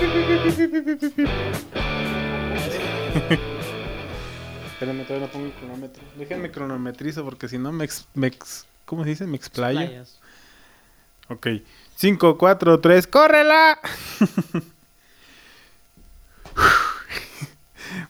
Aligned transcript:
Espérenme, 4.72 5.04
todavía 5.04 5.26
no 5.26 5.32
pongo 5.32 5.46
el 5.46 5.52
cronómetro. 5.52 6.02
Déjenme 6.16 6.50
cronometrizo 6.50 7.24
porque 7.24 7.48
si 7.48 7.58
no 7.58 7.70
me, 7.72 7.84
ex, 7.84 8.06
me 8.14 8.28
ex- 8.28 8.66
¿Cómo 8.86 9.04
se 9.04 9.10
dice? 9.10 9.26
Me 9.26 9.36
explayo. 9.36 9.78
Playas. 9.80 10.18
Ok. 11.28 11.46
5, 11.96 12.38
4, 12.38 12.80
3, 12.80 13.06
¡córrela! 13.06 13.78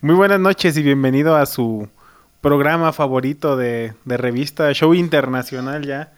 Muy 0.00 0.14
buenas 0.14 0.40
noches 0.40 0.76
y 0.76 0.82
bienvenido 0.82 1.36
a 1.36 1.46
su 1.46 1.88
programa 2.40 2.92
favorito 2.92 3.56
de, 3.56 3.94
de 4.04 4.16
revista, 4.16 4.72
show 4.72 4.94
internacional 4.94 5.84
ya, 5.84 6.12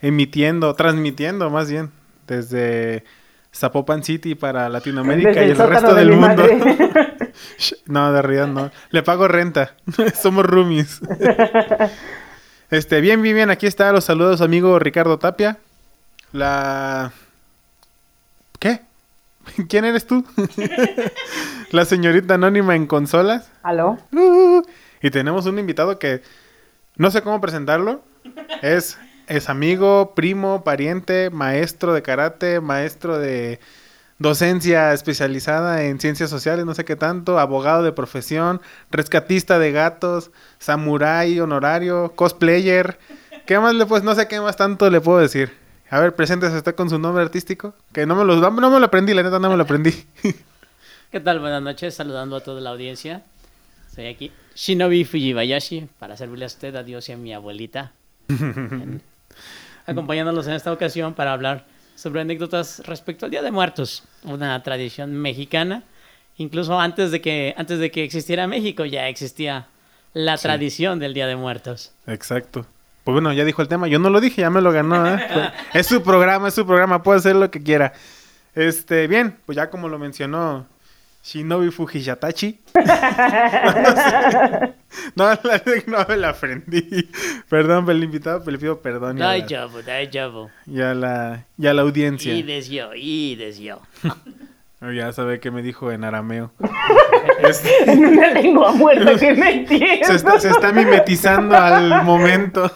emitiendo, 0.00 0.74
transmitiendo 0.74 1.50
más 1.50 1.70
bien, 1.70 1.90
desde 2.26 3.04
Zapopan 3.54 4.02
City 4.04 4.34
para 4.34 4.68
Latinoamérica 4.68 5.44
y 5.44 5.50
el 5.50 5.56
resto 5.56 5.94
de 5.94 6.04
del 6.04 6.16
mundo. 6.16 6.44
No, 7.86 8.12
de 8.12 8.20
realidad 8.20 8.48
no. 8.48 8.70
Le 8.90 9.02
pago 9.02 9.28
renta. 9.28 9.76
Somos 10.20 10.44
roomies. 10.44 11.00
este, 12.70 13.00
bien, 13.00 13.22
bien, 13.22 13.36
bien. 13.36 13.50
Aquí 13.50 13.66
está. 13.66 13.92
Los 13.92 14.04
saludos, 14.04 14.40
amigo 14.40 14.78
Ricardo 14.78 15.18
Tapia. 15.18 15.58
La. 16.32 17.12
¿Qué? 18.58 18.80
¿Quién 19.68 19.84
eres 19.84 20.06
tú? 20.06 20.24
La 21.70 21.84
señorita 21.84 22.34
anónima 22.34 22.74
en 22.74 22.86
consolas. 22.86 23.50
¿Aló? 23.62 23.98
Uh, 24.12 24.62
y 25.00 25.10
tenemos 25.10 25.46
un 25.46 25.58
invitado 25.58 25.98
que 25.98 26.22
no 26.96 27.10
sé 27.10 27.22
cómo 27.22 27.40
presentarlo. 27.40 28.02
Es, 28.62 28.98
es 29.28 29.48
amigo, 29.48 30.14
primo, 30.14 30.64
pariente, 30.64 31.30
maestro 31.30 31.92
de 31.94 32.02
karate, 32.02 32.60
maestro 32.60 33.18
de 33.18 33.60
docencia 34.18 34.92
especializada 34.92 35.84
en 35.84 36.00
ciencias 36.00 36.28
sociales, 36.30 36.64
no 36.66 36.74
sé 36.74 36.84
qué 36.84 36.96
tanto, 36.96 37.38
abogado 37.38 37.82
de 37.82 37.92
profesión, 37.92 38.60
rescatista 38.90 39.58
de 39.58 39.70
gatos, 39.72 40.30
samurái 40.58 41.38
honorario, 41.40 42.12
cosplayer. 42.16 42.98
¿Qué 43.46 43.58
más 43.58 43.74
le 43.74 43.86
pues 43.86 44.02
no 44.02 44.14
sé 44.14 44.26
qué 44.26 44.40
más 44.40 44.56
tanto 44.56 44.90
le 44.90 45.00
puedo 45.00 45.18
decir? 45.18 45.52
A 45.90 46.00
ver, 46.00 46.14
preséntese 46.14 46.56
usted 46.56 46.74
con 46.74 46.90
su 46.90 46.98
nombre 46.98 47.22
artístico, 47.22 47.74
que 47.92 48.04
no 48.06 48.14
me 48.16 48.24
lo 48.24 48.36
no 48.36 48.70
me 48.70 48.78
lo 48.80 48.86
aprendí, 48.86 49.14
la 49.14 49.22
neta 49.22 49.38
no 49.38 49.48
me 49.50 49.56
lo 49.56 49.62
aprendí. 49.62 49.92
¿Qué 51.10 51.20
tal? 51.20 51.40
Buenas 51.40 51.62
noches, 51.62 51.94
saludando 51.94 52.36
a 52.36 52.40
toda 52.40 52.60
la 52.60 52.70
audiencia. 52.70 53.22
Soy 53.94 54.06
aquí 54.06 54.30
Shinobi 54.54 55.04
Fujibayashi 55.04 55.88
para 55.98 56.16
servirle 56.16 56.44
a 56.44 56.48
usted, 56.48 56.74
a 56.76 56.82
Dios 56.82 57.08
y 57.08 57.12
a 57.12 57.16
mi 57.16 57.32
abuelita. 57.32 57.92
En- 58.28 59.00
acompañándolos 59.86 60.46
en 60.46 60.54
esta 60.54 60.72
ocasión 60.72 61.14
para 61.14 61.32
hablar 61.32 61.64
sobre 61.94 62.20
anécdotas 62.20 62.82
respecto 62.86 63.24
al 63.24 63.30
Día 63.30 63.42
de 63.42 63.50
Muertos, 63.50 64.04
una 64.24 64.62
tradición 64.62 65.12
mexicana. 65.14 65.82
Incluso 66.36 66.78
antes 66.78 67.10
de 67.10 67.20
que, 67.20 67.54
antes 67.56 67.78
de 67.80 67.90
que 67.90 68.04
existiera 68.04 68.46
México 68.46 68.84
ya 68.84 69.08
existía 69.08 69.66
la 70.14 70.36
Sí. 70.36 70.44
tradición 70.44 70.98
del 71.00 71.12
Día 71.14 71.26
de 71.26 71.34
Muertos. 71.36 71.92
Exacto. 72.06 72.66
Pues 73.04 73.12
bueno, 73.14 73.32
ya 73.32 73.44
dijo 73.44 73.62
el 73.62 73.68
tema. 73.68 73.88
Yo 73.88 73.98
no 73.98 74.10
lo 74.10 74.20
dije, 74.20 74.42
ya 74.42 74.50
me 74.50 74.60
lo 74.60 74.70
ganó. 74.70 75.06
¿eh? 75.08 75.18
Pues, 75.32 75.48
es 75.74 75.86
su 75.86 76.02
programa, 76.02 76.48
es 76.48 76.54
su 76.54 76.66
programa, 76.66 77.02
puede 77.02 77.18
hacer 77.18 77.34
lo 77.36 77.50
que 77.50 77.62
quiera. 77.62 77.92
Este, 78.54 79.06
bien, 79.06 79.36
pues 79.46 79.56
ya 79.56 79.70
como 79.70 79.88
lo 79.88 79.98
mencionó 79.98 80.66
Shinobi 81.28 81.70
Fujiyatachi. 81.70 82.58
no, 85.14 85.24
la, 85.28 85.62
no 85.86 86.06
me 86.08 86.16
la 86.16 86.30
aprendí. 86.30 87.10
Perdón, 87.50 87.84
pero 87.84 87.98
el 87.98 88.04
invitado, 88.04 88.38
pero 88.38 88.52
le 88.52 88.58
pido 88.58 88.80
perdón. 88.80 89.18
Y 89.18 89.20
a, 89.20 89.24
la, 89.26 89.32
Daijoubu, 89.32 89.82
daijoubu. 89.82 90.48
y 90.66 90.80
a 90.80 90.94
la, 90.94 91.44
y 91.58 91.66
a 91.66 91.74
la 91.74 91.82
audiencia. 91.82 92.32
Y 92.32 92.42
desyo, 92.42 92.92
y 92.94 93.36
desyo. 93.36 93.80
Ya 94.80 95.12
sabe 95.12 95.40
qué 95.40 95.50
me 95.50 95.60
dijo 95.60 95.90
en 95.90 96.04
arameo. 96.04 96.52
En 97.86 98.06
una 98.06 98.30
lengua 98.30 98.70
muerta 98.72 99.16
que 99.16 99.34
me 99.34 99.50
entiendo. 99.54 100.06
se, 100.06 100.14
está, 100.14 100.38
se 100.38 100.50
está 100.50 100.72
mimetizando 100.72 101.56
al 101.56 102.04
momento. 102.04 102.70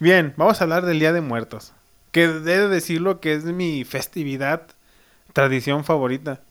Bien, 0.00 0.34
vamos 0.36 0.60
a 0.60 0.64
hablar 0.64 0.84
del 0.84 0.98
Día 0.98 1.14
de 1.14 1.22
Muertos. 1.22 1.72
Que 2.12 2.28
debo 2.28 2.68
decirlo 2.68 3.20
que 3.20 3.32
es 3.32 3.44
mi 3.44 3.84
festividad, 3.84 4.66
tradición 5.32 5.84
favorita. 5.84 6.42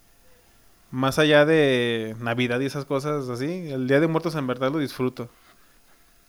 Más 0.95 1.19
allá 1.19 1.43
de 1.43 2.15
Navidad 2.21 2.61
y 2.61 2.67
esas 2.67 2.85
cosas 2.85 3.27
así, 3.27 3.69
el 3.69 3.85
Día 3.85 3.99
de 3.99 4.07
Muertos 4.07 4.33
en 4.35 4.47
verdad 4.47 4.71
lo 4.71 4.79
disfruto. 4.79 5.27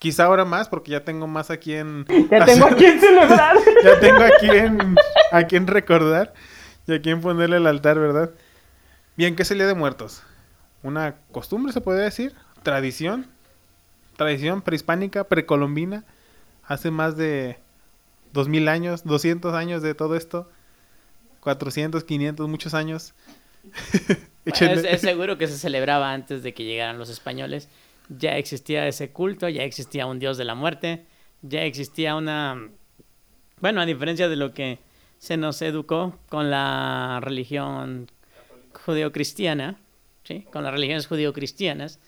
Quizá 0.01 0.25
ahora 0.25 0.45
más 0.45 0.69
porque 0.69 0.91
ya 0.91 1.05
tengo 1.05 1.29
más 1.29 1.53
a 1.53 1.59
quien... 1.59 2.05
Ya 2.33 2.45
tengo 2.45 2.67
a 2.67 2.75
quien 2.75 2.99
celebrar. 2.99 3.57
ya 3.85 4.01
tengo 4.01 4.25
a 4.25 4.31
quien, 4.41 4.97
a 5.31 5.45
quien 5.45 5.69
recordar 5.69 6.35
y 6.89 6.95
a 6.95 7.01
quien 7.01 7.21
ponerle 7.21 7.59
el 7.59 7.67
altar, 7.69 7.97
¿verdad? 8.01 8.33
Bien, 9.17 9.37
¿qué 9.37 9.43
es 9.43 9.51
el 9.53 9.59
Día 9.59 9.69
de 9.69 9.75
Muertos? 9.75 10.25
Una 10.83 11.15
costumbre, 11.31 11.73
se 11.73 11.81
puede 11.81 12.03
decir, 12.03 12.35
tradición, 12.65 13.29
tradición 14.17 14.63
prehispánica, 14.63 15.23
precolombina, 15.23 16.03
hace 16.65 16.91
más 16.91 17.17
de 17.17 17.61
2000 18.33 18.67
años, 18.67 19.05
200 19.05 19.55
años 19.55 19.81
de 19.81 19.95
todo 19.95 20.17
esto, 20.17 20.51
400, 21.43 22.03
500, 22.03 22.49
muchos 22.49 22.75
años. 22.75 23.15
Es, 24.47 25.01
seguro 25.01 25.39
que 25.39 25.49
se 25.49 25.59
celebraba 25.59 26.13
antes 26.13 26.45
de 26.45 26.55
que 26.55 26.65
llegaran 26.65 26.99
los 26.99 27.11
españoles. 27.11 27.69
Ya 28.09 28.37
existía 28.39 28.87
ese 28.87 29.11
culto, 29.11 29.49
ya 29.49 29.65
existía 29.65 30.07
un 30.07 30.21
dios 30.21 30.39
de 30.39 30.45
la 30.45 30.55
muerte, 30.55 31.05
ya 31.43 31.63
existía 31.63 32.15
una... 32.15 32.69
Bueno, 33.61 33.81
a 33.81 33.87
diferencia 33.87 34.29
de 34.29 34.37
lo 34.37 34.55
que 34.55 34.79
se 35.19 35.37
nos 35.37 35.61
educó 35.63 36.17
con 36.29 36.49
la 36.51 37.19
religión 37.23 38.09
judeocristiana, 38.85 39.81
¿sí? 40.23 40.47
con 40.53 40.63
las 40.63 40.73
religiones 40.73 41.07
judeocristianas, 41.09 41.99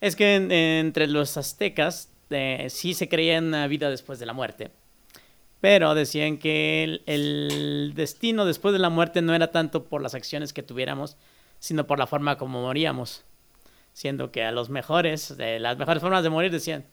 es 0.00 0.14
que 0.14 0.36
en- 0.36 0.52
entre 0.52 1.08
los 1.08 1.36
aztecas 1.36 2.12
eh, 2.30 2.66
sí 2.70 2.94
se 2.94 3.08
creía 3.08 3.38
en 3.38 3.46
una 3.46 3.66
vida 3.66 3.90
después 3.90 4.18
de 4.20 4.26
la 4.26 4.32
muerte. 4.32 4.70
Pero 5.60 5.94
decían 5.94 6.38
que 6.38 6.84
el, 6.84 7.02
el 7.06 7.92
destino 7.94 8.44
después 8.46 8.72
de 8.72 8.78
la 8.78 8.88
muerte 8.90 9.20
no 9.20 9.34
era 9.34 9.50
tanto 9.50 9.84
por 9.84 10.00
las 10.02 10.14
acciones 10.14 10.52
que 10.52 10.62
tuviéramos, 10.62 11.16
sino 11.58 11.86
por 11.86 11.98
la 11.98 12.06
forma 12.06 12.38
como 12.38 12.62
moríamos. 12.62 13.24
Siendo 13.92 14.30
que 14.32 14.42
a 14.44 14.52
los 14.52 14.70
mejores, 14.70 15.36
de 15.36 15.58
las 15.60 15.76
mejores 15.76 16.00
formas 16.02 16.22
de 16.22 16.30
morir 16.30 16.50
decían, 16.50 16.86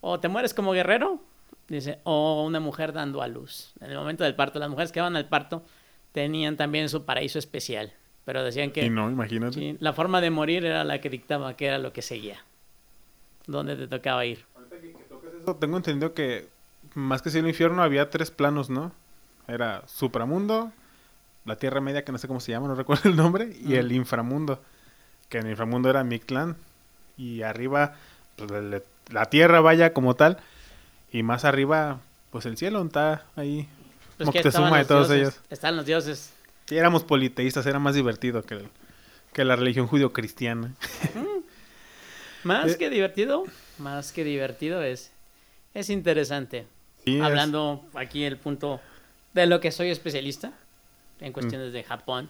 o 0.00 0.18
te 0.18 0.28
mueres 0.28 0.54
como 0.54 0.72
guerrero, 0.72 1.20
dice, 1.68 2.00
o 2.04 2.44
una 2.44 2.58
mujer 2.58 2.92
dando 2.92 3.22
a 3.22 3.28
luz. 3.28 3.72
En 3.80 3.90
el 3.90 3.96
momento 3.96 4.24
del 4.24 4.34
parto, 4.34 4.58
las 4.58 4.70
mujeres 4.70 4.90
que 4.90 4.98
iban 4.98 5.14
al 5.14 5.28
parto 5.28 5.62
tenían 6.12 6.56
también 6.56 6.88
su 6.88 7.04
paraíso 7.04 7.38
especial. 7.38 7.92
Pero 8.24 8.42
decían 8.42 8.72
que 8.72 8.84
Y 8.84 8.90
no, 8.90 9.08
imagínate. 9.10 9.54
sí, 9.54 9.76
la 9.78 9.92
forma 9.92 10.20
de 10.20 10.30
morir 10.30 10.64
era 10.64 10.82
la 10.84 11.00
que 11.00 11.08
dictaba 11.08 11.56
que 11.56 11.66
era 11.66 11.78
lo 11.78 11.92
que 11.92 12.02
seguía. 12.02 12.44
Dónde 13.46 13.76
te 13.76 13.86
tocaba 13.86 14.26
ir. 14.26 14.44
Eso, 15.40 15.56
Tengo 15.56 15.76
entendido 15.76 16.12
que 16.12 16.48
más 16.94 17.22
que 17.22 17.30
cielo 17.30 17.46
e 17.46 17.50
infierno 17.50 17.82
había 17.82 18.10
tres 18.10 18.30
planos, 18.30 18.70
¿no? 18.70 18.92
Era 19.46 19.82
supramundo, 19.86 20.72
la 21.44 21.56
Tierra 21.56 21.80
Media, 21.80 22.04
que 22.04 22.12
no 22.12 22.18
sé 22.18 22.28
cómo 22.28 22.40
se 22.40 22.52
llama, 22.52 22.68
no 22.68 22.74
recuerdo 22.76 23.08
el 23.08 23.16
nombre, 23.16 23.56
y 23.64 23.74
el 23.74 23.92
inframundo, 23.92 24.62
que 25.28 25.38
en 25.38 25.44
el 25.46 25.50
inframundo 25.52 25.88
era 25.90 26.04
Mictlán, 26.04 26.56
y 27.16 27.42
arriba, 27.42 27.94
pues, 28.36 28.50
la 29.10 29.26
Tierra 29.26 29.60
vaya 29.60 29.92
como 29.92 30.14
tal, 30.14 30.38
y 31.12 31.22
más 31.22 31.44
arriba, 31.44 32.00
pues 32.30 32.44
el 32.46 32.56
cielo 32.56 32.82
está 32.84 33.24
ahí, 33.36 33.66
Pues 34.18 34.28
que 34.30 34.38
Moctezuma 34.38 34.78
de 34.78 34.84
todos 34.84 35.08
dioses, 35.08 35.34
ellos. 35.34 35.40
Estaban 35.50 35.76
los 35.76 35.86
dioses. 35.86 36.32
Sí, 36.66 36.76
éramos 36.76 37.04
politeístas, 37.04 37.64
era 37.66 37.78
más 37.78 37.94
divertido 37.94 38.42
que, 38.42 38.54
el- 38.54 38.68
que 39.32 39.44
la 39.44 39.56
religión 39.56 39.86
judío-cristiana. 39.86 40.74
Más 42.44 42.72
Eh. 42.72 42.76
que 42.78 42.90
divertido, 42.90 43.44
más 43.78 44.12
que 44.12 44.22
divertido 44.24 44.82
es, 44.82 45.10
es 45.74 45.90
interesante. 45.90 46.66
Sí, 47.08 47.16
es- 47.16 47.22
Hablando 47.22 47.84
aquí 47.94 48.24
el 48.24 48.36
punto 48.36 48.80
de 49.34 49.46
lo 49.46 49.60
que 49.60 49.70
soy 49.70 49.90
especialista 49.90 50.48
Mm. 51.20 51.24
en 51.24 51.32
cuestiones 51.32 51.72
de 51.72 51.82
Japón. 51.84 52.28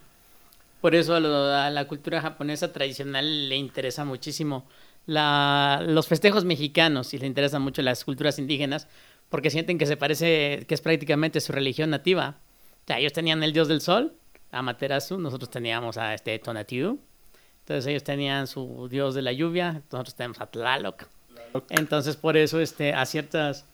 Por 0.81 0.95
eso 0.95 1.15
a, 1.15 1.21
lo- 1.21 1.53
a 1.55 1.71
la 1.71 1.87
cultura 1.87 2.21
japonesa 2.23 2.73
tradicional 2.73 3.49
le 3.49 3.57
interesa 3.57 4.05
muchísimo 4.05 4.67
la, 5.07 5.83
los 5.87 6.07
festejos 6.07 6.45
mexicanos 6.45 7.13
y 7.15 7.19
le 7.19 7.27
interesan 7.27 7.63
mucho 7.63 7.83
las 7.83 8.05
culturas 8.05 8.39
indígenas 8.39 8.87
porque 9.31 9.51
sienten 9.51 9.77
que 9.79 9.87
se 9.87 9.97
parece, 9.97 10.65
que 10.69 10.75
es 10.75 10.81
prácticamente 10.81 11.41
su 11.41 11.53
religión 11.53 11.91
nativa. 11.91 12.37
O 12.85 12.87
sea, 12.87 12.99
ellos 12.99 13.13
tenían 13.13 13.43
el 13.43 13.53
dios 13.53 13.69
del 13.69 13.81
sol, 13.81 14.15
Amaterasu, 14.53 15.19
nosotros 15.19 15.51
teníamos 15.51 15.99
a 15.99 16.15
este 16.15 16.39
Tonatiuh. 16.39 16.99
Entonces 17.61 17.87
ellos 17.87 18.05
tenían 18.05 18.47
su 18.47 18.89
dios 18.91 19.15
de 19.15 19.21
la 19.23 19.33
lluvia, 19.33 19.83
nosotros 19.93 20.15
tenemos 20.15 20.41
a 20.41 20.47
Tlaloc. 20.47 21.05
Entonces 21.71 22.17
por 22.17 22.37
eso 22.39 22.61
este, 22.61 22.95
a 22.95 23.05
ciertas, 23.05 23.67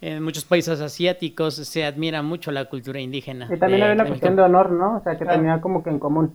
en 0.00 0.22
muchos 0.22 0.44
países 0.44 0.80
asiáticos 0.80 1.54
se 1.54 1.84
admira 1.84 2.22
mucho 2.22 2.50
la 2.50 2.64
cultura 2.66 3.00
indígena. 3.00 3.46
Y 3.52 3.58
también 3.58 3.80
de- 3.80 3.84
había 3.86 3.94
una 3.94 4.06
cuestión 4.06 4.36
de 4.36 4.42
honor, 4.42 4.70
¿no? 4.70 4.96
O 4.96 5.02
sea, 5.02 5.18
que 5.18 5.24
Ah. 5.24 5.32
tenía 5.32 5.60
como 5.60 5.82
que 5.82 5.90
en 5.90 5.98
común. 5.98 6.34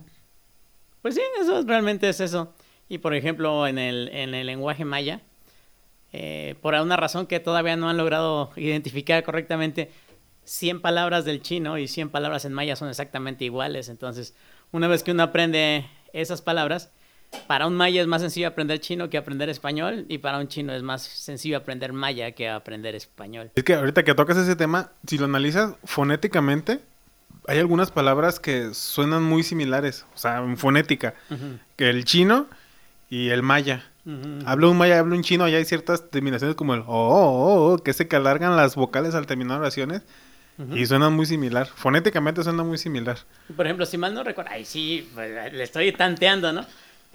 Pues 1.02 1.14
sí, 1.14 1.22
eso 1.40 1.62
realmente 1.66 2.08
es 2.08 2.20
eso. 2.20 2.52
Y 2.88 2.98
por 2.98 3.14
ejemplo, 3.14 3.66
en 3.66 3.78
el, 3.78 4.08
en 4.12 4.34
el 4.34 4.46
lenguaje 4.46 4.84
maya, 4.84 5.20
eh, 6.12 6.54
por 6.62 6.74
una 6.74 6.96
razón 6.96 7.26
que 7.26 7.40
todavía 7.40 7.76
no 7.76 7.88
han 7.88 7.96
logrado 7.96 8.50
identificar 8.56 9.22
correctamente, 9.24 9.90
100 10.44 10.80
palabras 10.80 11.24
del 11.24 11.42
chino 11.42 11.76
y 11.78 11.88
100 11.88 12.08
palabras 12.10 12.44
en 12.44 12.52
maya 12.52 12.76
son 12.76 12.88
exactamente 12.88 13.44
iguales. 13.44 13.88
Entonces, 13.88 14.34
una 14.70 14.86
vez 14.86 15.02
que 15.02 15.10
uno 15.10 15.24
aprende 15.24 15.86
esas 16.12 16.40
palabras, 16.40 16.92
para 17.46 17.66
un 17.66 17.76
maya 17.76 18.00
es 18.00 18.06
más 18.08 18.22
sencillo 18.22 18.48
aprender 18.48 18.80
chino 18.80 19.08
que 19.10 19.18
aprender 19.18 19.48
español 19.48 20.04
y 20.08 20.18
para 20.18 20.38
un 20.38 20.48
chino 20.48 20.72
es 20.72 20.82
más 20.82 21.02
sencillo 21.02 21.56
aprender 21.56 21.92
maya 21.92 22.32
que 22.32 22.48
aprender 22.48 22.94
español. 22.94 23.50
Es 23.54 23.64
que 23.64 23.74
ahorita 23.74 24.04
que 24.04 24.14
tocas 24.14 24.36
ese 24.36 24.56
tema, 24.56 24.90
si 25.06 25.18
lo 25.18 25.26
analizas 25.26 25.74
fonéticamente, 25.84 26.80
hay 27.46 27.58
algunas 27.58 27.90
palabras 27.90 28.40
que 28.40 28.74
suenan 28.74 29.22
muy 29.22 29.42
similares, 29.42 30.04
o 30.14 30.18
sea, 30.18 30.38
en 30.38 30.56
fonética, 30.56 31.14
Ujú, 31.30 31.58
que 31.76 31.90
el 31.90 32.04
chino 32.04 32.46
y 33.08 33.28
el 33.28 33.42
maya. 33.42 33.84
ujú. 34.04 34.40
Hablo 34.46 34.70
un 34.70 34.78
maya, 34.78 34.98
hablo 34.98 35.14
un 35.14 35.22
chino, 35.22 35.48
y 35.48 35.54
hay 35.54 35.64
ciertas 35.64 36.10
terminaciones 36.10 36.56
como 36.56 36.74
el 36.74 36.80
oh, 36.80 36.84
oh, 36.88 37.72
oh, 37.74 37.78
que 37.78 37.92
se 37.92 38.08
que 38.08 38.16
alargan 38.16 38.56
las 38.56 38.74
vocales 38.74 39.14
al 39.14 39.26
terminar 39.26 39.60
oraciones 39.60 40.02
Ujú. 40.58 40.74
y 40.76 40.86
suenan 40.86 41.12
muy 41.12 41.26
similar. 41.26 41.66
Fonéticamente 41.66 42.42
suena 42.42 42.64
muy 42.64 42.78
similar. 42.78 43.18
Por 43.54 43.66
ejemplo, 43.66 43.84
si 43.86 43.98
mal 43.98 44.14
no 44.14 44.24
recuerdo, 44.24 44.50
ay, 44.52 44.64
sí, 44.64 45.08
pues, 45.14 45.52
le 45.52 45.62
estoy 45.62 45.92
tanteando, 45.92 46.52
¿no? 46.52 46.64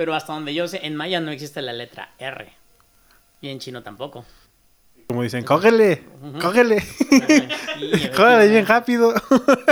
Pero 0.02 0.16
hasta 0.16 0.34
donde 0.34 0.52
yo 0.52 0.68
sé, 0.68 0.80
en 0.84 0.96
maya 0.96 1.20
no 1.20 1.30
existe 1.30 1.62
la 1.62 1.74
letra 1.74 2.10
R. 2.18 2.52
Y 3.40 3.50
en 3.50 3.60
chino 3.60 3.84
tampoco. 3.84 4.26
Como 5.06 5.22
dicen, 5.22 5.44
cógele, 5.44 6.04
cógele, 6.42 6.84
cógele 8.16 8.48
bien 8.50 8.66
rápido. 8.66 9.14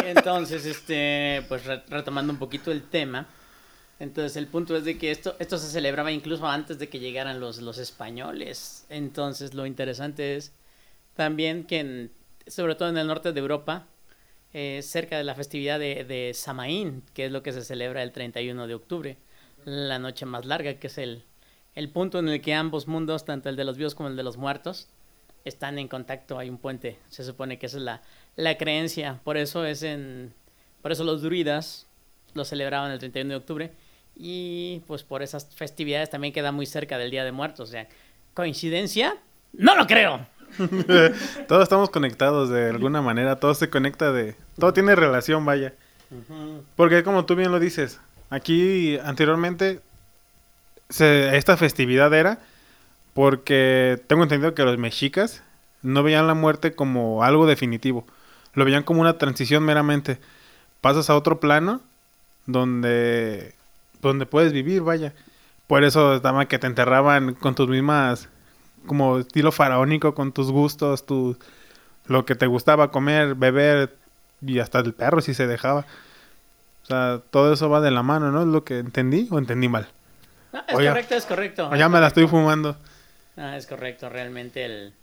Entonces, 0.05 0.67
este, 0.67 1.43
pues 1.47 1.65
re- 1.65 1.81
retomando 1.89 2.31
un 2.31 2.37
poquito 2.37 2.71
el 2.71 2.83
tema. 2.83 3.25
Entonces, 3.99 4.37
el 4.37 4.45
punto 4.45 4.77
es 4.77 4.83
de 4.83 4.99
que 4.99 5.09
esto, 5.09 5.35
esto 5.39 5.57
se 5.57 5.65
celebraba 5.67 6.11
incluso 6.11 6.45
antes 6.47 6.77
de 6.77 6.89
que 6.89 6.99
llegaran 6.99 7.39
los, 7.39 7.59
los 7.59 7.79
españoles. 7.79 8.85
Entonces, 8.89 9.55
lo 9.55 9.65
interesante 9.65 10.35
es 10.35 10.51
también 11.15 11.63
que, 11.63 11.79
en- 11.79 12.11
sobre 12.45 12.75
todo 12.75 12.87
en 12.89 12.99
el 12.99 13.07
norte 13.07 13.33
de 13.33 13.39
Europa, 13.39 13.87
eh, 14.53 14.81
cerca 14.83 15.17
de 15.17 15.23
la 15.23 15.33
festividad 15.33 15.79
de, 15.79 16.03
de 16.03 16.33
Samaín, 16.35 17.01
que 17.15 17.25
es 17.25 17.31
lo 17.31 17.41
que 17.41 17.51
se 17.51 17.63
celebra 17.63 18.03
el 18.03 18.11
31 18.11 18.67
de 18.67 18.75
octubre, 18.75 19.17
la 19.65 19.99
noche 19.99 20.25
más 20.25 20.45
larga, 20.45 20.75
que 20.75 20.87
es 20.87 20.97
el, 20.97 21.23
el 21.75 21.89
punto 21.89 22.19
en 22.19 22.29
el 22.29 22.41
que 22.41 22.53
ambos 22.53 22.87
mundos, 22.87 23.25
tanto 23.25 23.49
el 23.49 23.55
de 23.55 23.63
los 23.63 23.77
vivos 23.77 23.95
como 23.95 24.09
el 24.09 24.15
de 24.15 24.23
los 24.23 24.37
muertos, 24.37 24.87
están 25.45 25.79
en 25.79 25.87
contacto, 25.87 26.37
hay 26.37 26.49
un 26.49 26.57
puente. 26.57 26.97
Se 27.09 27.23
supone 27.23 27.57
que 27.57 27.67
esa 27.67 27.77
es 27.77 27.83
la, 27.83 28.01
la 28.35 28.57
creencia. 28.57 29.19
Por 29.23 29.37
eso 29.37 29.65
es 29.65 29.83
en. 29.83 30.33
Por 30.81 30.91
eso 30.91 31.03
los 31.03 31.21
druidas 31.21 31.87
lo 32.33 32.45
celebraban 32.45 32.91
el 32.91 32.99
31 32.99 33.29
de 33.29 33.35
octubre. 33.35 33.71
Y 34.15 34.81
pues 34.87 35.03
por 35.03 35.21
esas 35.21 35.47
festividades 35.55 36.09
también 36.09 36.33
queda 36.33 36.51
muy 36.51 36.65
cerca 36.65 36.97
del 36.97 37.11
Día 37.11 37.23
de 37.23 37.31
Muertos. 37.31 37.69
O 37.69 37.71
sea, 37.71 37.87
¿coincidencia? 38.33 39.15
¡No 39.53 39.75
lo 39.75 39.87
creo! 39.87 40.27
Todos 41.47 41.63
estamos 41.63 41.89
conectados 41.89 42.49
de 42.49 42.69
alguna 42.69 43.01
manera, 43.01 43.39
todo 43.39 43.53
se 43.53 43.69
conecta 43.69 44.11
de... 44.11 44.35
Todo 44.57 44.73
tiene 44.73 44.95
relación, 44.95 45.45
vaya. 45.45 45.73
Porque 46.75 47.03
como 47.03 47.25
tú 47.25 47.35
bien 47.35 47.51
lo 47.51 47.59
dices, 47.59 47.99
aquí 48.29 48.97
anteriormente 48.99 49.81
se- 50.89 51.35
esta 51.37 51.57
festividad 51.57 52.13
era 52.13 52.39
porque 53.13 54.01
tengo 54.07 54.23
entendido 54.23 54.55
que 54.55 54.63
los 54.63 54.77
mexicas 54.79 55.43
no 55.83 56.03
veían 56.03 56.27
la 56.27 56.35
muerte 56.35 56.73
como 56.75 57.23
algo 57.23 57.47
definitivo, 57.47 58.05
lo 58.55 58.65
veían 58.65 58.83
como 58.83 59.01
una 59.01 59.17
transición 59.19 59.63
meramente. 59.65 60.19
Pasas 60.81 61.09
a 61.09 61.15
otro 61.17 61.39
plano 61.39 61.81
donde 62.47 63.55
donde 64.01 64.25
puedes 64.27 64.53
vivir, 64.53 64.83
vaya. 64.83 65.13
Por 65.67 65.83
eso 65.83 66.15
estaba 66.15 66.47
que 66.47 66.59
te 66.59 66.67
enterraban 66.67 67.35
con 67.35 67.55
tus 67.55 67.69
mismas 67.69 68.29
como 68.87 69.19
estilo 69.19 69.51
faraónico 69.51 70.15
con 70.15 70.33
tus 70.33 70.51
gustos, 70.51 71.05
tu 71.05 71.37
lo 72.07 72.25
que 72.25 72.35
te 72.35 72.47
gustaba 72.47 72.91
comer, 72.91 73.35
beber 73.35 73.97
y 74.41 74.59
hasta 74.59 74.79
el 74.79 74.93
perro 74.93 75.21
si 75.21 75.33
se 75.33 75.47
dejaba. 75.47 75.85
O 76.89 76.91
sea, 76.91 77.21
todo 77.29 77.53
eso 77.53 77.69
va 77.69 77.81
de 77.81 77.91
la 77.91 78.01
mano, 78.01 78.31
¿no? 78.31 78.41
Es 78.41 78.47
lo 78.47 78.63
que 78.63 78.79
entendí 78.79 79.27
o 79.29 79.37
entendí 79.37 79.67
mal. 79.67 79.87
No, 80.51 80.63
es 80.67 80.73
correcto, 80.73 81.13
es 81.13 81.25
correcto. 81.27 81.69
O 81.69 81.75
ya 81.75 81.87
me 81.87 81.99
la 81.99 82.07
estoy 82.07 82.25
fumando. 82.27 82.75
Ah, 83.37 83.55
es 83.57 83.67
correcto, 83.67 84.09
realmente 84.09 84.65
el... 84.65 84.93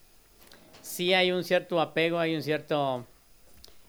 Sí 0.83 1.15
hay 1.15 1.31
un 1.31 1.44
cierto 1.44 1.81
apego, 1.81 2.19
hay 2.19 2.35
un 2.35 2.43
cierto... 2.43 3.06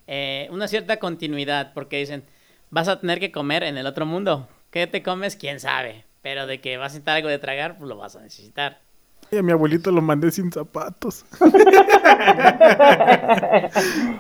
eh, 0.05 0.47
una 0.51 0.67
cierta 0.67 0.97
continuidad, 0.97 1.73
porque 1.73 1.97
dicen, 1.97 2.23
vas 2.69 2.87
a 2.87 2.99
tener 2.99 3.19
que 3.19 3.31
comer 3.31 3.63
en 3.63 3.79
el 3.79 3.87
otro 3.87 4.05
mundo. 4.05 4.47
¿Qué 4.69 4.85
te 4.85 5.01
comes? 5.01 5.35
¿Quién 5.35 5.59
sabe? 5.59 6.05
Pero 6.21 6.45
de 6.45 6.61
que 6.61 6.77
vas 6.77 6.91
a 6.91 6.93
necesitar 6.93 7.15
algo 7.15 7.29
de 7.29 7.39
tragar, 7.39 7.79
pues 7.79 7.89
lo 7.89 7.97
vas 7.97 8.15
a 8.15 8.21
necesitar. 8.21 8.79
Y 9.31 9.37
a 9.37 9.43
mi 9.43 9.51
abuelito 9.51 9.91
lo 9.91 10.01
mandé 10.01 10.31
sin 10.31 10.51
zapatos. 10.51 11.25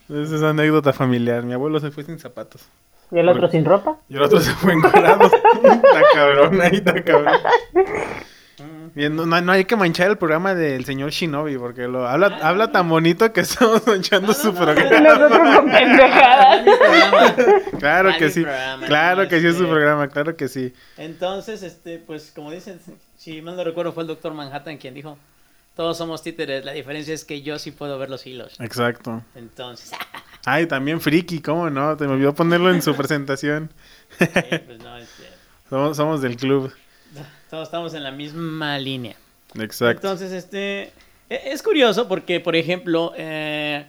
Esa 0.09 0.35
es 0.35 0.43
anécdota 0.43 0.91
familiar. 0.93 1.43
Mi 1.43 1.53
abuelo 1.53 1.79
se 1.79 1.91
fue 1.91 2.03
sin 2.03 2.19
zapatos. 2.19 2.67
¿Y 3.11 3.19
el 3.19 3.29
otro 3.29 3.47
sin 3.47 3.63
ropa? 3.63 3.97
Y 4.09 4.17
el 4.17 4.23
otro 4.23 4.41
se 4.41 4.51
fue 4.51 4.73
encuadrado. 4.73 5.25
está 5.25 6.01
cabrón, 6.13 6.61
ahí 6.61 6.75
está 6.75 7.03
cabrón. 7.03 7.33
Bien, 8.97 9.15
no, 9.15 9.25
no 9.27 9.51
hay 9.51 9.65
que 9.65 9.75
manchar 9.75 10.09
el 10.09 10.17
programa 10.17 10.55
del 10.55 10.83
señor 10.83 11.11
Shinobi 11.11 11.55
porque 11.59 11.87
lo 11.87 12.07
habla, 12.07 12.39
habla 12.41 12.71
tan 12.71 12.89
bonito 12.89 13.31
que 13.31 13.41
estamos 13.41 13.85
manchando 13.85 14.33
su 14.33 14.49
Y 14.49 14.53
programa. 14.53 14.99
nosotros 14.99 15.55
con 15.55 15.71
pendejadas. 15.71 16.65
Mi 16.65 16.71
programa. 16.75 17.35
Claro 17.79 18.09
que 18.17 18.29
sí. 18.31 18.43
Claro 18.87 19.23
no, 19.23 19.29
que 19.29 19.39
sí 19.39 19.45
es 19.45 19.55
su 19.55 19.67
programa, 19.67 20.07
claro 20.07 20.35
que 20.35 20.47
sí. 20.47 20.73
Entonces, 20.97 21.61
este, 21.61 21.99
pues 21.99 22.31
como 22.35 22.49
dicen, 22.49 22.79
si 23.17 23.39
mal 23.43 23.55
no 23.55 23.63
recuerdo 23.63 23.93
fue 23.93 24.01
el 24.01 24.07
doctor 24.07 24.33
Manhattan 24.33 24.77
quien 24.77 24.95
dijo, 24.95 25.15
todos 25.75 25.95
somos 25.95 26.23
títeres, 26.23 26.65
la 26.65 26.71
diferencia 26.71 27.13
es 27.13 27.23
que 27.23 27.43
yo 27.43 27.59
sí 27.59 27.69
puedo 27.69 27.99
ver 27.99 28.09
los 28.09 28.25
hilos. 28.25 28.59
Exacto. 28.59 29.23
Entonces, 29.35 29.91
Ay, 30.45 30.65
también 30.65 31.01
friki, 31.01 31.39
¿cómo 31.41 31.69
no? 31.69 31.95
Te 31.97 32.07
me 32.07 32.13
olvidó 32.13 32.33
ponerlo 32.33 32.71
en 32.71 32.81
su 32.81 32.95
presentación. 32.95 33.69
eh, 34.19 34.63
pues 34.65 34.79
no, 34.79 34.97
este, 34.97 35.23
Somos, 35.69 35.97
somos 35.97 36.21
del 36.23 36.35
club. 36.35 36.73
Todos 37.49 37.67
estamos 37.67 37.93
en 37.93 38.03
la 38.03 38.11
misma 38.11 38.77
línea. 38.79 39.15
Exacto. 39.59 40.07
Entonces, 40.07 40.31
este, 40.31 40.91
e- 41.29 41.41
es 41.51 41.61
curioso 41.63 42.07
porque, 42.07 42.39
por 42.39 42.55
ejemplo, 42.55 43.13
eh, 43.17 43.85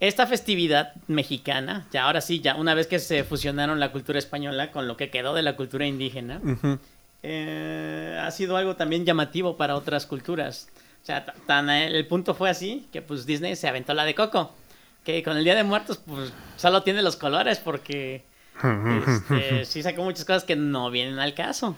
esta 0.00 0.26
festividad 0.26 0.92
mexicana, 1.06 1.86
ya 1.92 2.04
ahora 2.04 2.20
sí, 2.20 2.40
ya 2.40 2.56
una 2.56 2.74
vez 2.74 2.86
que 2.86 2.98
se 2.98 3.24
fusionaron 3.24 3.80
la 3.80 3.90
cultura 3.92 4.18
española 4.18 4.70
con 4.70 4.86
lo 4.88 4.96
que 4.96 5.08
quedó 5.10 5.32
de 5.34 5.42
la 5.42 5.56
cultura 5.56 5.86
indígena, 5.86 6.40
eh, 7.22 8.20
ha 8.22 8.30
sido 8.30 8.56
algo 8.56 8.76
también 8.76 9.04
llamativo 9.06 9.56
para 9.56 9.76
otras 9.76 10.06
culturas. 10.06 10.68
O 11.02 11.06
sea, 11.06 11.24
ta- 11.24 11.34
tan, 11.46 11.70
eh, 11.70 11.86
el 11.86 12.06
punto 12.06 12.34
fue 12.34 12.50
así 12.50 12.86
que 12.92 13.02
pues 13.02 13.26
Disney 13.26 13.56
se 13.56 13.68
aventó 13.68 13.94
la 13.94 14.04
de 14.04 14.14
Coco. 14.14 14.54
Que 15.04 15.22
con 15.22 15.36
el 15.36 15.44
Día 15.44 15.54
de 15.54 15.64
Muertos 15.64 15.98
pues 15.98 16.32
solo 16.56 16.82
tiene 16.82 17.02
los 17.02 17.16
colores 17.16 17.58
porque 17.58 18.24
este, 19.06 19.64
sí 19.66 19.82
sacó 19.82 20.02
muchas 20.02 20.24
cosas 20.24 20.44
que 20.44 20.56
no 20.56 20.90
vienen 20.90 21.18
al 21.18 21.34
caso. 21.34 21.76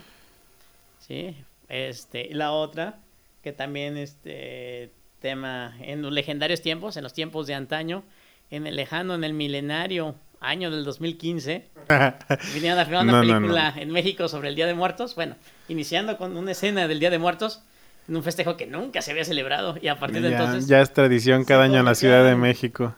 Sí, 1.06 1.36
este, 1.68 2.26
y 2.26 2.34
la 2.34 2.52
otra 2.52 2.98
que 3.42 3.52
también 3.52 3.96
este 3.96 4.90
tema 5.20 5.74
en 5.80 6.02
los 6.02 6.12
legendarios 6.12 6.62
tiempos, 6.62 6.96
en 6.96 7.04
los 7.04 7.12
tiempos 7.12 7.46
de 7.46 7.54
antaño, 7.54 8.02
en 8.50 8.66
el 8.66 8.76
lejano, 8.76 9.14
en 9.14 9.22
el 9.24 9.32
milenario 9.32 10.14
año 10.40 10.70
del 10.70 10.84
2015, 10.84 11.68
vinieron 12.54 12.78
a 12.78 12.84
filmar 12.84 13.04
una 13.04 13.12
No, 13.12 13.18
no, 13.22 13.24
no. 13.24 13.34
película 13.38 13.74
en 13.76 13.90
México 13.90 14.28
sobre 14.28 14.48
el 14.48 14.56
Día 14.56 14.66
de 14.66 14.74
Muertos. 14.74 15.14
Bueno, 15.14 15.36
iniciando 15.68 16.16
con 16.18 16.36
una 16.36 16.52
escena 16.52 16.88
del 16.88 16.98
Día 17.00 17.10
de 17.10 17.18
Muertos 17.18 17.62
en 18.08 18.16
un 18.16 18.22
festejo 18.22 18.56
que 18.56 18.66
nunca 18.66 19.00
se 19.02 19.12
había 19.12 19.24
celebrado 19.24 19.76
y 19.80 19.88
a 19.88 19.98
partir 19.98 20.22
de 20.22 20.30
ya, 20.30 20.38
entonces 20.38 20.68
ya 20.68 20.80
es 20.80 20.92
tradición 20.92 21.44
cada 21.44 21.64
año 21.64 21.78
en 21.78 21.84
la 21.84 21.94
Ciudad 21.94 22.24
de 22.24 22.36
México. 22.36 22.94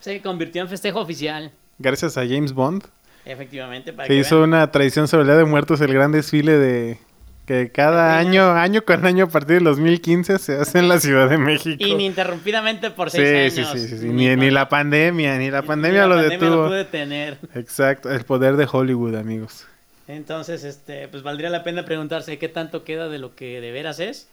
se 0.00 0.20
convirtió 0.20 0.62
en 0.62 0.68
festejo 0.68 1.00
oficial. 1.00 1.52
Gracias 1.78 2.16
a 2.16 2.22
James 2.26 2.52
Bond 2.52 2.84
Efectivamente, 3.24 3.92
para 3.92 4.06
se 4.06 4.12
que 4.14 4.20
hizo 4.20 4.36
vean. 4.38 4.50
una 4.50 4.70
tradición 4.70 5.08
sobre 5.08 5.22
el 5.22 5.28
Día 5.28 5.36
de 5.36 5.44
Muertos, 5.44 5.80
el 5.80 5.92
gran 5.92 6.12
desfile 6.12 6.58
de 6.58 6.98
que 7.46 7.70
cada 7.70 8.18
año, 8.18 8.50
año 8.52 8.84
con 8.84 9.06
año 9.06 9.24
a 9.24 9.28
partir 9.28 9.56
del 9.56 9.64
2015 9.64 10.38
se 10.38 10.56
hace 10.58 10.80
en 10.80 10.88
la 10.88 10.98
Ciudad 11.00 11.30
de 11.30 11.38
México. 11.38 11.82
ininterrumpidamente 11.86 12.90
por 12.90 13.10
seis 13.10 13.54
sí, 13.54 13.60
años. 13.60 13.72
sí, 13.72 13.88
sí, 13.88 13.98
sí. 13.98 14.08
Ni, 14.08 14.34
ni 14.36 14.50
la 14.50 14.68
pandemia, 14.68 15.38
ni 15.38 15.50
la 15.50 15.60
ni 15.62 15.66
pandemia 15.66 16.00
la 16.02 16.06
lo 16.08 16.14
pandemia 16.16 16.38
detuvo. 16.38 16.66
pude 16.66 16.84
tener. 16.84 17.38
Exacto, 17.54 18.10
el 18.12 18.24
poder 18.24 18.56
de 18.56 18.66
Hollywood, 18.70 19.14
amigos. 19.14 19.66
Entonces, 20.08 20.64
este, 20.64 21.08
pues 21.08 21.22
valdría 21.22 21.48
la 21.50 21.62
pena 21.64 21.84
preguntarse 21.84 22.38
qué 22.38 22.48
tanto 22.48 22.84
queda 22.84 23.08
de 23.08 23.18
lo 23.18 23.34
que 23.34 23.60
de 23.60 23.70
veras 23.72 24.00
es 24.00 24.28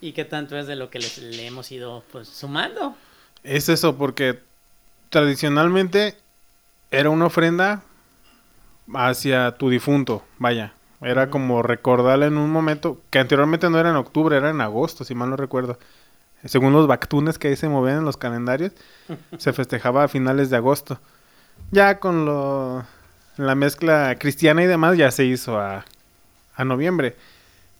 y 0.00 0.12
qué 0.12 0.24
tanto 0.24 0.56
es 0.58 0.66
de 0.66 0.76
lo 0.76 0.88
que 0.90 0.98
les- 1.00 1.18
le 1.18 1.46
hemos 1.46 1.70
ido 1.72 2.04
pues 2.12 2.28
sumando. 2.28 2.96
Es 3.44 3.68
eso, 3.68 3.96
porque 3.96 4.38
tradicionalmente 5.10 6.16
era 6.90 7.10
una 7.10 7.26
ofrenda 7.26 7.82
hacia 8.94 9.52
tu 9.52 9.68
difunto, 9.70 10.24
vaya. 10.38 10.72
Era 11.02 11.30
como 11.30 11.62
recordarle 11.62 12.26
en 12.26 12.38
un 12.38 12.50
momento 12.50 13.00
que 13.10 13.18
anteriormente 13.18 13.68
no 13.68 13.78
era 13.78 13.90
en 13.90 13.96
octubre, 13.96 14.36
era 14.36 14.50
en 14.50 14.60
agosto, 14.60 15.04
si 15.04 15.14
mal 15.14 15.30
no 15.30 15.36
recuerdo. 15.36 15.78
Según 16.44 16.72
los 16.72 16.86
bactunes 16.86 17.38
que 17.38 17.48
ahí 17.48 17.56
se 17.56 17.68
movían 17.68 17.98
en 17.98 18.04
los 18.04 18.16
calendarios, 18.16 18.72
se 19.38 19.52
festejaba 19.52 20.04
a 20.04 20.08
finales 20.08 20.50
de 20.50 20.56
agosto. 20.56 21.00
Ya 21.70 21.98
con 21.98 22.24
lo, 22.24 22.84
la 23.36 23.54
mezcla 23.54 24.16
cristiana 24.18 24.62
y 24.62 24.66
demás 24.66 24.96
ya 24.96 25.10
se 25.10 25.24
hizo 25.24 25.58
a, 25.58 25.84
a 26.54 26.64
noviembre. 26.64 27.16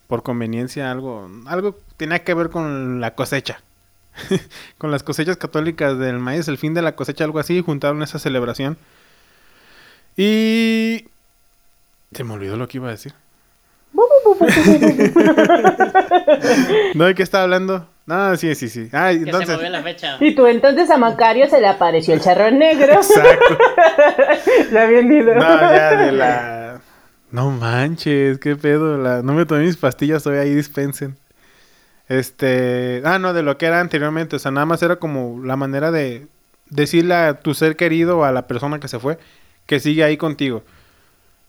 Por 0.08 0.22
conveniencia 0.22 0.90
algo, 0.90 1.30
algo 1.46 1.78
tenía 1.96 2.24
que 2.24 2.34
ver 2.34 2.50
con 2.50 3.00
la 3.00 3.14
cosecha. 3.14 3.62
con 4.78 4.90
las 4.90 5.02
cosechas 5.02 5.36
católicas 5.36 5.98
del 5.98 6.18
maíz, 6.18 6.48
el 6.48 6.58
fin 6.58 6.74
de 6.74 6.82
la 6.82 6.96
cosecha, 6.96 7.24
algo 7.24 7.38
así, 7.38 7.62
juntaron 7.62 8.02
esa 8.02 8.18
celebración. 8.18 8.76
Y... 10.16 11.06
Se 12.14 12.24
me 12.24 12.34
olvidó 12.34 12.56
lo 12.56 12.68
que 12.68 12.78
iba 12.78 12.88
a 12.88 12.92
decir. 12.92 13.12
no, 16.94 17.04
¿de 17.04 17.14
qué 17.14 17.22
estaba 17.22 17.44
hablando? 17.44 17.86
No, 18.06 18.36
sí, 18.36 18.54
sí, 18.54 18.68
sí. 18.68 18.88
Ah, 18.92 19.10
Que 19.10 19.18
se 19.18 19.24
entonces... 19.24 19.56
movió 19.56 19.70
la 19.70 19.82
fecha. 19.82 20.16
Y 20.20 20.34
tú 20.34 20.46
entonces 20.46 20.90
a 20.90 20.96
Macario 20.96 21.48
se 21.48 21.60
le 21.60 21.68
apareció 21.68 22.14
el 22.14 22.20
charrón 22.20 22.58
negro. 22.58 22.92
Exacto. 22.92 23.58
Ya 24.72 24.86
bien 24.86 25.08
dicho. 25.08 25.34
No, 25.34 25.40
ya 25.40 25.96
de 25.96 26.12
la... 26.12 26.80
No 27.30 27.50
manches, 27.50 28.38
qué 28.38 28.56
pedo. 28.56 28.98
La... 28.98 29.22
No 29.22 29.34
me 29.34 29.46
tomé 29.46 29.64
mis 29.64 29.76
pastillas, 29.76 30.22
todavía 30.22 30.44
ahí 30.44 30.54
dispensen. 30.54 31.16
Este... 32.08 33.02
Ah, 33.04 33.18
no, 33.18 33.32
de 33.34 33.42
lo 33.42 33.58
que 33.58 33.66
era 33.66 33.80
anteriormente. 33.80 34.36
O 34.36 34.38
sea, 34.38 34.50
nada 34.50 34.66
más 34.66 34.82
era 34.82 34.96
como 34.96 35.42
la 35.44 35.56
manera 35.56 35.90
de 35.90 36.26
decirle 36.70 37.14
a 37.14 37.40
tu 37.40 37.54
ser 37.54 37.76
querido 37.76 38.18
o 38.18 38.24
a 38.24 38.32
la 38.32 38.46
persona 38.46 38.80
que 38.80 38.88
se 38.88 38.98
fue 38.98 39.18
que 39.66 39.80
sigue 39.80 40.04
ahí 40.04 40.16
contigo. 40.16 40.64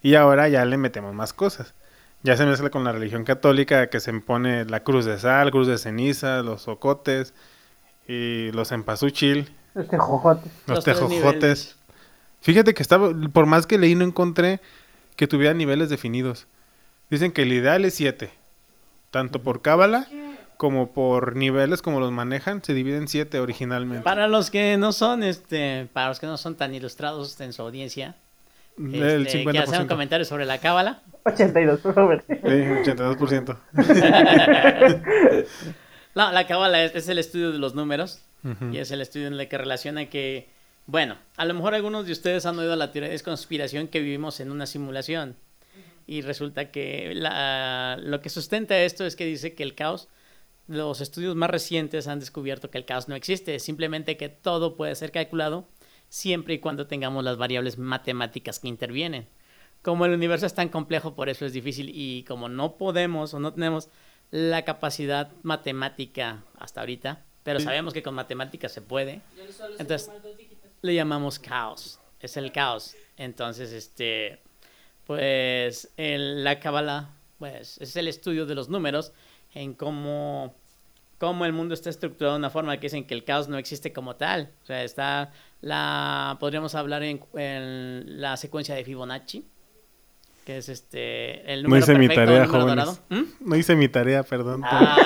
Y 0.03 0.15
ahora 0.15 0.49
ya 0.49 0.63
le 0.65 0.77
metemos 0.77 1.15
más 1.15 1.33
cosas. 1.33 1.73
Ya 2.21 2.37
se 2.37 2.45
mezcla 2.45 2.69
con 2.69 2.83
la 2.83 2.91
religión 2.91 3.23
católica 3.23 3.87
que 3.87 3.99
se 3.99 4.13
pone 4.13 4.65
la 4.65 4.83
cruz 4.83 5.05
de 5.05 5.17
sal, 5.17 5.49
cruz 5.49 5.67
de 5.67 5.77
ceniza, 5.77 6.41
los 6.41 6.63
socotes 6.63 7.33
y 8.07 8.51
los 8.51 8.71
empasuchil, 8.71 9.49
Este 9.75 9.97
jojote. 9.97 10.49
los, 10.67 10.83
tejojotes. 10.83 11.77
Fíjate 12.41 12.73
que 12.73 12.83
estaba, 12.83 13.11
por 13.33 13.45
más 13.45 13.65
que 13.65 13.77
leí, 13.77 13.95
no 13.95 14.05
encontré 14.05 14.59
que 15.15 15.27
tuviera 15.27 15.53
niveles 15.53 15.89
definidos. 15.89 16.47
Dicen 17.09 17.31
que 17.31 17.43
el 17.43 17.53
ideal 17.53 17.85
es 17.85 17.95
7. 17.95 18.31
Tanto 19.11 19.41
por 19.41 19.61
cábala 19.61 20.07
como 20.57 20.91
por 20.91 21.35
niveles 21.35 21.81
como 21.81 21.99
los 21.99 22.11
manejan, 22.11 22.63
se 22.63 22.73
dividen 22.73 23.07
7 23.07 23.39
originalmente. 23.39 24.03
Para 24.03 24.27
los 24.27 24.49
que 24.49 24.77
no 24.77 24.91
son, 24.91 25.23
este, 25.23 25.89
para 25.91 26.09
los 26.09 26.19
que 26.19 26.27
no 26.27 26.37
son 26.37 26.55
tan 26.55 26.73
ilustrados 26.73 27.39
en 27.41 27.53
su 27.53 27.61
audiencia, 27.61 28.15
el 28.77 29.27
este, 29.27 29.43
que 29.45 29.59
hacen 29.59 29.81
un 29.81 29.85
50%. 29.85 29.87
comentario 29.87 30.25
sobre 30.25 30.45
la 30.45 30.57
cábala. 30.59 31.03
82, 31.25 31.79
por 31.81 31.93
favor. 31.93 32.23
Sí, 32.27 32.33
82%. 32.35 33.57
No, 36.15 36.31
la 36.31 36.45
cábala 36.45 36.83
es, 36.83 36.93
es 36.95 37.09
el 37.09 37.17
estudio 37.17 37.51
de 37.51 37.57
los 37.57 37.73
números 37.73 38.21
y 38.71 38.77
es 38.77 38.91
el 38.91 39.01
estudio 39.01 39.27
en 39.27 39.33
el 39.33 39.47
que 39.47 39.57
relaciona 39.57 40.09
que, 40.09 40.47
bueno, 40.85 41.17
a 41.37 41.45
lo 41.45 41.53
mejor 41.55 41.73
algunos 41.73 42.05
de 42.05 42.11
ustedes 42.11 42.45
han 42.45 42.59
oído 42.59 42.75
la 42.75 42.91
teoría 42.91 43.09
de 43.09 43.19
conspiración 43.21 43.87
que 43.87 43.99
vivimos 43.99 44.39
en 44.41 44.51
una 44.51 44.65
simulación. 44.67 45.35
Y 46.05 46.21
resulta 46.21 46.69
que 46.69 47.13
la- 47.15 47.97
lo 47.99 48.19
que 48.21 48.29
sustenta 48.29 48.77
esto 48.79 49.05
es 49.05 49.15
que 49.15 49.25
dice 49.25 49.55
que 49.55 49.63
el 49.63 49.73
caos, 49.75 50.09
los 50.67 50.99
estudios 51.01 51.35
más 51.35 51.49
recientes 51.49 52.07
han 52.07 52.19
descubierto 52.19 52.69
que 52.69 52.77
el 52.77 52.85
caos 52.85 53.07
no 53.07 53.15
existe, 53.15 53.57
simplemente 53.59 54.17
que 54.17 54.29
todo 54.29 54.75
puede 54.75 54.93
ser 54.95 55.11
calculado 55.11 55.67
siempre 56.17 56.53
y 56.53 56.59
cuando 56.59 56.85
tengamos 56.85 57.23
las 57.23 57.37
variables 57.37 57.79
matemáticas 57.79 58.59
que 58.59 58.67
intervienen. 58.67 59.27
Como 59.81 60.05
el 60.05 60.13
universo 60.13 60.45
es 60.45 60.53
tan 60.53 60.69
complejo, 60.69 61.15
por 61.15 61.27
eso 61.27 61.43
es 61.43 61.53
difícil 61.53 61.89
y 61.91 62.23
como 62.25 62.49
no 62.49 62.77
podemos 62.77 63.33
o 63.33 63.39
no 63.39 63.51
tenemos 63.51 63.89
la 64.29 64.63
capacidad 64.63 65.31
matemática 65.41 66.43
hasta 66.59 66.81
ahorita, 66.81 67.25
pero 67.41 67.57
sabemos 67.65 67.95
que 67.95 68.03
con 68.03 68.13
matemáticas 68.13 68.71
se 68.71 68.81
puede, 68.81 69.21
entonces 69.79 70.07
le 70.83 70.93
llamamos 70.93 71.39
caos, 71.39 71.99
es 72.19 72.37
el 72.37 72.51
caos. 72.51 72.95
Entonces, 73.17 73.71
este, 73.73 74.39
pues 75.05 75.91
el- 75.97 76.43
la 76.43 76.59
cábala, 76.59 77.09
pues 77.39 77.79
es 77.81 77.95
el 77.95 78.07
estudio 78.07 78.45
de 78.45 78.53
los 78.53 78.69
números 78.69 79.13
en 79.55 79.73
cómo, 79.73 80.55
cómo 81.23 81.45
el 81.45 81.53
mundo 81.53 81.73
está 81.73 81.89
estructurado 81.89 82.33
de 82.35 82.39
una 82.39 82.49
forma 82.49 82.75
que 82.75 82.87
dicen 82.87 83.05
que 83.07 83.13
el 83.13 83.23
caos 83.23 83.47
no 83.47 83.57
existe 83.57 83.93
como 83.93 84.17
tal. 84.17 84.49
O 84.63 84.65
sea, 84.65 84.83
está 84.83 85.31
la, 85.61 86.35
podríamos 86.37 86.75
hablar 86.75 87.01
en, 87.03 87.21
en 87.35 88.19
la 88.19 88.35
secuencia 88.35 88.75
de 88.75 88.83
Fibonacci, 88.83 89.45
que 90.45 90.57
es 90.57 90.67
este, 90.67 91.49
el 91.53 91.63
No 91.63 91.69
número 91.69 91.85
hice 91.85 91.97
mi 91.97 92.09
tarea, 92.09 92.45
jóvenes. 92.45 93.01
¿Mm? 93.07 93.21
No 93.39 93.55
hice 93.55 93.73
mi 93.77 93.87
tarea, 93.87 94.23
perdón. 94.23 94.63
Ah, 94.65 94.97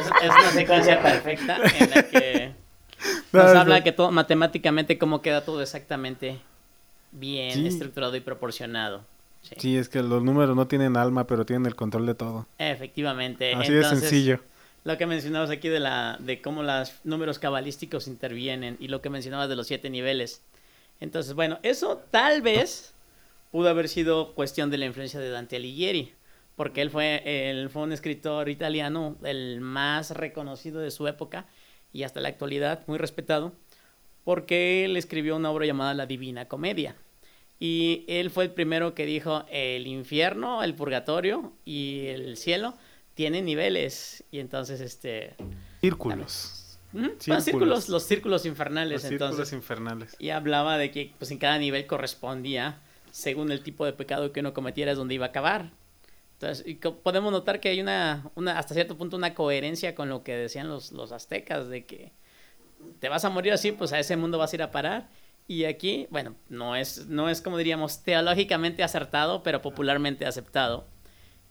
es, 0.00 0.06
es 0.24 0.30
una 0.30 0.50
secuencia 0.50 1.00
perfecta 1.00 1.58
en 1.78 1.90
la 1.90 2.02
que 2.02 2.52
No, 3.32 3.44
nos 3.44 3.54
no. 3.54 3.60
habla 3.60 3.84
que 3.84 3.92
todo 3.92 4.10
matemáticamente 4.10 4.98
cómo 4.98 5.22
queda 5.22 5.44
todo 5.44 5.62
exactamente 5.62 6.40
bien 7.12 7.52
Sí. 7.52 7.66
estructurado 7.68 8.16
y 8.16 8.20
proporcionado. 8.20 9.04
Sí, 9.42 9.54
Sí, 9.58 9.76
es 9.76 9.88
que 9.88 10.02
los 10.02 10.24
números 10.24 10.56
no 10.56 10.66
tienen 10.66 10.96
alma, 10.96 11.28
pero 11.28 11.46
tienen 11.46 11.66
el 11.66 11.76
control 11.76 12.06
de 12.06 12.14
todo. 12.16 12.48
Efectivamente. 12.58 13.54
Así 13.54 13.72
de 13.72 13.84
sencillo. 13.84 14.40
Lo 14.84 14.98
que 14.98 15.06
mencionabas 15.06 15.50
aquí 15.50 15.68
de 15.68 15.78
la 15.78 16.16
de 16.20 16.42
cómo 16.42 16.62
los 16.62 16.92
números 17.04 17.38
cabalísticos 17.38 18.08
intervienen 18.08 18.76
y 18.80 18.88
lo 18.88 19.00
que 19.00 19.10
mencionabas 19.10 19.48
de 19.48 19.56
los 19.56 19.68
siete 19.68 19.90
niveles. 19.90 20.42
Entonces, 20.98 21.34
bueno, 21.34 21.58
eso 21.62 21.98
tal 22.10 22.42
vez 22.42 22.94
pudo 23.52 23.68
haber 23.68 23.88
sido 23.88 24.34
cuestión 24.34 24.70
de 24.70 24.78
la 24.78 24.86
influencia 24.86 25.20
de 25.20 25.30
Dante 25.30 25.56
Alighieri, 25.56 26.12
porque 26.56 26.82
él 26.82 26.90
fue, 26.90 27.22
él 27.24 27.70
fue 27.70 27.82
un 27.82 27.92
escritor 27.92 28.48
italiano, 28.48 29.16
el 29.22 29.60
más 29.60 30.10
reconocido 30.10 30.80
de 30.80 30.90
su 30.90 31.06
época 31.06 31.46
y 31.92 32.02
hasta 32.02 32.20
la 32.20 32.28
actualidad 32.28 32.82
muy 32.86 32.98
respetado, 32.98 33.52
porque 34.24 34.84
él 34.84 34.96
escribió 34.96 35.36
una 35.36 35.50
obra 35.50 35.66
llamada 35.66 35.94
La 35.94 36.06
Divina 36.06 36.48
Comedia. 36.48 36.96
Y 37.60 38.04
él 38.08 38.30
fue 38.30 38.44
el 38.44 38.50
primero 38.50 38.94
que 38.94 39.06
dijo, 39.06 39.44
el 39.48 39.86
infierno, 39.86 40.64
el 40.64 40.74
purgatorio 40.74 41.52
y 41.64 42.06
el 42.06 42.36
cielo 42.36 42.74
tienen 43.14 43.44
niveles. 43.44 44.24
Y 44.30 44.38
entonces, 44.38 44.80
este... 44.80 45.34
Círculos. 45.80 46.78
Círculos. 46.92 47.26
Los 47.28 47.44
círculos, 47.44 47.88
los 47.88 48.02
círculos 48.02 48.46
infernales. 48.46 49.02
Los 49.02 49.02
círculos 49.02 49.30
entonces, 49.30 49.52
infernales. 49.54 50.16
y 50.18 50.30
hablaba 50.30 50.76
de 50.76 50.90
que 50.90 51.14
pues 51.18 51.30
en 51.30 51.38
cada 51.38 51.58
nivel 51.58 51.86
correspondía, 51.86 52.80
según 53.10 53.50
el 53.50 53.62
tipo 53.62 53.86
de 53.86 53.94
pecado 53.94 54.32
que 54.32 54.40
uno 54.40 54.52
cometiera, 54.52 54.92
es 54.92 54.98
donde 54.98 55.14
iba 55.14 55.26
a 55.26 55.30
acabar. 55.30 55.70
Entonces, 56.34 56.66
y 56.66 56.74
podemos 56.74 57.32
notar 57.32 57.60
que 57.60 57.70
hay 57.70 57.80
una, 57.80 58.30
una, 58.34 58.58
hasta 58.58 58.74
cierto 58.74 58.98
punto, 58.98 59.16
una 59.16 59.32
coherencia 59.34 59.94
con 59.94 60.08
lo 60.08 60.22
que 60.22 60.36
decían 60.36 60.68
los, 60.68 60.92
los 60.92 61.12
aztecas, 61.12 61.68
de 61.68 61.86
que 61.86 62.12
te 62.98 63.08
vas 63.08 63.24
a 63.24 63.30
morir 63.30 63.52
así, 63.52 63.72
pues 63.72 63.92
a 63.92 63.98
ese 63.98 64.16
mundo 64.16 64.38
vas 64.38 64.52
a 64.52 64.56
ir 64.56 64.62
a 64.62 64.70
parar. 64.70 65.08
Y 65.48 65.64
aquí, 65.64 66.06
bueno, 66.10 66.34
no 66.48 66.76
es, 66.76 67.06
no 67.06 67.28
es 67.28 67.40
como 67.40 67.58
diríamos 67.58 68.02
teológicamente 68.02 68.82
acertado, 68.82 69.42
pero 69.42 69.62
popularmente 69.62 70.26
aceptado. 70.26 70.86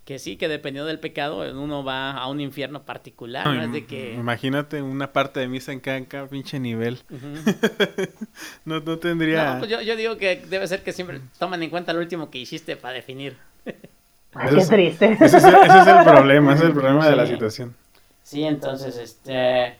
Que 0.06 0.18
sí, 0.18 0.36
que 0.36 0.48
dependiendo 0.48 0.88
del 0.88 1.00
pecado, 1.00 1.40
uno 1.54 1.84
va 1.84 2.12
a 2.14 2.28
un 2.28 2.42
infierno 2.42 2.84
particular, 2.84 3.46
¿no? 3.46 3.62
Es 3.62 3.72
de 3.72 3.86
que... 3.86 4.14
Imagínate 4.16 4.82
una 4.82 5.14
parte 5.14 5.40
de 5.40 5.48
misa 5.48 5.74
en 5.74 5.80
cada, 5.80 6.28
pinche 6.28 6.60
nivel. 6.60 7.00
No, 8.66 8.80
no 8.80 8.98
tendría. 8.98 9.54
No, 9.54 9.60
pues 9.60 9.72
yo, 9.72 9.82
yo 9.82 9.96
digo 9.96 10.18
que 10.18 10.38
debe 10.50 10.68
ser 10.68 10.84
que 10.84 10.92
siempre 10.92 11.22
toman 11.40 11.62
en 11.64 11.70
cuenta 11.70 11.94
lo 11.94 12.00
último 12.00 12.30
que 12.30 12.40
hiciste 12.40 12.76
para 12.76 12.96
definir. 12.96 13.38
Qué 13.64 14.58
es- 14.58 14.68
triste. 14.70 15.18
ese, 15.20 15.38
es 15.38 15.44
el, 15.44 15.56
ese 15.56 15.80
es 15.80 15.88
el 15.88 16.04
problema, 16.04 16.54
ese 16.54 16.64
es 16.64 16.70
el 16.70 16.76
problema 16.76 17.08
de 17.08 17.16
la 17.16 17.26
situación. 17.28 17.76
Sí, 18.24 18.44
entonces, 18.44 18.98
este... 18.98 19.78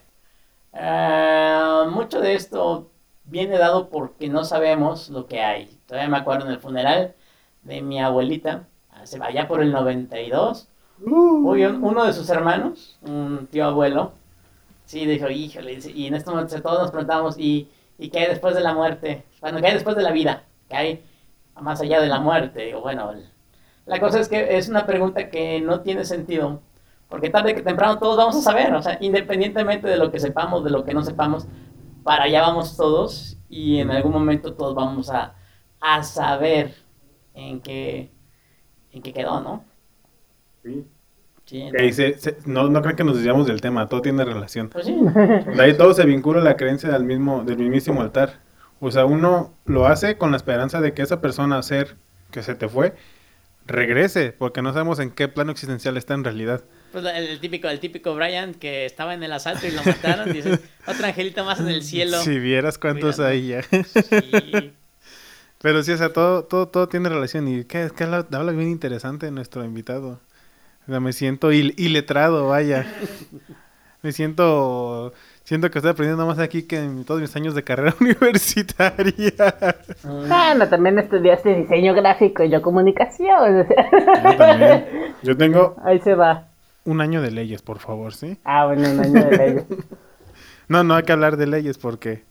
eh, 0.74 1.82
mucho 1.90 2.20
de 2.20 2.34
esto 2.34 2.90
viene 3.24 3.56
dado 3.58 3.88
porque 3.88 4.28
no 4.28 4.44
sabemos 4.44 5.08
lo 5.08 5.26
que 5.26 5.40
hay. 5.40 5.78
Todavía 5.86 6.08
me 6.10 6.18
acuerdo 6.18 6.46
en 6.46 6.52
el 6.52 6.58
funeral 6.58 7.14
de 7.62 7.80
mi 7.82 8.00
abuelita, 8.00 8.68
allá 9.22 9.48
por 9.48 9.62
el 9.62 9.72
92. 9.72 10.68
Uy, 11.04 11.64
un- 11.64 11.82
uno 11.84 12.04
de 12.04 12.12
sus 12.12 12.28
hermanos, 12.30 12.98
un 13.02 13.48
tío 13.50 13.66
abuelo, 13.66 14.12
sí 14.84 15.06
dijo, 15.06 15.28
híjole, 15.30 15.78
y 15.94 16.06
en 16.06 16.14
este 16.14 16.30
momento 16.30 16.60
todos 16.62 16.80
nos 16.80 16.90
preguntamos, 16.90 17.38
¿y, 17.38 17.68
¿y 17.98 18.10
qué 18.10 18.20
hay 18.20 18.28
después 18.28 18.54
de 18.54 18.60
la 18.62 18.74
muerte? 18.74 19.24
Bueno, 19.40 19.60
¿qué 19.60 19.68
hay 19.68 19.74
después 19.74 19.96
de 19.96 20.02
la 20.02 20.12
vida? 20.12 20.44
¿Qué 20.68 20.76
hay 20.76 21.04
más 21.60 21.80
allá 21.80 22.00
de 22.00 22.08
la 22.08 22.20
muerte? 22.20 22.64
Digo, 22.66 22.80
bueno, 22.82 23.12
la 23.86 24.00
cosa 24.00 24.20
es 24.20 24.28
que 24.28 24.56
es 24.56 24.68
una 24.68 24.86
pregunta 24.86 25.28
que 25.30 25.60
no 25.60 25.80
tiene 25.80 26.04
sentido, 26.04 26.60
porque 27.08 27.30
tarde 27.30 27.54
que 27.54 27.62
temprano 27.62 27.98
todos 27.98 28.16
vamos 28.16 28.36
a 28.36 28.40
saber, 28.42 28.72
o 28.74 28.82
sea, 28.82 28.98
independientemente 29.00 29.88
de 29.88 29.96
lo 29.96 30.10
que 30.10 30.20
sepamos, 30.20 30.64
de 30.64 30.70
lo 30.70 30.84
que 30.84 30.94
no 30.94 31.02
sepamos, 31.04 31.46
para 32.04 32.24
allá 32.24 32.42
vamos 32.42 32.76
todos 32.76 33.36
y 33.48 33.78
en 33.80 33.90
algún 33.90 34.12
momento 34.12 34.54
todos 34.54 34.74
vamos 34.74 35.10
a, 35.10 35.34
a 35.80 36.02
saber 36.02 36.74
en 37.34 37.60
qué, 37.60 38.10
en 38.92 39.02
qué 39.02 39.12
quedó, 39.12 39.40
¿no? 39.40 39.64
Sí, 41.44 41.68
se- 41.92 42.18
se- 42.18 42.36
no, 42.46 42.68
no 42.68 42.80
creen 42.82 42.96
que 42.96 43.04
nos 43.04 43.16
desviamos 43.16 43.46
del 43.46 43.60
tema, 43.60 43.88
todo 43.88 44.00
tiene 44.00 44.24
relación. 44.24 44.68
Pues 44.68 44.86
sí. 44.86 44.94
De 44.94 45.62
ahí 45.62 45.76
todo 45.76 45.92
se 45.92 46.04
vincula 46.06 46.40
a 46.40 46.44
la 46.44 46.56
creencia 46.56 46.88
del 46.90 47.04
mismo, 47.04 47.42
del 47.44 47.58
mismísimo 47.58 48.00
altar. 48.00 48.40
O 48.80 48.90
sea, 48.90 49.04
uno 49.04 49.52
lo 49.64 49.86
hace 49.86 50.16
con 50.16 50.30
la 50.30 50.36
esperanza 50.36 50.80
de 50.80 50.92
que 50.94 51.02
esa 51.02 51.20
persona, 51.20 51.62
ser 51.62 51.96
que 52.30 52.42
se 52.42 52.54
te 52.54 52.68
fue, 52.68 52.94
regrese, 53.66 54.32
porque 54.32 54.62
no 54.62 54.72
sabemos 54.72 54.98
en 55.00 55.10
qué 55.10 55.28
plano 55.28 55.52
existencial 55.52 55.96
está 55.96 56.14
en 56.14 56.24
realidad. 56.24 56.62
Pues 56.92 57.04
el, 57.04 57.26
el 57.26 57.40
típico, 57.40 57.68
el 57.68 57.80
típico 57.80 58.14
Brian 58.14 58.54
que 58.54 58.84
estaba 58.86 59.14
en 59.14 59.22
el 59.22 59.32
asalto 59.32 59.66
y 59.66 59.70
lo 59.72 59.82
mataron, 59.84 60.32
dice, 60.32 60.58
otro 60.86 61.06
angelito 61.06 61.44
más 61.44 61.60
en 61.60 61.68
el 61.68 61.82
cielo. 61.82 62.20
Si 62.22 62.38
vieras 62.38 62.78
cuántos 62.78 63.18
hay 63.20 63.48
ya. 63.48 63.62
Sí. 63.62 64.72
Pero 65.62 65.82
sí, 65.82 65.92
o 65.92 65.96
sea, 65.96 66.12
todo, 66.12 66.44
todo, 66.44 66.68
todo 66.68 66.88
tiene 66.88 67.08
relación. 67.08 67.46
Y 67.48 67.64
que, 67.64 67.90
que 67.96 68.04
habla, 68.04 68.26
habla 68.32 68.52
bien 68.52 68.68
interesante 68.70 69.30
nuestro 69.30 69.64
invitado. 69.64 70.20
O 70.88 70.90
sea, 70.90 71.00
me 71.00 71.12
siento 71.12 71.52
il- 71.52 71.74
iletrado, 71.78 72.48
vaya. 72.48 72.86
Me 74.02 74.12
siento... 74.12 75.12
Siento 75.44 75.70
que 75.72 75.78
estoy 75.78 75.90
aprendiendo 75.90 76.24
más 76.24 76.38
aquí 76.38 76.62
que 76.62 76.78
en 76.78 77.04
todos 77.04 77.20
mis 77.20 77.34
años 77.34 77.54
de 77.54 77.64
carrera 77.64 77.94
universitaria. 78.00 79.32
Bueno, 80.04 80.68
también 80.68 80.98
estudiaste 81.00 81.54
diseño 81.56 81.94
gráfico 81.94 82.44
y 82.44 82.50
yo 82.50 82.62
comunicación. 82.62 83.60
o 83.60 83.66
sea. 83.66 83.90
Yo 84.30 84.36
también. 84.36 84.86
Yo 85.22 85.36
tengo 85.36 85.76
Ahí 85.84 85.98
se 86.00 86.14
va. 86.14 86.46
un 86.84 87.00
año 87.00 87.20
de 87.22 87.32
leyes, 87.32 87.60
por 87.60 87.80
favor, 87.80 88.14
¿sí? 88.14 88.38
Ah, 88.44 88.66
bueno, 88.66 88.88
un 88.90 89.00
año 89.00 89.24
de 89.30 89.36
leyes. 89.36 89.64
No, 90.68 90.84
no 90.84 90.94
hay 90.94 91.02
que 91.02 91.12
hablar 91.12 91.36
de 91.36 91.46
leyes 91.48 91.76
porque 91.76 92.22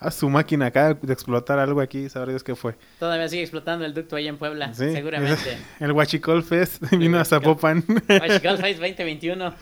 a 0.00 0.10
su 0.10 0.28
máquina 0.30 0.66
acaba 0.66 0.94
de 0.94 1.12
explotar 1.12 1.58
algo 1.58 1.80
aquí, 1.80 2.08
sabrá 2.08 2.30
Dios 2.30 2.44
qué 2.44 2.54
fue. 2.54 2.76
Todavía 2.98 3.28
sigue 3.28 3.42
explotando 3.42 3.84
el 3.84 3.94
ducto 3.94 4.16
ahí 4.16 4.28
en 4.28 4.36
Puebla, 4.36 4.72
Sí, 4.74 4.92
seguramente. 4.92 5.58
El 5.80 5.92
Huachicol 5.92 6.42
Fest 6.42 6.82
vino 6.92 7.18
a. 7.18 7.24
Zapopan. 7.24 7.84
Huachicol 8.08 8.58
Face 8.58 8.74
2021. 8.78 9.54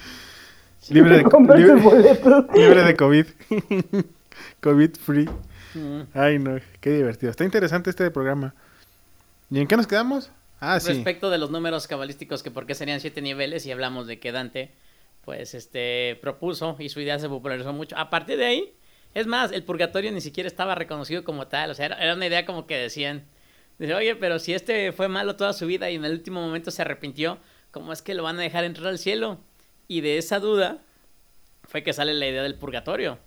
libre, 0.90 1.19
de, 1.19 1.25
libre, 1.57 1.75
boletos. 1.75 2.45
libre 2.55 2.85
de 2.85 2.97
COVID. 2.97 3.26
COVID 4.61 4.90
free. 4.97 5.28
Mm. 5.75 6.00
Ay, 6.14 6.38
no, 6.38 6.59
qué 6.81 6.90
divertido. 6.90 7.31
Está 7.31 7.45
interesante 7.45 7.90
este 7.90 8.11
programa. 8.11 8.55
¿Y 9.50 9.61
en 9.61 9.66
qué 9.66 9.76
nos 9.76 9.87
quedamos? 9.87 10.31
Ah, 10.61 10.81
sí. 10.81 10.93
Respecto 10.93 11.31
de 11.31 11.38
los 11.38 11.50
números 11.50 11.87
cabalísticos, 11.87 12.43
que 12.43 12.50
por 12.50 12.66
qué 12.66 12.75
serían 12.75 13.00
siete 13.00 13.21
niveles, 13.23 13.66
y 13.66 13.73
hablamos 13.73 14.07
de 14.07 14.19
que 14.19 14.33
Dante, 14.33 14.73
pues, 15.25 15.55
este, 15.55 16.19
propuso 16.21 16.76
y 16.78 16.88
su 16.88 17.00
idea 17.00 17.19
se 17.19 17.28
popularizó 17.28 17.73
mucho. 17.73 17.97
A 17.97 18.11
partir 18.11 18.38
de 18.38 18.47
ahí, 18.47 18.73
es 19.16 19.26
más, 19.26 19.50
el 19.50 19.62
purgatorio 19.62 20.12
ni 20.12 20.20
siquiera 20.20 20.46
estaba 20.46 20.75
reconocido 20.75 21.25
como 21.25 21.46
tal, 21.46 21.70
o 21.70 21.75
sea, 21.75 21.87
era, 21.87 22.14
una 22.14 22.26
idea 22.26 22.44
como 22.44 22.66
que 22.66 22.76
decían, 22.76 23.25
dice, 23.78 23.94
oye, 23.94 24.14
pero 24.14 24.38
si 24.38 24.52
este 24.52 24.92
fue 24.92 25.08
malo 25.08 25.37
toda 25.37 25.54
su 25.54 25.66
vida 25.66 25.90
y 25.90 25.94
en 25.94 26.04
el 26.04 26.12
último 26.12 26.42
momento 26.42 26.70
se 26.70 26.82
arrepintió, 26.82 27.38
¿cómo 27.70 27.94
es 27.94 28.02
que 28.02 28.12
lo 28.12 28.23
van 28.23 28.38
a 28.38 28.42
dejar 28.42 28.64
entrar 28.64 28.88
al 28.88 28.99
cielo? 28.99 29.38
Y 29.88 30.02
de 30.02 30.18
esa 30.18 30.38
duda 30.38 30.82
fue 31.64 31.82
que 31.82 31.94
sale 31.94 32.12
la 32.12 32.26
idea 32.26 32.42
del 32.42 32.56
purgatorio. 32.56 33.18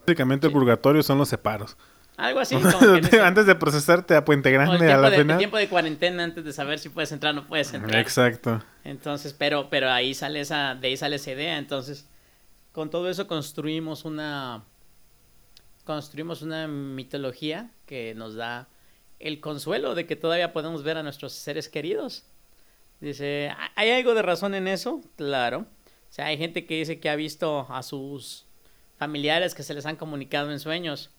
Básicamente 0.00 0.48
el 0.48 0.52
purgatorio 0.52 1.04
son 1.04 1.18
los 1.18 1.28
separos. 1.28 1.76
Algo 2.16 2.40
así, 2.40 2.56
como 2.80 3.00
que 3.00 3.20
Antes 3.20 3.46
de 3.46 3.54
procesarte 3.54 4.16
a 4.16 4.24
Puente 4.24 4.50
Grande 4.50 4.92
a 4.92 4.96
la 4.96 5.10
de, 5.10 5.16
el 5.16 5.22
final. 5.22 5.38
tiempo 5.38 5.58
de 5.58 5.68
cuarentena 5.68 6.24
antes 6.24 6.44
de 6.44 6.52
saber 6.52 6.80
si 6.80 6.88
puedes 6.88 7.12
entrar 7.12 7.32
o 7.34 7.36
no 7.36 7.46
puedes 7.46 7.72
entrar. 7.72 8.00
Exacto. 8.00 8.64
Entonces, 8.82 9.32
pero, 9.32 9.70
pero 9.70 9.92
ahí 9.92 10.12
sale 10.12 10.40
esa, 10.40 10.74
de 10.74 10.88
ahí 10.88 10.96
sale 10.96 11.16
esa 11.16 11.30
idea. 11.30 11.56
Entonces, 11.56 12.08
con 12.72 12.90
todo 12.90 13.08
eso 13.08 13.28
construimos 13.28 14.04
una, 14.04 14.64
construimos 15.86 16.42
una 16.42 16.68
mitología 16.68 17.70
que 17.86 18.14
nos 18.14 18.34
da 18.34 18.68
el 19.18 19.40
consuelo 19.40 19.94
de 19.94 20.06
que 20.06 20.16
todavía 20.16 20.52
podemos 20.52 20.82
ver 20.82 20.98
a 20.98 21.02
nuestros 21.02 21.32
seres 21.32 21.70
queridos. 21.70 22.24
Dice, 23.00 23.48
"¿Ha- 23.56 23.72
¿hay 23.76 23.90
algo 23.92 24.12
de 24.14 24.20
razón 24.22 24.54
en 24.54 24.68
eso? 24.68 25.00
Claro. 25.16 25.60
O 25.60 26.12
sea, 26.12 26.26
hay 26.26 26.36
gente 26.36 26.66
que 26.66 26.74
dice 26.76 27.00
que 27.00 27.08
ha 27.08 27.16
visto 27.16 27.66
a 27.70 27.82
sus 27.82 28.44
familiares 28.98 29.54
que 29.54 29.62
se 29.62 29.72
les 29.74 29.86
han 29.86 29.96
comunicado 29.96 30.50
en 30.52 30.60
sueños. 30.60 31.10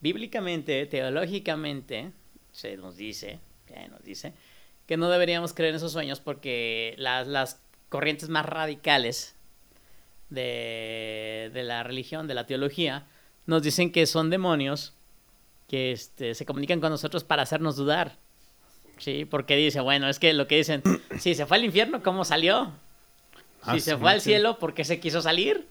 Bíblicamente, 0.00 0.86
teológicamente, 0.86 2.12
se 2.52 2.76
nos 2.76 2.96
dice, 2.96 3.40
ya 3.68 3.88
nos 3.88 4.02
dice, 4.04 4.32
que 4.86 4.96
no 4.96 5.08
deberíamos 5.10 5.52
creer 5.54 5.70
en 5.70 5.76
esos 5.76 5.92
sueños 5.92 6.20
porque 6.20 6.94
las, 6.98 7.26
las 7.26 7.60
corrientes 7.88 8.28
más 8.28 8.46
radicales 8.46 9.34
de, 10.30 11.50
de 11.52 11.62
la 11.62 11.82
religión, 11.82 12.26
de 12.26 12.34
la 12.34 12.46
teología, 12.46 13.06
nos 13.48 13.62
dicen 13.62 13.90
que 13.90 14.06
son 14.06 14.30
demonios 14.30 14.92
que 15.68 15.92
este, 15.92 16.34
se 16.34 16.46
comunican 16.46 16.80
con 16.80 16.90
nosotros 16.90 17.24
para 17.24 17.42
hacernos 17.42 17.76
dudar. 17.76 18.16
Sí, 18.98 19.24
porque 19.24 19.56
dice, 19.56 19.80
bueno, 19.80 20.08
es 20.08 20.18
que 20.18 20.32
lo 20.32 20.46
que 20.46 20.56
dicen, 20.56 20.82
si 21.18 21.34
se 21.34 21.46
fue 21.46 21.56
al 21.56 21.64
infierno, 21.64 22.02
¿cómo 22.02 22.24
salió? 22.24 22.72
Si 23.64 23.70
Ah, 23.70 23.80
se 23.80 23.90
sí, 23.92 23.96
fue 23.98 24.10
al 24.10 24.20
cielo, 24.20 24.58
¿por 24.58 24.74
qué 24.74 24.84
se 24.84 25.00
quiso 25.00 25.20
salir? 25.22 25.66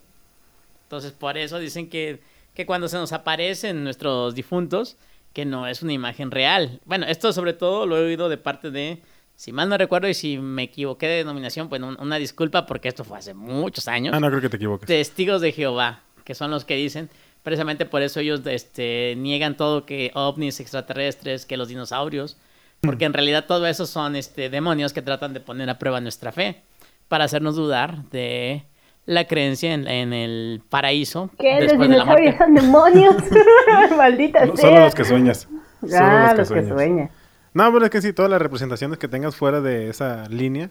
Entonces, 0.84 1.12
por 1.12 1.38
eso 1.38 1.60
dicen 1.60 1.90
que, 1.90 2.20
que 2.54 2.66
cuando 2.66 2.88
se 2.88 2.98
nos 2.98 3.12
aparecen 3.14 3.84
nuestros 3.84 4.36
difuntos, 4.36 4.98
que 5.34 5.46
no 5.46 5.68
es 5.68 5.82
una 5.84 5.94
imagen 5.94 6.32
real. 6.32 6.80
Bueno, 6.86 7.06
esto 7.06 7.32
sobre 7.34 7.54
todo 7.54 7.86
lo 7.86 7.98
he 7.98 8.06
oído 8.06 8.30
de 8.30 8.38
parte 8.38 8.72
de, 8.72 9.02
si 9.36 9.52
mal 9.52 9.70
no 9.70 9.78
recuerdo 9.78 10.08
y 10.08 10.14
si 10.14 10.38
me 10.38 10.64
equivoqué 10.64 11.08
de 11.08 11.18
denominación, 11.18 11.70
pues 11.70 11.82
un- 11.82 11.98
una 12.00 12.16
disculpa 12.18 12.66
porque 12.66 12.88
esto 12.88 13.04
fue 13.04 13.18
hace 13.20 13.34
muchos 13.34 13.88
años. 13.88 14.14
Ah, 14.16 14.20
no 14.20 14.30
creo 14.30 14.42
que 14.42 14.50
te 14.50 14.56
equivoques. 14.58 14.88
Testigos 14.88 15.42
de 15.42 15.52
Jehová, 15.52 16.02
que 16.24 16.34
son 16.36 16.50
los 16.52 16.66
que 16.66 16.76
dicen, 16.76 17.10
precisamente 17.48 17.86
por 17.86 18.02
eso 18.02 18.20
ellos 18.20 18.42
este, 18.48 19.16
niegan 19.18 19.56
todo 19.56 19.86
que 19.86 20.12
ovnis 20.16 20.60
extraterrestres, 20.60 21.46
que 21.46 21.56
los 21.56 21.70
dinosaurios, 21.70 22.36
porque 22.82 23.06
en 23.06 23.14
realidad 23.14 23.46
todo 23.48 23.68
eso 23.68 23.86
son 23.86 24.18
este, 24.18 24.50
demonios 24.50 24.92
que 24.92 25.02
tratan 25.02 25.34
de 25.34 25.40
poner 25.40 25.70
a 25.70 25.80
prueba 25.80 26.02
nuestra 26.02 26.34
fe, 26.34 26.62
para 27.08 27.24
hacernos 27.24 27.56
dudar 27.56 28.04
de 28.10 28.66
la 29.06 29.28
creencia 29.28 29.74
en, 29.74 29.88
en 29.88 30.12
el 30.12 30.62
paraíso 30.70 31.30
¿Qué? 31.40 31.62
¿Los 31.62 31.72
de 31.72 31.78
dinosaurios 31.78 32.36
muerte. 32.36 32.38
son 32.38 32.54
demonios? 32.54 33.16
Maldita 33.98 34.46
No, 34.46 34.58
sea. 34.58 34.70
Solo 34.70 34.80
los 34.82 34.94
que 34.94 35.06
sueñas. 35.06 35.48
Ah, 35.94 36.34
los 36.36 36.50
que 36.50 36.54
sueñas. 36.54 36.74
sueñan. 36.74 37.10
No, 37.54 37.72
pero 37.72 37.86
es 37.86 37.92
que 37.92 38.02
sí, 38.02 38.12
todas 38.12 38.30
las 38.30 38.42
representaciones 38.42 39.00
que 39.00 39.08
tengas 39.08 39.38
fuera 39.38 39.62
de 39.62 39.90
esa 39.90 40.28
línea, 40.28 40.70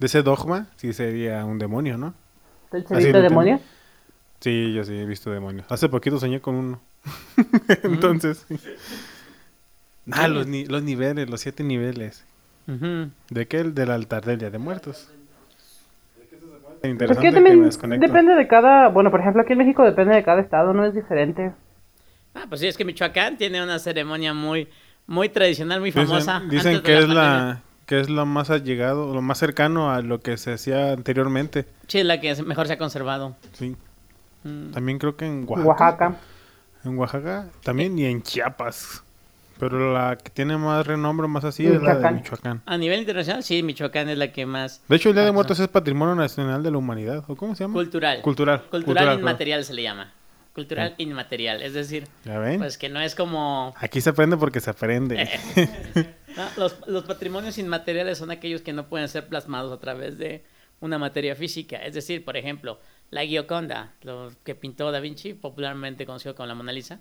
de 0.00 0.06
ese 0.08 0.24
dogma, 0.24 0.66
sí 0.74 0.92
sería 0.92 1.44
un 1.44 1.60
demonio, 1.60 1.96
¿no? 1.96 2.14
¿El 2.72 3.12
demonio? 3.12 3.60
Sí, 4.40 4.72
yo 4.72 4.84
sí 4.84 4.94
he 4.94 5.04
visto 5.06 5.30
demonios. 5.30 5.66
Hace 5.70 5.88
poquito 5.88 6.18
soñé 6.18 6.40
con 6.40 6.54
uno. 6.54 6.80
Entonces. 7.82 8.44
sí. 8.48 8.58
Ah, 10.12 10.26
los, 10.26 10.46
ni- 10.48 10.64
los 10.64 10.82
niveles, 10.82 11.30
los 11.30 11.40
siete 11.40 11.62
niveles. 11.62 12.24
Ujú. 12.66 13.10
¿De 13.28 13.46
qué? 13.46 13.58
El 13.60 13.74
del 13.74 13.90
altar 13.92 14.24
del 14.24 14.38
Día 14.38 14.50
de 14.50 14.58
Muertos. 14.58 15.08
Interesante 16.82 17.20
que 17.22 17.28
que 17.28 17.34
también 17.34 17.60
me 17.60 17.66
desconecto. 17.66 18.06
depende 18.06 18.34
de 18.34 18.48
cada, 18.48 18.88
bueno, 18.88 19.10
por 19.10 19.20
ejemplo, 19.20 19.42
aquí 19.42 19.52
en 19.52 19.58
México 19.58 19.84
depende 19.84 20.14
de 20.14 20.24
cada 20.24 20.40
estado, 20.40 20.72
no 20.72 20.84
es 20.84 20.94
diferente. 20.94 21.52
Ah, 22.34 22.46
pues 22.48 22.60
sí, 22.60 22.66
es 22.66 22.76
que 22.76 22.84
Michoacán 22.84 23.36
tiene 23.36 23.62
una 23.62 23.78
ceremonia 23.78 24.32
muy, 24.34 24.68
muy 25.06 25.28
tradicional, 25.28 25.78
muy 25.80 25.92
famosa. 25.92 26.40
Dicen, 26.48 26.82
que 26.82 26.94
es 26.94 27.00
pandemia. 27.06 27.14
la 27.14 27.62
que 27.86 28.00
es 28.00 28.08
lo 28.08 28.24
más 28.24 28.50
allegado, 28.50 29.12
lo 29.14 29.20
más 29.20 29.38
cercano 29.38 29.92
a 29.92 30.00
lo 30.00 30.20
que 30.20 30.36
se 30.38 30.54
hacía 30.54 30.92
anteriormente. 30.92 31.66
Sí, 31.86 31.98
es 31.98 32.06
la 32.06 32.20
que 32.20 32.34
mejor 32.42 32.66
se 32.66 32.72
ha 32.72 32.78
conservado. 32.78 33.36
Sí. 33.52 33.76
Mm. 34.44 34.70
También 34.72 34.98
creo 34.98 35.16
que 35.16 35.26
en 35.26 35.44
Oaxaca. 35.46 35.68
Oaxaca. 35.68 36.16
En 36.84 36.98
Oaxaca 36.98 37.46
también 37.62 37.98
y 37.98 38.06
en 38.06 38.22
Chiapas. 38.22 39.02
Pero 39.60 39.92
la 39.92 40.16
que 40.16 40.30
tiene 40.30 40.56
más 40.56 40.86
renombre, 40.86 41.28
más 41.28 41.44
así, 41.44 41.66
es 41.66 41.82
la 41.82 41.96
de 41.96 42.10
Michoacán. 42.12 42.62
A 42.64 42.78
nivel 42.78 43.00
internacional, 43.00 43.44
sí, 43.44 43.62
Michoacán 43.62 44.08
es 44.08 44.16
la 44.16 44.32
que 44.32 44.46
más 44.46 44.80
De 44.88 44.96
hecho, 44.96 45.10
el 45.10 45.14
Día 45.14 45.24
de 45.24 45.32
Muertos 45.32 45.60
es 45.60 45.68
Patrimonio 45.68 46.14
Nacional 46.14 46.62
de 46.62 46.70
la 46.70 46.78
Humanidad. 46.78 47.24
¿O 47.28 47.36
cómo 47.36 47.54
se 47.54 47.64
llama? 47.64 47.74
cultural. 47.74 48.22
Cultural. 48.22 48.62
Cultural, 48.70 49.18
inmaterial 49.18 49.62
se 49.66 49.74
le 49.74 49.82
llama. 49.82 50.14
Cultural 50.54 50.94
inmaterial. 50.96 51.60
Es 51.60 51.74
decir, 51.74 52.08
¿Ya 52.24 52.38
ven? 52.38 52.58
pues 52.58 52.78
que 52.78 52.88
no 52.88 53.00
es 53.00 53.14
como... 53.14 53.74
Aquí 53.76 54.00
se 54.00 54.10
aprende 54.10 54.38
porque 54.38 54.60
se 54.60 54.70
aprende. 54.70 55.28
Los, 56.56 56.78
los 56.86 57.04
patrimonios 57.04 57.58
inmateriales 57.58 58.16
son 58.16 58.30
aquellos 58.30 58.62
que 58.62 58.72
no 58.72 58.86
pueden 58.86 59.08
ser 59.08 59.26
plasmados 59.26 59.72
a 59.72 59.80
través 59.80 60.16
de 60.16 60.42
una 60.80 60.98
materia 60.98 61.34
física. 61.34 61.76
Es 61.76 61.94
decir, 61.94 62.24
por 62.24 62.36
ejemplo, 62.36 62.80
la 63.10 63.24
Gioconda, 63.24 63.94
lo 64.02 64.32
que 64.44 64.54
pintó 64.54 64.90
Da 64.90 65.00
Vinci, 65.00 65.34
popularmente 65.34 66.06
conocido 66.06 66.34
como 66.34 66.46
la 66.46 66.54
Mona 66.54 66.72
Lisa. 66.72 67.00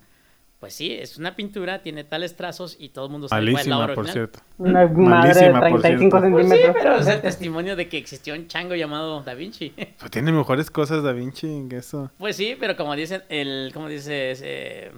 Pues 0.60 0.74
sí, 0.74 0.92
es 0.92 1.18
una 1.18 1.38
pintura, 1.38 1.82
tiene 1.82 2.04
tales 2.04 2.36
trazos 2.36 2.76
y 2.78 2.89
todo 2.89 3.06
el 3.06 3.12
mundo 3.12 3.30
sabe 3.30 3.50
cuál 3.50 3.62
es 3.62 3.68
la 3.68 3.78
Malísima, 3.78 3.86
obra 3.86 3.96
por 3.96 4.04
original. 4.04 4.30
cierto. 4.30 4.39
Una 4.58 4.88
madre 4.88 5.46
de 5.46 5.50
Malísima, 5.52 5.70
por 5.70 5.82
35 5.82 6.20
cierto. 6.20 6.32
Pues 6.32 6.44
sí, 6.44 6.50
centímetros. 6.50 6.84
pero 6.84 7.00
es 7.00 7.08
el 7.08 7.22
testimonio 7.22 7.76
de 7.78 7.88
que 7.88 7.98
existió 7.98 8.34
un 8.34 8.48
chango 8.50 8.76
llamado 8.76 9.24
Da 9.24 9.36
Vinci. 9.36 9.74
Pues 10.00 10.12
tiene 10.12 10.34
mejores 10.34 10.70
cosas 10.70 11.02
Da 11.02 11.13
Vinci 11.13 11.68
que 11.70 11.78
eso. 11.78 12.12
Pues 12.18 12.36
sí, 12.36 12.58
pero 12.60 12.76
como 12.76 12.94
dicen, 12.98 13.24
el, 13.30 13.72
como 13.74 13.88
dice 13.88 14.32
ese, 14.32 14.92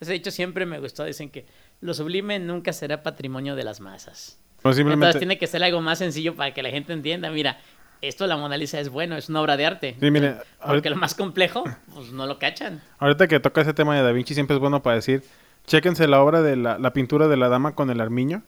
ese 0.00 0.12
dicho 0.12 0.32
siempre 0.32 0.66
me 0.66 0.80
gustó, 0.80 1.04
dicen 1.04 1.30
que 1.30 1.46
lo 1.80 1.94
sublime 1.94 2.40
nunca 2.40 2.72
será 2.72 3.04
patrimonio 3.04 3.54
de 3.54 3.62
las 3.62 3.80
masas. 3.80 4.40
No, 4.40 4.70
Entonces 4.70 4.76
simplemente... 4.78 5.18
tiene 5.20 5.38
que 5.38 5.46
ser 5.46 5.62
algo 5.62 5.80
más 5.80 5.98
sencillo 5.98 6.34
para 6.34 6.52
que 6.52 6.64
la 6.64 6.70
gente 6.70 6.92
entienda, 6.92 7.30
mira, 7.30 7.60
esto 8.02 8.24
de 8.24 8.28
la 8.28 8.36
Mona 8.36 8.56
Lisa 8.56 8.78
es 8.80 8.88
bueno, 8.88 9.16
es 9.16 9.28
una 9.28 9.40
obra 9.40 9.56
de 9.56 9.66
arte. 9.66 9.96
Sí, 10.00 10.10
mire, 10.10 10.32
Porque 10.34 10.46
ahorita, 10.60 10.90
lo 10.90 10.96
más 10.96 11.14
complejo, 11.14 11.64
pues 11.94 12.12
no 12.12 12.26
lo 12.26 12.38
cachan. 12.38 12.80
ahorita 12.98 13.26
que 13.28 13.40
toca 13.40 13.60
ese 13.62 13.74
tema 13.74 13.96
de 13.96 14.02
Da 14.02 14.12
Vinci, 14.12 14.34
siempre 14.34 14.54
es 14.56 14.60
bueno 14.60 14.82
para 14.82 14.96
decir, 14.96 15.22
chéquense 15.66 16.06
la 16.08 16.20
obra 16.22 16.42
de 16.42 16.56
la, 16.56 16.78
la 16.78 16.92
pintura 16.92 17.28
de 17.28 17.36
la 17.36 17.48
dama 17.48 17.74
con 17.74 17.90
el 17.90 18.00
armiño. 18.00 18.42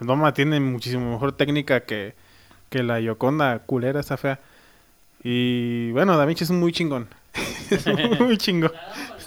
La 0.00 0.06
dama 0.06 0.32
tiene 0.34 0.60
muchísimo 0.60 1.10
mejor 1.12 1.32
técnica 1.32 1.80
que, 1.80 2.14
que 2.70 2.82
la 2.82 3.00
Gioconda 3.00 3.58
culera, 3.60 4.00
esa 4.00 4.16
fea. 4.16 4.38
Y 5.24 5.90
bueno, 5.92 6.16
Da 6.16 6.24
Vinci 6.24 6.44
es 6.44 6.50
muy 6.50 6.72
chingón. 6.72 7.08
es 7.70 7.86
muy 8.20 8.38
chingón. 8.38 8.72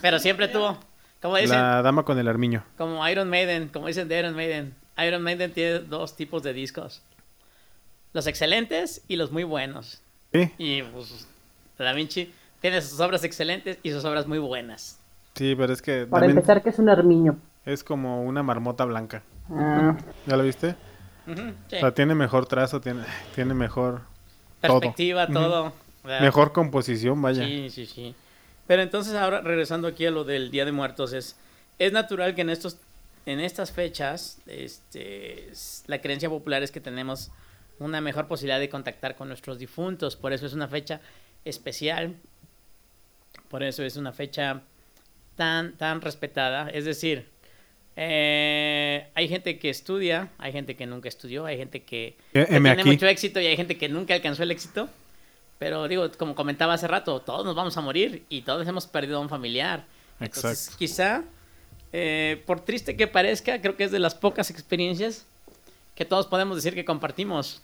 Pero 0.01 0.19
siempre 0.19 0.47
tuvo, 0.47 0.77
como 1.21 1.37
dicen, 1.37 1.57
La 1.59 1.81
dama 1.81 2.03
con 2.03 2.17
el 2.17 2.27
armiño. 2.27 2.63
como 2.77 3.07
Iron 3.09 3.29
Maiden, 3.29 3.67
como 3.67 3.87
dicen 3.87 4.07
de 4.07 4.19
Iron 4.19 4.33
Maiden. 4.35 4.73
Iron 5.05 5.21
Maiden 5.21 5.51
tiene 5.51 5.79
dos 5.79 6.15
tipos 6.15 6.43
de 6.43 6.53
discos. 6.53 7.01
Los 8.13 8.27
excelentes 8.27 9.01
y 9.07 9.15
los 9.15 9.31
muy 9.31 9.43
buenos. 9.43 10.01
Sí, 10.33 10.51
Y 10.57 10.81
pues 10.83 11.27
Da 11.77 11.93
Vinci 11.93 12.31
tiene 12.61 12.81
sus 12.81 12.99
obras 12.99 13.23
excelentes 13.23 13.77
y 13.83 13.91
sus 13.91 14.05
obras 14.05 14.27
muy 14.27 14.39
buenas. 14.39 14.99
sí, 15.35 15.55
pero 15.55 15.73
es 15.73 15.81
que 15.81 16.05
Para 16.05 16.25
empezar, 16.27 16.61
que 16.61 16.69
es 16.69 16.79
un 16.79 16.89
armiño. 16.89 17.37
es 17.65 17.83
como 17.83 18.21
una 18.23 18.43
marmota 18.43 18.85
blanca. 18.85 19.23
Ah, 19.49 19.97
¿Ya 20.27 20.37
lo 20.37 20.43
viste? 20.43 20.75
Sí. 21.25 21.75
O 21.75 21.79
sea, 21.79 21.91
tiene 21.93 22.15
mejor 22.15 22.45
trazo, 22.45 22.79
tiene, 22.81 23.03
tiene 23.35 23.53
mejor 23.53 24.01
todo. 24.61 24.79
Perspectiva, 24.79 25.27
todo. 25.27 25.73
¿verdad? 26.03 26.21
Mejor 26.21 26.51
composición, 26.51 27.21
vaya. 27.21 27.43
Sí, 27.45 27.69
sí, 27.69 27.85
sí. 27.85 28.15
Pero 28.67 28.81
entonces 28.83 29.13
ahora 29.15 29.41
regresando 29.41 29.87
aquí 29.87 30.05
a 30.05 30.11
lo 30.11 30.23
del 30.23 30.51
Día 30.51 30.65
de 30.65 30.71
Muertos 30.71 31.13
es 31.13 31.35
es 31.79 31.91
natural 31.91 32.35
que 32.35 32.41
en 32.41 32.49
estos 32.51 32.77
en 33.25 33.39
estas 33.39 33.71
fechas 33.71 34.37
este 34.47 35.49
la 35.87 35.99
creencia 35.99 36.29
popular 36.29 36.63
es 36.63 36.71
que 36.71 36.79
tenemos 36.79 37.31
una 37.81 37.99
mejor 38.01 38.27
posibilidad 38.27 38.59
de 38.59 38.69
contactar 38.69 39.15
con 39.15 39.27
nuestros 39.27 39.57
difuntos, 39.59 40.15
por 40.15 40.33
eso 40.33 40.45
es 40.45 40.53
una 40.53 40.67
fecha 40.67 41.01
especial. 41.45 42.15
Por 43.49 43.63
eso 43.63 43.83
es 43.83 43.97
una 43.97 44.11
fecha 44.13 44.61
tan 45.35 45.73
tan 45.77 46.01
respetada, 46.01 46.69
es 46.69 46.85
decir, 46.85 47.25
eh, 47.95 49.07
hay 49.13 49.27
gente 49.27 49.57
que 49.59 49.69
estudia, 49.69 50.29
hay 50.37 50.51
gente 50.51 50.75
que 50.75 50.85
nunca 50.85 51.09
estudió, 51.09 51.45
hay 51.45 51.57
gente 51.57 51.83
que 51.83 52.15
Eh, 52.33 52.45
que 52.45 52.45
tiene 52.45 52.69
aquí. 52.71 52.83
mucho 52.89 53.07
éxito 53.07 53.39
y 53.41 53.47
hay 53.47 53.55
gente 53.57 53.77
que 53.77 53.89
nunca 53.89 54.13
alcanzó 54.13 54.43
el 54.43 54.51
éxito. 54.51 54.89
Pero 55.59 55.87
digo, 55.87 56.09
como 56.17 56.33
comentaba 56.33 56.73
hace 56.73 56.87
rato, 56.87 57.19
todos 57.21 57.45
nos 57.45 57.55
vamos 57.55 57.75
a 57.77 57.81
morir 57.81 58.23
y 58.29 58.41
todos 58.41 58.67
hemos 58.67 58.87
perdido 58.87 59.17
a 59.17 59.19
un 59.21 59.29
familiar. 59.29 59.85
Entonces, 60.19 60.43
Exacto. 60.67 60.77
quizá, 60.79 61.23
eh, 61.93 62.41
por 62.45 62.61
triste 62.61 62.95
que 62.95 63.07
parezca, 63.07 63.61
creo 63.61 63.75
que 63.77 63.83
es 63.83 63.91
de 63.91 63.99
las 63.99 64.15
pocas 64.15 64.49
experiencias 64.49 65.25
que 65.95 66.03
todos 66.05 66.25
podemos 66.27 66.55
decir 66.55 66.73
que 66.73 66.83
compartimos. 66.85 67.61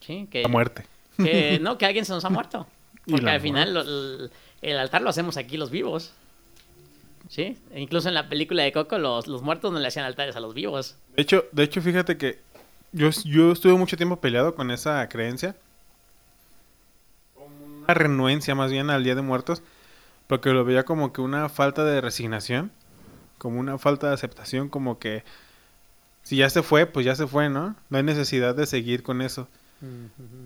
Sí, 0.00 0.26
que, 0.30 0.42
La 0.42 0.48
muerte. 0.48 0.84
que 1.16 1.58
no, 1.60 1.78
que 1.78 1.86
alguien 1.86 2.04
se 2.04 2.12
nos 2.12 2.24
ha 2.24 2.30
muerto. 2.30 2.66
Porque 3.06 3.28
al 3.30 3.40
final 3.40 3.74
lo- 3.74 3.80
el, 3.82 4.30
el 4.62 4.78
altar 4.78 5.02
lo 5.02 5.10
hacemos 5.10 5.36
aquí 5.36 5.56
los 5.56 5.70
vivos. 5.70 6.12
Sí, 7.28 7.56
e 7.72 7.80
incluso 7.80 8.08
en 8.08 8.14
la 8.14 8.28
película 8.28 8.62
de 8.64 8.72
Coco 8.72 8.98
los, 8.98 9.26
los 9.28 9.42
muertos 9.42 9.72
no 9.72 9.78
le 9.78 9.86
hacían 9.86 10.04
altares 10.04 10.34
a 10.36 10.40
los 10.40 10.52
vivos. 10.54 10.96
De 11.14 11.22
hecho, 11.22 11.44
de 11.52 11.62
hecho, 11.62 11.80
fíjate 11.80 12.16
que 12.16 12.40
yo, 12.92 13.08
yo 13.24 13.52
estuve 13.52 13.74
mucho 13.74 13.96
tiempo 13.96 14.16
peleado 14.20 14.54
con 14.56 14.70
esa 14.72 15.08
creencia. 15.08 15.54
Una 17.36 17.94
renuencia 17.94 18.54
más 18.54 18.70
bien 18.70 18.90
al 18.90 19.04
Día 19.04 19.14
de 19.14 19.22
Muertos. 19.22 19.62
Porque 20.26 20.50
lo 20.50 20.64
veía 20.64 20.84
como 20.84 21.12
que 21.12 21.20
una 21.20 21.48
falta 21.48 21.84
de 21.84 22.00
resignación. 22.00 22.70
Como 23.38 23.58
una 23.60 23.78
falta 23.78 24.08
de 24.08 24.14
aceptación. 24.14 24.68
Como 24.68 24.98
que 24.98 25.24
si 26.22 26.36
ya 26.36 26.50
se 26.50 26.62
fue, 26.62 26.86
pues 26.86 27.06
ya 27.06 27.14
se 27.14 27.26
fue, 27.26 27.48
¿no? 27.48 27.74
No 27.88 27.98
hay 27.98 28.04
necesidad 28.04 28.54
de 28.54 28.66
seguir 28.66 29.02
con 29.02 29.22
eso. 29.22 29.48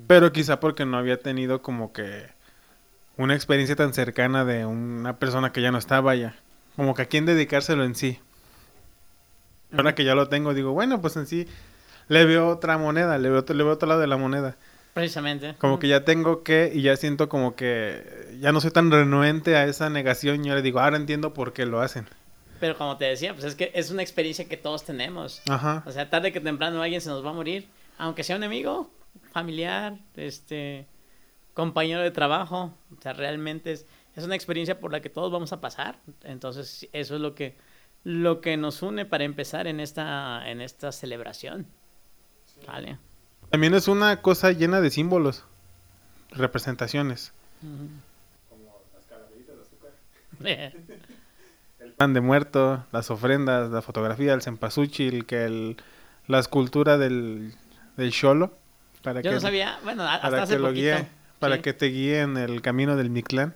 Pero 0.07 0.33
quizá 0.33 0.61
porque 0.61 0.85
no 0.85 0.97
había 0.97 1.21
tenido 1.21 1.63
como 1.63 1.93
que 1.93 2.27
una 3.17 3.35
experiencia 3.35 3.77
tan 3.77 3.93
cercana 3.93 4.45
de 4.45 4.67
una 4.67 5.17
persona 5.19 5.53
que 5.53 5.63
ya 5.63 5.71
no 5.71 5.79
estaba 5.79 6.15
ya. 6.15 6.35
Como 6.77 6.95
que 6.95 7.03
a 7.03 7.07
quién 7.07 7.27
dedicárselo 7.27 7.85
en 7.85 7.95
sí. 7.95 8.19
Ahora 9.73 9.95
que 9.95 10.05
ya 10.05 10.15
lo 10.15 10.29
tengo, 10.29 10.55
digo, 10.55 10.73
bueno, 10.73 11.01
pues 11.01 11.17
en 11.17 11.27
sí 11.27 11.49
le 12.09 12.25
veo 12.25 12.49
otra 12.49 12.79
moneda, 12.79 13.19
le 13.19 13.31
veo, 13.31 13.45
le 13.47 13.65
veo 13.65 13.73
otro 13.73 13.89
lado 13.89 14.01
de 14.01 14.07
la 14.07 14.17
moneda. 14.17 14.57
Precisamente. 14.93 15.55
Como 15.59 15.81
que 15.81 15.89
ya 15.89 16.05
tengo 16.05 16.45
que, 16.45 16.71
y 16.73 16.83
ya 16.83 16.97
siento 16.97 17.29
como 17.29 17.57
que 17.57 18.37
ya 18.41 18.53
no 18.53 18.61
soy 18.61 18.71
tan 18.71 18.91
renuente 18.91 19.57
a 19.57 19.65
esa 19.65 19.91
negación. 19.91 20.45
Y 20.45 20.51
ahora 20.51 20.63
digo, 20.63 20.79
ahora 20.79 20.97
entiendo 20.97 21.35
por 21.35 21.53
qué 21.53 21.67
lo 21.67 21.81
hacen. 21.81 22.07
Pero 22.61 22.79
como 22.79 22.97
te 22.97 23.07
decía, 23.07 23.33
pues 23.35 23.45
es 23.45 23.55
que 23.57 23.73
es 23.75 23.91
una 23.91 24.03
experiencia 24.03 24.49
que 24.49 24.57
todos 24.57 24.85
tenemos. 24.85 25.43
Ajá. 25.49 25.83
O 25.87 25.91
sea, 25.91 26.09
tarde 26.09 26.33
que 26.33 26.41
temprano 26.41 26.81
alguien 26.81 27.01
se 27.01 27.09
nos 27.09 27.25
va 27.25 27.31
a 27.31 27.33
morir, 27.33 27.67
aunque 27.99 28.23
sea 28.23 28.37
un 28.37 28.45
amigo, 28.45 28.89
familiar, 29.35 29.99
este, 30.15 30.87
compañero 31.55 32.01
de 32.01 32.13
trabajo. 32.13 32.73
O 32.97 33.03
sea, 33.03 33.13
realmente 33.13 33.73
es, 33.73 33.87
es 34.15 34.25
una 34.25 34.37
experiencia 34.37 34.79
por 34.79 34.93
la 34.93 35.03
que 35.03 35.11
todos 35.11 35.31
vamos 35.33 35.53
a 35.53 35.61
pasar. 35.61 35.99
Entonces, 36.23 36.89
eso 36.93 37.17
es 37.17 37.21
lo 37.21 37.35
que, 37.35 37.57
lo 38.05 38.41
que 38.41 38.57
nos 38.57 38.81
une 38.81 39.05
para 39.05 39.25
empezar 39.25 39.67
en 39.67 39.81
esta, 39.81 40.49
en 40.49 40.61
esta 40.61 40.93
celebración. 40.93 41.67
Vale. 42.67 42.99
También 43.51 43.75
es 43.75 43.89
una 43.89 44.23
cosa 44.23 44.53
llena 44.53 44.81
de 44.81 44.91
símbolos, 44.91 45.45
representaciones. 46.31 47.33
El 50.45 51.93
pan 51.97 52.15
de 52.15 52.21
muerto, 52.21 52.85
las 52.93 53.11
ofrendas, 53.11 53.71
la 53.71 53.83
fotografía, 53.83 54.33
el 54.35 54.43
cempasúchil, 54.43 55.27
que 55.27 55.45
el, 55.45 55.77
la 56.27 56.39
escultura 56.39 56.99
del, 56.99 57.55
del 57.97 58.11
cholo. 58.13 58.57
Para 59.05 59.21
Yo 59.21 59.31
que, 59.31 59.35
no 59.37 59.41
sabía, 59.41 59.79
bueno, 59.85 60.03
hasta 60.03 60.31
para 60.31 60.43
hace 60.43 60.55
que 60.55 60.59
lo 60.59 60.69
poquito. 60.69 60.83
guíe, 60.97 61.07
para 61.39 61.57
sí. 61.57 61.63
que 61.63 61.73
te 61.75 61.87
guíe 61.87 62.21
en 62.23 62.37
el 62.37 62.61
camino 62.63 62.97
del 62.97 63.11
Mictlán. 63.11 63.55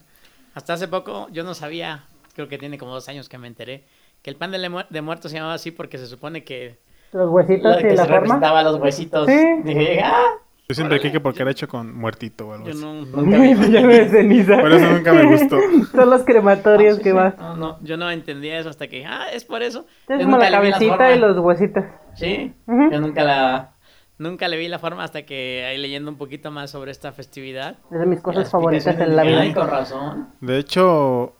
Hasta 0.54 0.74
hace 0.74 0.86
poco 0.88 1.26
yo 1.32 1.42
no 1.42 1.54
sabía, 1.54 2.04
creo 2.34 2.46
que 2.48 2.58
tiene 2.58 2.78
como 2.78 2.92
dos 2.92 3.08
años 3.08 3.28
que 3.28 3.38
me 3.38 3.48
enteré, 3.48 3.84
que 4.22 4.30
el 4.30 4.36
pan 4.36 4.50
de, 4.52 4.58
le- 4.58 4.86
de 4.90 5.02
muerto 5.02 5.28
se 5.28 5.36
llamaba 5.36 5.54
así 5.54 5.70
porque 5.72 5.98
se 5.98 6.06
supone 6.06 6.44
que, 6.44 6.78
Los 7.12 7.30
huesitos 7.30 7.76
que 7.78 7.92
y 7.94 7.96
la 7.96 8.02
se 8.02 8.08
forma. 8.08 8.14
representaba 8.16 8.62
los 8.62 8.78
huesitos. 8.78 9.26
Sí. 9.26 9.44
Dije, 9.64 10.00
ah, 10.04 10.32
Yo 10.68 10.74
siempre 10.74 11.00
creí 11.00 11.12
que 11.12 11.20
porque 11.20 11.40
era 11.42 11.50
hecho 11.50 11.66
con 11.66 11.94
muertito 11.96 12.48
o 12.48 12.52
algo 12.52 12.66
yo 12.66 12.72
así. 12.72 12.80
no, 12.82 12.92
nunca 13.06 13.38
vi. 13.38 13.54
Ya 13.72 13.86
de 13.86 14.08
ceniza. 14.10 14.58
Por 14.60 14.72
eso 14.72 14.90
nunca 14.90 15.12
me 15.14 15.24
gustó. 15.24 15.58
Son 15.92 16.10
los 16.10 16.24
crematorios 16.24 16.94
Ah, 16.94 16.96
sí, 16.98 17.02
que 17.04 17.10
sí. 17.10 17.14
vas. 17.16 17.38
No, 17.38 17.56
no, 17.56 17.78
yo 17.82 17.96
no 17.96 18.10
entendía 18.10 18.58
eso 18.58 18.68
hasta 18.68 18.86
que, 18.88 19.06
ah, 19.06 19.28
es 19.32 19.44
por 19.44 19.62
eso. 19.62 19.86
Es 20.08 20.22
como 20.24 20.36
la 20.36 20.50
nunca 20.50 20.50
cabecita 20.50 21.12
y 21.14 21.18
los 21.18 21.38
huesitos. 21.38 21.84
Sí, 22.16 22.52
yo 22.66 23.00
nunca 23.00 23.22
la, 23.24 23.72
nunca 24.18 24.48
le 24.48 24.56
vi 24.56 24.68
la 24.68 24.78
forma 24.78 25.04
hasta 25.04 25.22
que 25.24 25.64
ahí 25.66 25.78
leyendo 25.78 26.10
un 26.10 26.18
poquito 26.18 26.50
más 26.50 26.70
sobre 26.70 26.90
esta 26.90 27.12
festividad. 27.12 27.76
Es 27.90 27.98
de 27.98 28.06
mis 28.06 28.20
cosas 28.20 28.50
favoritas 28.50 28.98
en 28.98 29.16
la 29.16 29.22
vida. 29.22 29.54
Con 29.54 29.68
razón. 29.68 30.28
De 30.40 30.58
hecho, 30.58 31.34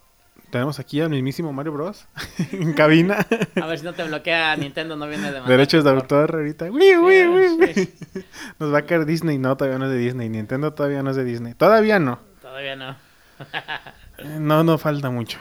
tenemos 0.51 0.79
aquí 0.79 1.01
al 1.01 1.11
mismísimo 1.11 1.53
Mario 1.53 1.73
Bros. 1.73 2.07
en 2.53 2.73
cabina. 2.73 3.27
A 3.61 3.67
ver 3.67 3.79
si 3.79 3.85
no 3.85 3.93
te 3.93 4.05
bloquea 4.05 4.57
Nintendo, 4.57 4.97
no 4.97 5.07
viene 5.07 5.31
de 5.31 5.41
Derechos 5.43 5.85
de 5.85 5.91
autor 5.91 6.37
ahorita. 6.37 6.67
Uy, 6.67 6.97
uy, 6.97 7.27
uy, 7.27 7.47
uy. 7.61 7.75
Sí, 7.75 7.95
Nos 8.59 8.73
va 8.73 8.79
a 8.79 8.83
caer 8.83 9.05
Disney. 9.05 9.37
No, 9.39 9.57
todavía 9.57 9.79
no 9.79 9.85
es 9.87 9.91
de 9.91 9.99
Disney. 9.99 10.29
Nintendo 10.29 10.73
todavía 10.73 11.03
no 11.03 11.11
es 11.11 11.17
de 11.17 11.25
Disney. 11.25 11.55
Todavía 11.55 11.99
no. 11.99 12.21
Todavía 12.41 12.77
no. 12.77 12.97
Eh, 14.19 14.39
No, 14.41 14.65
no 14.65 14.79
falta 14.79 15.11
mucho. 15.11 15.39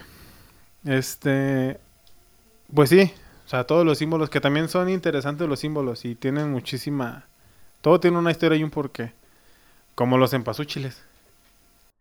Este. 0.86 1.80
Pues 2.73 2.89
sí. 2.89 3.13
O 3.45 3.50
sea, 3.50 3.63
todos 3.63 3.86
los 3.86 3.97
símbolos 3.97 4.30
que 4.30 4.41
también 4.41 4.67
son 4.67 4.89
interesantes 4.89 5.47
los 5.47 5.60
símbolos 5.60 6.04
y 6.04 6.15
tienen 6.15 6.52
muchísima. 6.52 7.26
Todo 7.88 8.02
tiene 8.02 8.17
una 8.17 8.32
historia 8.32 8.58
y 8.58 8.63
un 8.65 8.69
porqué. 8.69 9.13
Como 9.95 10.17
los 10.17 10.34
empasúchiles. 10.34 11.02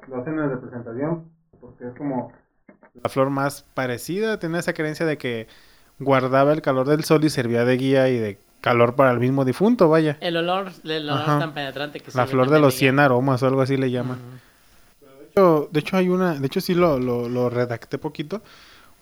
Lo 0.08 0.20
hacen 0.20 0.36
en 0.36 0.50
representación 0.50 1.30
porque 1.60 1.86
es 1.86 1.94
como 1.96 2.32
la 3.00 3.08
flor 3.08 3.30
más 3.30 3.64
parecida. 3.72 4.40
Tenía 4.40 4.58
esa 4.58 4.72
creencia 4.72 5.06
de 5.06 5.16
que 5.16 5.46
guardaba 6.00 6.52
el 6.52 6.60
calor 6.60 6.88
del 6.88 7.04
sol 7.04 7.22
y 7.24 7.30
servía 7.30 7.64
de 7.64 7.76
guía 7.76 8.08
y 8.08 8.18
de 8.18 8.36
calor 8.62 8.96
para 8.96 9.12
el 9.12 9.20
mismo 9.20 9.44
difunto, 9.44 9.88
vaya. 9.88 10.16
El 10.20 10.36
olor, 10.38 10.72
el 10.82 11.08
olor 11.08 11.20
Ajá. 11.22 11.38
tan 11.38 11.54
penetrante 11.54 12.00
que 12.00 12.10
La 12.14 12.26
flor 12.26 12.50
de 12.50 12.58
los 12.58 12.74
guía. 12.74 12.90
100 12.90 12.98
aromas 12.98 13.44
o 13.44 13.46
algo 13.46 13.62
así 13.62 13.76
le 13.76 13.88
llaman. 13.92 14.18
Ujú. 14.18 15.06
De 15.20 15.26
hecho, 15.28 15.68
de 15.70 15.80
hecho 15.80 15.96
hay 15.98 16.08
una, 16.08 16.34
de 16.34 16.46
hecho 16.48 16.60
sí 16.60 16.74
lo, 16.74 16.98
lo, 16.98 17.28
lo 17.28 17.48
redacté 17.48 17.96
poquito, 17.98 18.42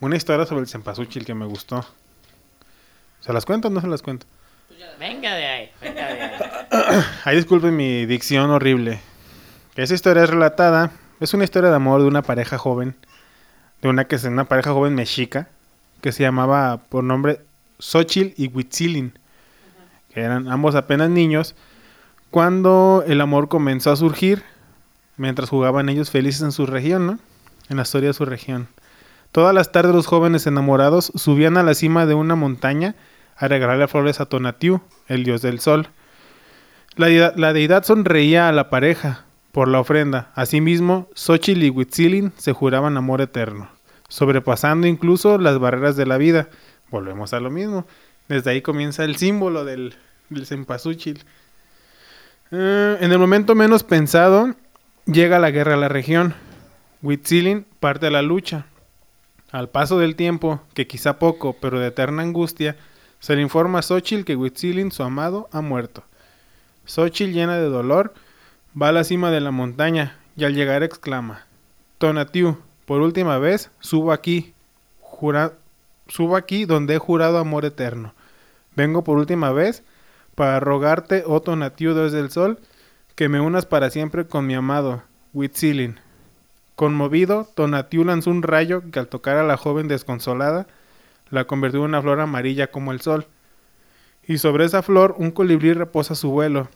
una 0.00 0.16
historia 0.16 0.44
sobre 0.44 0.60
el 0.60 0.68
cempasúchil 0.68 1.24
que 1.24 1.32
me 1.32 1.46
gustó. 1.46 1.82
¿Se 3.20 3.32
las 3.32 3.46
cuento 3.46 3.68
o 3.68 3.70
no 3.70 3.80
se 3.80 3.86
las 3.86 4.02
cuento? 4.02 4.26
Venga 4.98 5.34
de 5.34 5.46
ahí, 5.46 5.70
venga 5.80 6.06
de 6.06 6.20
ahí. 6.20 6.40
Ahí 7.24 7.36
disculpen 7.36 7.76
mi 7.76 8.06
dicción 8.06 8.50
horrible. 8.50 9.00
Esa 9.76 9.94
historia 9.94 10.24
es 10.24 10.30
relatada, 10.30 10.92
es 11.20 11.34
una 11.34 11.44
historia 11.44 11.70
de 11.70 11.76
amor 11.76 12.00
de 12.00 12.06
una 12.06 12.22
pareja 12.22 12.58
joven, 12.58 12.94
de 13.82 13.88
una 13.88 14.04
que 14.04 14.16
es 14.16 14.24
una 14.24 14.44
pareja 14.44 14.72
joven 14.72 14.94
mexica, 14.94 15.48
que 16.00 16.12
se 16.12 16.22
llamaba 16.22 16.78
por 16.88 17.04
nombre 17.04 17.40
Xochitl 17.78 18.40
y 18.40 18.48
Huitzilin, 18.48 19.18
que 20.12 20.20
eran 20.20 20.48
ambos 20.48 20.74
apenas 20.74 21.10
niños, 21.10 21.54
cuando 22.30 23.04
el 23.06 23.20
amor 23.20 23.48
comenzó 23.48 23.90
a 23.90 23.96
surgir, 23.96 24.42
mientras 25.16 25.50
jugaban 25.50 25.88
ellos 25.88 26.10
felices 26.10 26.42
en 26.42 26.52
su 26.52 26.66
región, 26.66 27.06
¿no? 27.06 27.18
En 27.68 27.76
la 27.76 27.82
historia 27.82 28.10
de 28.10 28.14
su 28.14 28.24
región. 28.24 28.68
Todas 29.32 29.54
las 29.54 29.72
tardes 29.72 29.94
los 29.94 30.06
jóvenes 30.06 30.46
enamorados 30.46 31.10
subían 31.16 31.56
a 31.56 31.62
la 31.62 31.74
cima 31.74 32.06
de 32.06 32.14
una 32.14 32.36
montaña 32.36 32.94
a 33.36 33.48
regalarle 33.48 33.88
flores 33.88 34.20
a 34.20 34.26
Tonatiuh, 34.26 34.80
el 35.08 35.24
dios 35.24 35.42
del 35.42 35.58
sol. 35.58 35.88
La, 36.96 37.08
deidad- 37.52 37.84
sonreía 37.84 38.48
a 38.48 38.52
la 38.52 38.70
pareja 38.70 39.24
por 39.52 39.68
la 39.68 39.80
ofrenda. 39.80 40.30
Asimismo, 40.34 41.08
Xochitl 41.14 41.62
y 41.64 41.70
Huitzilin 41.70 42.32
se 42.36 42.52
juraban 42.52 42.96
amor 42.96 43.20
eterno, 43.20 43.68
sobrepasando 44.08 44.86
incluso 44.86 45.38
las 45.38 45.58
barreras 45.58 45.96
de 45.96 46.06
la 46.06 46.18
vida. 46.18 46.48
Volvemos 46.90 47.32
a 47.32 47.40
lo 47.40 47.50
mismo. 47.50 47.86
Desde 48.28 48.50
ahí 48.50 48.62
comienza 48.62 49.04
el 49.04 49.16
símbolo 49.16 49.64
del, 49.64 49.94
del. 50.30 50.56
Eh, 52.50 52.98
en 53.00 53.12
el 53.12 53.18
momento 53.18 53.54
menos 53.54 53.82
pensado, 53.82 54.54
llega 55.06 55.38
la 55.38 55.50
guerra 55.50 55.74
a 55.74 55.78
la 55.78 55.88
región. 55.88 56.34
Huitzilin 57.02 57.66
parte 57.80 58.06
a 58.06 58.10
la 58.10 58.22
lucha. 58.22 58.66
Al 59.50 59.68
paso 59.68 59.98
del 59.98 60.16
tiempo, 60.16 60.60
que 60.74 60.86
quizá 60.86 61.18
poco, 61.18 61.56
pero 61.60 61.78
de 61.78 61.88
eterna 61.88 62.22
angustia, 62.22 62.76
se 63.20 63.36
le 63.36 63.42
informa 63.42 63.80
a 63.80 63.82
Xochitl 63.82 64.24
que 64.24 64.36
Huitzilin, 64.36 64.90
su 64.90 65.02
amado, 65.02 65.48
ha 65.52 65.60
muerto. 65.60 66.04
Xochitl, 66.86 67.32
llena 67.32 67.56
de 67.56 67.68
dolor, 67.68 68.14
va 68.80 68.88
a 68.88 68.92
la 68.92 69.04
cima 69.04 69.30
de 69.30 69.40
la 69.40 69.50
montaña 69.50 70.16
y 70.36 70.44
al 70.44 70.54
llegar 70.54 70.82
exclama: 70.82 71.46
Tonatiuh, 71.98 72.58
por 72.86 73.00
última 73.00 73.38
vez, 73.38 73.70
subo 73.80 74.12
aquí, 74.12 74.52
jura- 75.00 75.52
subo 76.08 76.36
aquí 76.36 76.64
donde 76.64 76.94
he 76.94 76.98
jurado 76.98 77.38
amor 77.38 77.64
eterno. 77.64 78.14
Vengo 78.76 79.04
por 79.04 79.18
última 79.18 79.52
vez 79.52 79.82
para 80.34 80.60
rogarte, 80.60 81.22
oh 81.26 81.40
Tonatiuh, 81.40 81.94
desde 81.94 82.20
el 82.20 82.30
sol, 82.30 82.58
que 83.14 83.28
me 83.28 83.40
unas 83.40 83.66
para 83.66 83.90
siempre 83.90 84.26
con 84.26 84.46
mi 84.46 84.54
amado 84.54 85.02
Huitzilin. 85.32 86.00
Conmovido, 86.74 87.48
Tonatiuh 87.54 88.04
lanzó 88.04 88.30
un 88.30 88.42
rayo 88.42 88.82
que 88.90 88.98
al 88.98 89.06
tocar 89.06 89.36
a 89.36 89.44
la 89.44 89.56
joven 89.56 89.86
desconsolada, 89.86 90.66
la 91.30 91.44
convirtió 91.44 91.80
en 91.80 91.86
una 91.86 92.02
flor 92.02 92.20
amarilla 92.20 92.66
como 92.66 92.90
el 92.90 93.00
sol. 93.00 93.28
Y 94.26 94.38
sobre 94.38 94.64
esa 94.64 94.82
flor 94.82 95.14
un 95.18 95.30
colibrí 95.30 95.72
reposa 95.72 96.14
su 96.14 96.30
vuelo. 96.30 96.68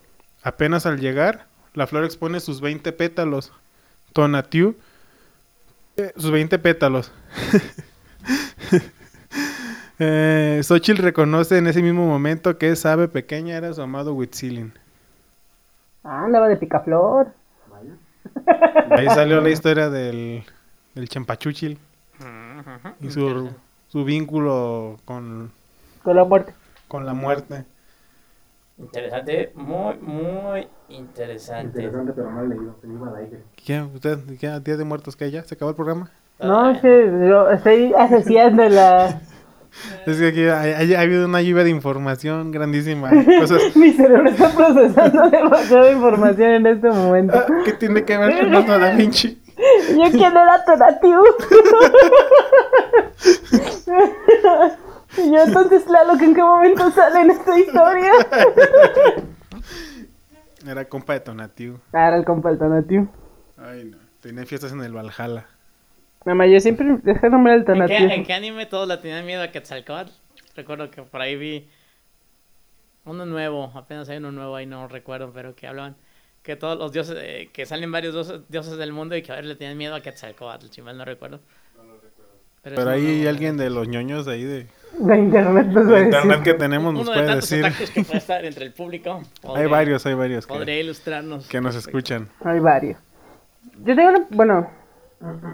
Apenas 0.43 0.87
al 0.87 1.01
llegar, 1.01 1.47
la 1.75 1.87
flor 1.87 2.05
expone 2.05 2.41
sus 2.41 2.61
20 2.61 2.93
pétalos. 2.93 3.53
Tonatiuh, 4.13 4.75
eh, 5.97 6.13
sus 6.17 6.31
20 6.31 6.59
pétalos. 6.59 7.13
eh, 9.99 10.61
Xochitl 10.63 11.03
reconoce 11.03 11.59
en 11.59 11.67
ese 11.67 11.83
mismo 11.83 12.07
momento 12.07 12.59
que 12.59 12.71
esa 12.71 12.93
ave 12.93 13.09
pequeña 13.09 13.57
era 13.57 13.73
su 13.73 13.83
amado 13.83 14.15
Huitzilin. 14.15 14.73
Ah, 16.05 16.25
andaba 16.25 16.49
de 16.49 16.57
picaflor. 16.57 17.33
Ahí 18.91 19.07
salió 19.09 19.41
la 19.41 19.51
historia 19.51 19.91
del, 19.91 20.45
del 20.95 21.09
Champachuchil 21.09 21.79
y 23.01 23.11
su, 23.11 23.51
su 23.89 24.05
vínculo 24.05 24.99
con, 25.05 25.51
Con 26.03 26.17
la 26.17 26.25
muerte. 26.25 26.53
Con 26.89 27.07
la 27.07 27.15
muerte. 27.15 27.65
Interesante, 28.79 29.53
muy, 29.55 29.97
muy 29.97 30.69
interesante. 30.89 31.91
pero 31.91 32.31
no 32.31 32.43
he 32.43 32.49
leído, 32.49 32.75
al 33.07 33.17
aire. 33.17 33.43
¿Qué? 33.57 33.83
¿Usted? 33.83 34.19
¿Qué? 34.39 34.61
¿Día 34.61 34.77
de 34.77 34.85
muertos 34.85 35.17
que 35.17 35.31
ya? 35.31 35.43
¿Se 35.45 35.55
acabó 35.55 35.71
el 35.71 35.77
programa? 35.77 36.11
No, 36.41 36.71
es 36.71 36.81
que 36.81 37.11
yo 37.29 37.51
estoy 37.51 37.93
asociando 37.95 38.69
la... 38.69 39.21
Es 40.07 40.17
que 40.19 40.29
aquí 40.29 40.95
ha 40.95 41.01
habido 41.01 41.27
una 41.27 41.43
lluvia 41.43 41.63
de 41.63 41.71
información 41.71 42.51
grandísima. 42.51 43.11
Cosas, 43.41 43.77
Mi 43.77 43.93
cerebro 43.93 44.29
está 44.29 44.51
procesando 44.51 45.29
demasiada 45.31 45.93
información 45.93 46.51
en 46.51 46.67
este 46.67 46.91
momento. 46.91 47.39
¿Qué 47.65 47.75
tiene 47.75 48.03
que 48.05 48.17
ver 48.17 48.39
con 48.39 48.51
Leonardo 48.51 48.79
da 48.79 48.95
Vinci? 48.95 49.41
¿Yo 49.91 50.11
quién 50.11 50.37
era 50.37 50.65
Tonatiuh? 50.65 51.23
Y 55.17 55.31
yo 55.31 55.43
entonces, 55.43 55.85
Tlaloc, 55.85 56.21
¿en 56.21 56.35
qué 56.35 56.43
momento 56.43 56.91
sale 56.91 57.21
en 57.21 57.31
esta 57.31 57.59
historia? 57.59 58.13
Era 60.67 60.85
compa 60.85 61.15
de 61.15 61.21
Tonatiuh. 61.21 61.79
Ah, 61.93 62.09
era 62.09 62.17
el 62.17 62.25
compa 62.25 62.51
del 62.51 62.59
Tonatiuh. 62.59 63.09
Ay, 63.57 63.85
no. 63.85 63.97
Tenía 64.21 64.45
fiestas 64.45 64.73
en 64.73 64.83
el 64.83 64.93
Valhalla. 64.93 65.47
Mamá, 66.25 66.47
yo 66.47 66.61
siempre 66.61 66.99
dejé 67.03 67.31
nombrar 67.31 67.55
el 67.55 67.61
¿En 67.61 67.67
qué, 67.67 67.73
Tonatiuh. 67.73 68.11
en 68.11 68.25
qué 68.25 68.35
anime 68.35 68.67
todos 68.67 68.89
le 68.89 68.97
tenían 68.99 69.25
miedo 69.25 69.43
a 69.43 69.49
Quetzalcóatl? 69.49 70.11
Recuerdo 70.57 70.91
que 70.91 71.03
por 71.03 71.21
ahí 71.21 71.37
vi 71.37 71.69
uno 73.05 73.25
nuevo, 73.25 73.73
apenas 73.75 74.09
hay 74.09 74.19
uno 74.19 74.33
nuevo 74.33 74.57
ahí, 74.57 74.67
no 74.67 74.89
recuerdo, 74.89 75.31
pero 75.33 75.55
que 75.55 75.67
hablaban 75.67 75.97
que 76.43 76.57
todos 76.57 76.79
los 76.79 76.93
dioses, 76.93 77.17
eh, 77.21 77.51
que 77.53 77.65
salen 77.65 77.91
varios 77.93 78.13
dioses, 78.15 78.41
dioses 78.49 78.77
del 78.77 78.93
mundo 78.93 79.17
y 79.17 79.23
que 79.23 79.33
a 79.33 79.37
ver 79.37 79.45
le 79.45 79.55
tenían 79.55 79.79
miedo 79.79 79.95
a 79.95 80.01
Quetzalcóatl, 80.01 80.67
si 80.71 80.83
mal 80.83 80.99
no 80.99 81.05
recuerdo. 81.05 81.41
Pero, 82.63 82.75
es 82.75 82.81
Pero 82.81 82.83
uno 82.83 82.91
ahí 82.91 83.03
nuevo, 83.03 83.29
alguien 83.29 83.57
de 83.57 83.71
los 83.71 83.89
ñoños 83.89 84.27
de 84.27 84.33
ahí 84.33 84.45
de, 84.45 84.67
De 84.93 85.17
internet, 85.19 85.67
pues, 85.73 85.87
de 85.87 86.01
internet 86.03 86.39
decir. 86.39 86.53
que 86.53 86.55
tenemos 86.59 86.93
nos 86.95 87.03
Uno 87.03 87.11
de 87.13 87.17
puede 87.17 87.29
tantos 87.29 87.51
decir. 87.51 87.93
que 87.95 88.03
puede 88.05 88.19
estar 88.19 88.45
entre 88.45 88.65
el 88.65 88.73
público. 88.73 89.13
Hay 89.13 89.25
podría- 89.43 89.69
varios, 89.69 90.07
hay 90.07 90.15
varios 90.15 90.47
Podría 90.47 90.75
que, 90.77 90.81
ilustrarnos. 90.81 91.49
que 91.49 91.61
nos 91.61 91.77
escuchan. 91.77 92.29
Hay 92.45 92.59
varios. 92.59 92.99
Yo 93.85 93.95
tengo 93.95 94.09
una, 94.11 94.27
bueno, 94.31 94.69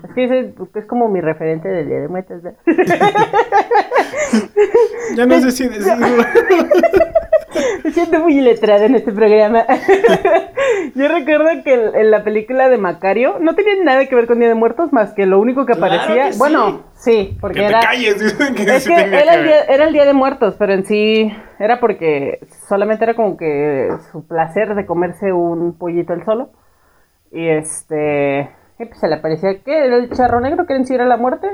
es 0.08 0.14
que 0.14 0.24
ese 0.24 0.54
es 0.76 0.84
como 0.86 1.08
mi 1.08 1.20
referente 1.20 1.68
del 1.68 1.86
Día 1.88 2.00
de 2.00 2.08
Muertos. 2.08 2.42
¿verdad? 2.42 2.58
Ya 5.16 5.26
no 5.26 5.38
sé 5.40 5.50
si 5.52 5.68
decirlo. 5.68 6.06
Me 7.84 7.90
siento 7.92 8.20
muy 8.20 8.40
letrada 8.40 8.84
en 8.86 8.94
este 8.96 9.12
programa. 9.12 9.64
Yo 10.94 11.08
recuerdo 11.08 11.62
que 11.64 11.74
el- 11.74 11.94
en 11.94 12.10
la 12.10 12.24
película 12.24 12.68
de 12.68 12.78
Macario 12.78 13.36
no 13.40 13.54
tenía 13.54 13.74
nada 13.82 14.06
que 14.06 14.14
ver 14.14 14.26
con 14.26 14.38
Día 14.38 14.48
de 14.48 14.54
Muertos 14.54 14.92
más 14.92 15.12
que 15.14 15.26
lo 15.26 15.38
único 15.40 15.66
que 15.66 15.74
Claro 15.74 15.94
aparecía. 15.94 16.26
que 16.26 16.32
sí. 16.34 16.38
Bueno, 16.38 16.82
sí, 16.94 17.36
porque 17.40 17.60
Que 17.60 17.66
te 17.66 17.70
era. 17.70 17.80
calles. 17.80 18.18
dicen 18.20 18.54
que 18.54 18.62
Es 18.62 18.86
que 18.86 18.94
tenía 18.94 19.20
era 19.22 19.32
que 19.32 19.38
el, 19.38 19.44
día, 19.44 19.60
era 19.68 19.84
el 19.86 19.92
Día 19.92 20.04
de 20.04 20.12
Muertos, 20.12 20.54
pero 20.58 20.72
en 20.72 20.84
sí 20.86 21.32
era 21.58 21.80
porque 21.80 22.40
solamente 22.68 23.04
era 23.04 23.14
como 23.14 23.36
que 23.36 23.88
su 24.12 24.26
placer 24.26 24.74
de 24.74 24.86
comerse 24.86 25.32
un 25.32 25.76
pollito 25.78 26.12
él 26.12 26.24
solo. 26.24 26.50
Y 27.32 27.48
este. 27.48 28.50
Y 28.78 28.84
pues 28.86 28.98
se 29.00 29.08
le 29.08 29.16
aparecía 29.16 29.60
que 29.64 29.86
era 29.86 29.96
el 29.96 30.10
charro 30.10 30.40
negro, 30.40 30.66
que 30.66 30.74
en 30.76 30.86
sí 30.86 30.94
era 30.94 31.04
la 31.04 31.16
muerte, 31.16 31.48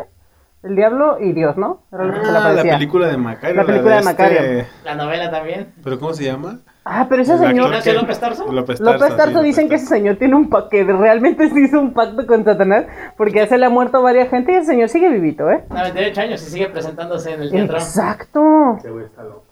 el 0.62 0.74
diablo 0.76 1.18
y 1.20 1.32
Dios, 1.32 1.56
¿no? 1.56 1.82
Era 1.92 2.04
lo 2.04 2.12
que 2.14 2.20
se 2.20 2.24
le 2.24 2.28
Ah, 2.30 2.32
la 2.32 2.38
aparecía. 2.48 2.72
película 2.74 3.06
de 3.08 3.16
Macario. 3.16 3.56
La 3.56 3.64
película 3.66 3.96
de 3.96 4.02
Macario. 4.02 4.40
La 4.84 4.94
novela 4.94 5.30
también. 5.30 5.72
¿Pero 5.82 5.98
cómo 5.98 6.12
se 6.14 6.24
llama? 6.24 6.60
Ah, 6.92 7.06
pero 7.08 7.22
ese 7.22 7.38
señor. 7.38 7.66
¿Ignacio 7.66 7.94
López 7.94 8.18
Tarso? 8.18 8.52
López 8.52 8.80
López 8.80 9.00
Tarso, 9.00 9.16
Tarso 9.16 9.40
sí, 9.40 9.46
dicen 9.46 9.68
que 9.68 9.74
López 9.74 9.82
ese 9.84 9.94
señor 9.94 10.16
tiene 10.16 10.34
un 10.34 10.50
pacto, 10.50 10.70
que 10.70 10.82
realmente 10.82 11.48
se 11.50 11.60
hizo 11.60 11.80
un 11.80 11.92
pacto 11.92 12.26
con 12.26 12.44
Satanás, 12.44 12.86
porque 13.16 13.34
ya 13.34 13.46
se 13.46 13.58
le 13.58 13.66
ha 13.66 13.70
muerto 13.70 13.98
a 13.98 14.00
varias 14.00 14.28
gente 14.28 14.52
y 14.52 14.56
el 14.56 14.64
señor 14.64 14.88
sigue 14.88 15.08
vivito, 15.08 15.48
¿eh? 15.48 15.64
98 15.70 16.20
años 16.20 16.42
y 16.42 16.50
sigue 16.50 16.68
presentándose 16.68 17.32
en 17.32 17.42
el 17.42 17.50
teatro. 17.50 17.76
Exacto. 17.76 18.74
Ese 18.78 18.90
güey 18.90 19.04
está 19.04 19.22
loco. 19.22 19.44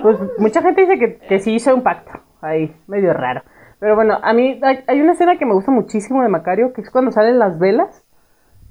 Pues 0.00 0.16
mucha 0.38 0.62
gente 0.62 0.80
dice 0.80 0.98
que, 0.98 1.18
que 1.18 1.38
sí 1.40 1.54
hizo 1.54 1.74
un 1.74 1.82
pacto, 1.82 2.12
ahí, 2.40 2.74
medio 2.86 3.12
raro. 3.12 3.42
Pero 3.80 3.94
bueno, 3.94 4.18
a 4.22 4.32
mí 4.32 4.58
hay, 4.62 4.80
hay 4.86 5.00
una 5.00 5.12
escena 5.12 5.36
que 5.36 5.44
me 5.44 5.52
gusta 5.52 5.70
muchísimo 5.70 6.22
de 6.22 6.28
Macario, 6.28 6.72
que 6.72 6.80
es 6.80 6.90
cuando 6.90 7.12
salen 7.12 7.38
las 7.38 7.58
velas, 7.58 8.02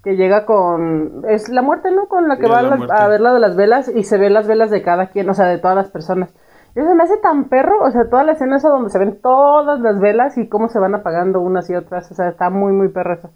que 0.03 0.15
llega 0.15 0.45
con... 0.45 1.23
Es 1.29 1.49
la 1.49 1.61
muerte, 1.61 1.91
¿no? 1.91 2.07
Con 2.07 2.27
la 2.27 2.37
que 2.37 2.45
Sí, 2.45 2.49
va 2.49 2.61
la 2.61 2.75
a 2.75 3.07
ver 3.07 3.21
la 3.21 3.33
de 3.33 3.39
las 3.39 3.55
velas 3.55 3.91
y 3.93 4.03
se 4.03 4.17
ven 4.17 4.33
las 4.33 4.47
velas 4.47 4.71
de 4.71 4.81
cada 4.81 5.07
quien, 5.07 5.29
o 5.29 5.33
sea, 5.33 5.45
de 5.47 5.59
todas 5.59 5.75
las 5.75 5.89
personas. 5.89 6.33
Eso 6.77 6.93
me 6.93 7.03
hace 7.03 7.17
tan 7.17 7.45
perro, 7.45 7.83
o 7.83 7.89
sea, 7.89 8.07
toda 8.07 8.23
la 8.23 8.33
escena 8.33 8.57
esa 8.57 8.69
donde 8.69 8.91
se 8.91 8.99
ven 8.99 9.19
todas 9.19 9.79
las 9.79 9.99
velas 9.99 10.37
y 10.37 10.47
cómo 10.47 10.69
se 10.69 10.77
van 10.77 10.93
apagando 10.93 11.39
unas 11.41 11.67
y 11.71 11.73
otras, 11.73 12.11
o 12.11 12.13
sea, 12.13 12.29
está 12.29 12.51
muy, 12.51 12.71
muy 12.71 12.89
perro 12.89 13.15
eso. 13.15 13.31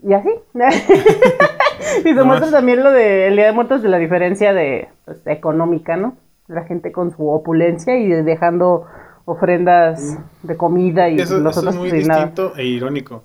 Y 0.00 0.12
así. 0.12 0.30
y 2.04 2.14
se 2.14 2.22
muestra 2.22 2.52
también 2.52 2.84
lo 2.84 2.92
del 2.92 3.34
Día 3.34 3.46
de 3.46 3.52
Muertos 3.52 3.82
de 3.82 3.88
la 3.88 3.98
diferencia 3.98 4.52
de 4.52 4.88
pues, 5.04 5.26
económica, 5.26 5.96
¿no? 5.96 6.16
La 6.46 6.62
gente 6.62 6.92
con 6.92 7.10
su 7.16 7.28
opulencia 7.28 7.96
y 7.96 8.08
dejando 8.22 8.86
ofrendas 9.24 10.16
de 10.44 10.56
comida 10.56 11.08
y 11.08 11.16
Eso, 11.16 11.38
los 11.38 11.56
eso 11.56 11.68
es 11.68 11.74
muy 11.74 11.90
nada. 12.04 12.26
distinto 12.26 12.52
e 12.56 12.64
irónico. 12.64 13.24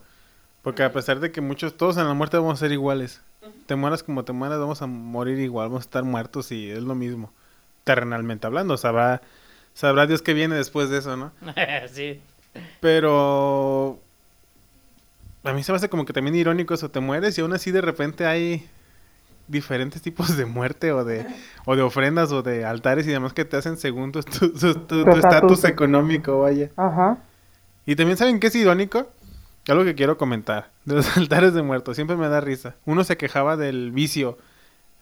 Porque 0.63 0.81
a 0.81 0.91
pesar 0.91 1.19
de 1.19 1.31
que 1.31 1.41
muchos, 1.41 1.77
todos 1.77 1.97
en 1.97 2.07
la 2.07 2.15
muerte 2.15 2.37
vamos 2.37 2.53
a 2.53 2.57
ser 2.57 2.71
iguales. 2.71 3.21
Te 3.67 3.75
mueras 3.75 4.01
como 4.01 4.25
te 4.25 4.33
mueras, 4.33 4.57
vamos 4.57 4.81
a 4.81 4.87
morir 4.87 5.37
igual, 5.37 5.67
vamos 5.67 5.83
a 5.83 5.85
estar 5.85 6.03
muertos 6.03 6.51
y 6.51 6.71
es 6.71 6.81
lo 6.81 6.95
mismo. 6.95 7.29
Terrenalmente 7.83 8.47
hablando, 8.47 8.77
sabrá, 8.77 9.21
sabrá 9.73 10.05
Dios 10.07 10.21
que 10.21 10.33
viene 10.33 10.55
después 10.55 10.89
de 10.89 10.99
eso, 10.99 11.17
¿no? 11.17 11.31
sí. 11.91 12.19
Pero 12.79 13.99
a 15.43 15.53
mí 15.53 15.63
se 15.63 15.71
me 15.71 15.77
hace 15.77 15.89
como 15.89 16.05
que 16.05 16.13
también 16.13 16.35
irónico 16.35 16.73
eso, 16.73 16.91
te 16.91 16.99
mueres 16.99 17.37
y 17.37 17.41
aún 17.41 17.53
así 17.53 17.71
de 17.71 17.81
repente 17.81 18.25
hay 18.25 18.67
diferentes 19.47 20.01
tipos 20.01 20.37
de 20.37 20.45
muerte 20.45 20.91
o 20.91 21.03
de, 21.03 21.25
o 21.65 21.75
de 21.75 21.81
ofrendas 21.81 22.31
o 22.31 22.41
de 22.43 22.63
altares 22.65 23.07
y 23.07 23.09
demás 23.11 23.33
que 23.33 23.43
te 23.45 23.57
hacen 23.57 23.77
según 23.77 24.11
tu 24.11 24.21
tu- 24.23 24.51
tu- 24.53 24.73
tu- 24.85 25.03
tu 25.05 25.11
estatus. 25.11 25.63
económico, 25.65 26.39
vaya. 26.41 26.69
Ajá. 26.77 27.17
Y 27.85 27.95
también 27.95 28.17
saben 28.17 28.39
que 28.39 28.47
es 28.47 28.55
irónico, 28.55 29.09
algo 29.67 29.83
que 29.83 29.95
quiero 29.95 30.17
comentar, 30.17 30.69
de 30.85 30.95
los 30.95 31.17
altares 31.17 31.53
de 31.53 31.63
muertos, 31.63 31.95
siempre 31.95 32.15
me 32.15 32.27
da 32.29 32.39
risa. 32.41 32.75
Uno 32.85 33.03
se 33.03 33.17
quejaba 33.17 33.57
del 33.57 33.91
vicio 33.91 34.37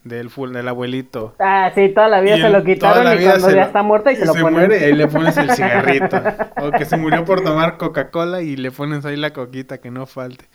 del, 0.03 0.29
ful- 0.29 0.51
del 0.51 0.67
abuelito. 0.67 1.35
Ah, 1.39 1.71
sí, 1.75 1.89
toda 1.89 2.07
la 2.07 2.21
vida 2.21 2.37
Y 2.37 2.41
se 2.41 2.49
lo 2.49 2.59
toda 2.59 2.63
quitaron 2.65 3.03
la 3.05 3.15
y 3.15 3.17
vida 3.17 3.29
cuando 3.31 3.49
ya 3.49 3.55
lo- 3.55 3.61
está 3.63 3.83
muerta 3.83 4.11
y 4.11 4.15
se 4.15 4.25
lo 4.25 4.33
ponen. 4.33 4.53
muere 4.53 4.79
y 4.79 4.83
ahí 4.85 4.93
le 4.93 5.07
pones 5.07 5.37
el 5.37 5.51
cigarrito. 5.55 6.21
o 6.61 6.71
que 6.71 6.85
se 6.85 6.97
murió 6.97 7.25
por 7.25 7.41
tomar 7.43 7.77
Coca-Cola 7.77 8.41
y 8.41 8.55
le 8.55 8.71
pones 8.71 9.05
ahí 9.05 9.15
la 9.17 9.33
coquita 9.33 9.79
que 9.79 9.91
no 9.91 10.05
falte. 10.05 10.45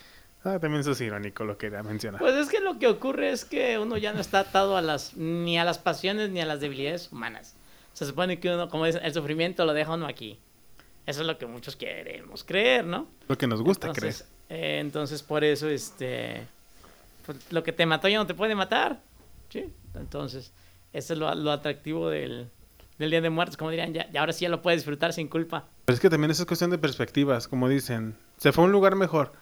Ah, 0.45 0.59
también 0.59 0.81
eso 0.81 0.91
es 0.93 1.01
irónico, 1.01 1.45
lo 1.45 1.57
quería 1.57 1.83
mencionar. 1.83 2.21
Pues 2.21 2.35
es 2.35 2.49
que 2.51 2.61
lo 2.61 2.79
que 2.79 2.87
ocurre 2.87 3.31
es 3.31 3.45
que 3.47 3.79
uno 3.79 3.97
ya 3.97 4.13
no 4.13 4.21
está 4.21 4.41
atado 4.41 4.77
a 4.77 4.83
las 4.83 5.17
ni 5.17 5.59
a 5.59 5.65
las 5.65 5.79
pasiones 5.79 6.31
ni 6.31 6.41
a 6.43 6.47
las 6.47 6.61
debilidades 6.61 7.11
humanas. 7.13 7.55
Se 7.95 8.05
supone 8.05 8.41
que 8.41 8.51
uno, 8.53 8.69
como 8.69 8.85
dicen, 8.87 9.03
el 9.05 9.15
sufrimiento 9.15 9.65
lo 9.65 9.73
deja 9.73 9.95
uno 9.95 10.07
aquí. 10.07 10.39
Eso 11.07 11.21
es 11.23 11.27
lo 11.27 11.39
que 11.39 11.47
muchos 11.47 11.77
queremos 11.77 12.45
creer, 12.45 12.85
¿no? 12.85 13.07
Lo 13.29 13.37
que 13.39 13.47
nos 13.47 13.63
gusta, 13.63 13.87
entonces, 13.89 14.27
eh, 14.49 14.79
entonces 14.81 15.23
por 15.23 15.45
eso, 15.45 15.69
este, 15.69 16.43
pues, 17.25 17.39
lo 17.53 17.63
que 17.63 17.73
te 17.73 17.87
mató 17.87 18.09
ya 18.09 18.19
no 18.19 18.27
te 18.27 18.35
puede 18.35 18.55
matar. 18.55 18.99
Sí. 19.49 19.73
Entonces, 19.95 20.53
eso 20.93 21.13
es 21.13 21.19
lo, 21.19 21.35
lo 21.35 21.51
atractivo 21.53 22.11
del, 22.11 22.49
del 22.99 23.11
Día 23.11 23.21
de 23.21 23.31
Muertos, 23.31 23.57
como 23.57 23.71
dirían, 23.71 23.93
ya, 23.93 24.11
ya 24.11 24.21
ahora 24.21 24.33
sí 24.33 24.43
ya 24.43 24.49
lo 24.49 24.63
puedes 24.63 24.81
disfrutar 24.81 25.13
sin 25.13 25.29
culpa. 25.29 25.65
Pero 25.85 25.95
es 25.95 26.01
que 26.01 26.11
también 26.11 26.31
eso 26.31 26.43
es 26.43 26.47
cuestión 26.47 26.71
de 26.71 26.79
perspectivas, 26.79 27.47
como 27.49 27.69
dicen. 27.69 28.17
Se 28.39 28.53
fue 28.53 28.65
a 28.65 28.67
un 28.67 28.73
lugar 28.73 28.97
mejor. 28.97 29.33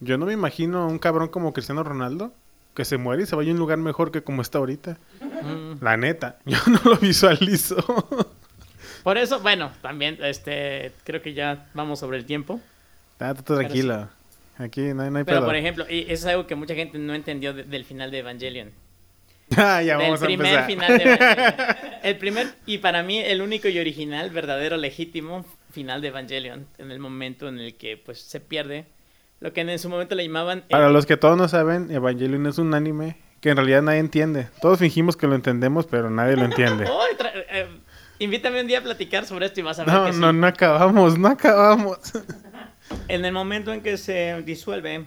Yo 0.00 0.16
no 0.16 0.26
me 0.26 0.32
imagino 0.32 0.82
a 0.82 0.86
un 0.86 0.98
cabrón 0.98 1.28
como 1.28 1.52
Cristiano 1.52 1.82
Ronaldo 1.82 2.32
que 2.74 2.84
se 2.84 2.96
muere 2.96 3.24
y 3.24 3.26
se 3.26 3.36
vaya 3.36 3.50
a 3.50 3.52
un 3.54 3.58
lugar 3.58 3.78
mejor 3.78 4.10
que 4.12 4.22
como 4.22 4.40
está 4.42 4.58
ahorita. 4.58 4.96
Mm. 5.20 5.82
La 5.84 5.96
neta, 5.96 6.38
yo 6.46 6.58
no 6.68 6.80
lo 6.84 6.96
visualizo. 6.96 7.76
Por 9.02 9.18
eso, 9.18 9.40
bueno, 9.40 9.70
también, 9.82 10.18
este, 10.22 10.92
creo 11.04 11.20
que 11.20 11.34
ya 11.34 11.68
vamos 11.74 11.98
sobre 11.98 12.18
el 12.18 12.24
tiempo. 12.26 12.60
Ah, 13.18 13.34
tú 13.34 13.42
tranquila. 13.54 14.10
Aquí 14.56 14.80
no, 14.94 15.02
hay- 15.02 15.10
no 15.10 15.18
hay 15.18 15.24
Pero 15.24 15.38
pedo. 15.38 15.46
por 15.46 15.56
ejemplo, 15.56 15.86
y 15.88 16.00
eso 16.02 16.12
es 16.12 16.26
algo 16.26 16.46
que 16.46 16.54
mucha 16.54 16.74
gente 16.74 16.98
no 16.98 17.14
entendió 17.14 17.52
de- 17.54 17.64
del 17.64 17.84
final 17.84 18.10
de 18.10 18.18
Evangelion. 18.18 18.70
Ah, 19.56 19.82
ya 19.82 19.96
vamos 19.96 20.22
a 20.22 20.26
primer 20.26 20.46
empezar. 20.46 20.66
final 20.66 20.98
de 20.98 21.04
Evangelion. 21.04 21.76
El 22.02 22.16
primer, 22.18 22.48
y 22.66 22.78
para 22.78 23.02
mí, 23.02 23.18
el 23.18 23.42
único 23.42 23.68
y 23.68 23.78
original, 23.78 24.30
verdadero, 24.30 24.76
legítimo 24.76 25.44
final 25.72 26.00
de 26.00 26.08
Evangelion. 26.08 26.66
En 26.78 26.90
el 26.90 26.98
momento 26.98 27.48
en 27.48 27.58
el 27.58 27.74
que 27.74 27.96
pues 27.96 28.20
se 28.20 28.40
pierde 28.40 28.86
lo 29.40 29.52
que 29.52 29.60
en 29.62 29.78
su 29.78 29.88
momento 29.88 30.14
le 30.14 30.24
llamaban... 30.24 30.64
Para 30.70 30.86
el- 30.86 30.92
los 30.92 31.04
que 31.06 31.16
todos 31.16 31.36
no 31.36 31.48
saben, 31.48 31.90
Evangelion 31.90 32.46
es 32.46 32.58
un 32.58 32.72
anime 32.74 33.16
que 33.40 33.50
en 33.50 33.56
realidad 33.56 33.82
nadie 33.82 33.98
entiende. 34.00 34.48
Todos 34.60 34.78
fingimos 34.78 35.16
que 35.16 35.26
lo 35.26 35.34
entendemos, 35.34 35.86
pero 35.86 36.10
nadie 36.10 36.36
lo 36.36 36.44
entiende. 36.44 36.84
¡Ay, 36.88 37.16
tra- 37.18 37.32
eh, 37.50 37.66
invítame 38.18 38.60
un 38.60 38.66
día 38.66 38.78
a 38.78 38.82
platicar 38.82 39.24
sobre 39.26 39.46
esto 39.46 39.60
y 39.60 39.62
vas 39.62 39.78
a 39.78 39.84
ver 39.84 39.94
No, 39.94 40.06
que 40.06 40.12
sí. 40.12 40.18
no, 40.20 40.32
no 40.32 40.46
acabamos, 40.46 41.18
no 41.18 41.28
acabamos. 41.28 41.98
En 43.08 43.24
el 43.24 43.32
momento 43.32 43.72
en 43.72 43.80
que 43.82 43.96
se 43.96 44.42
disuelve 44.42 45.06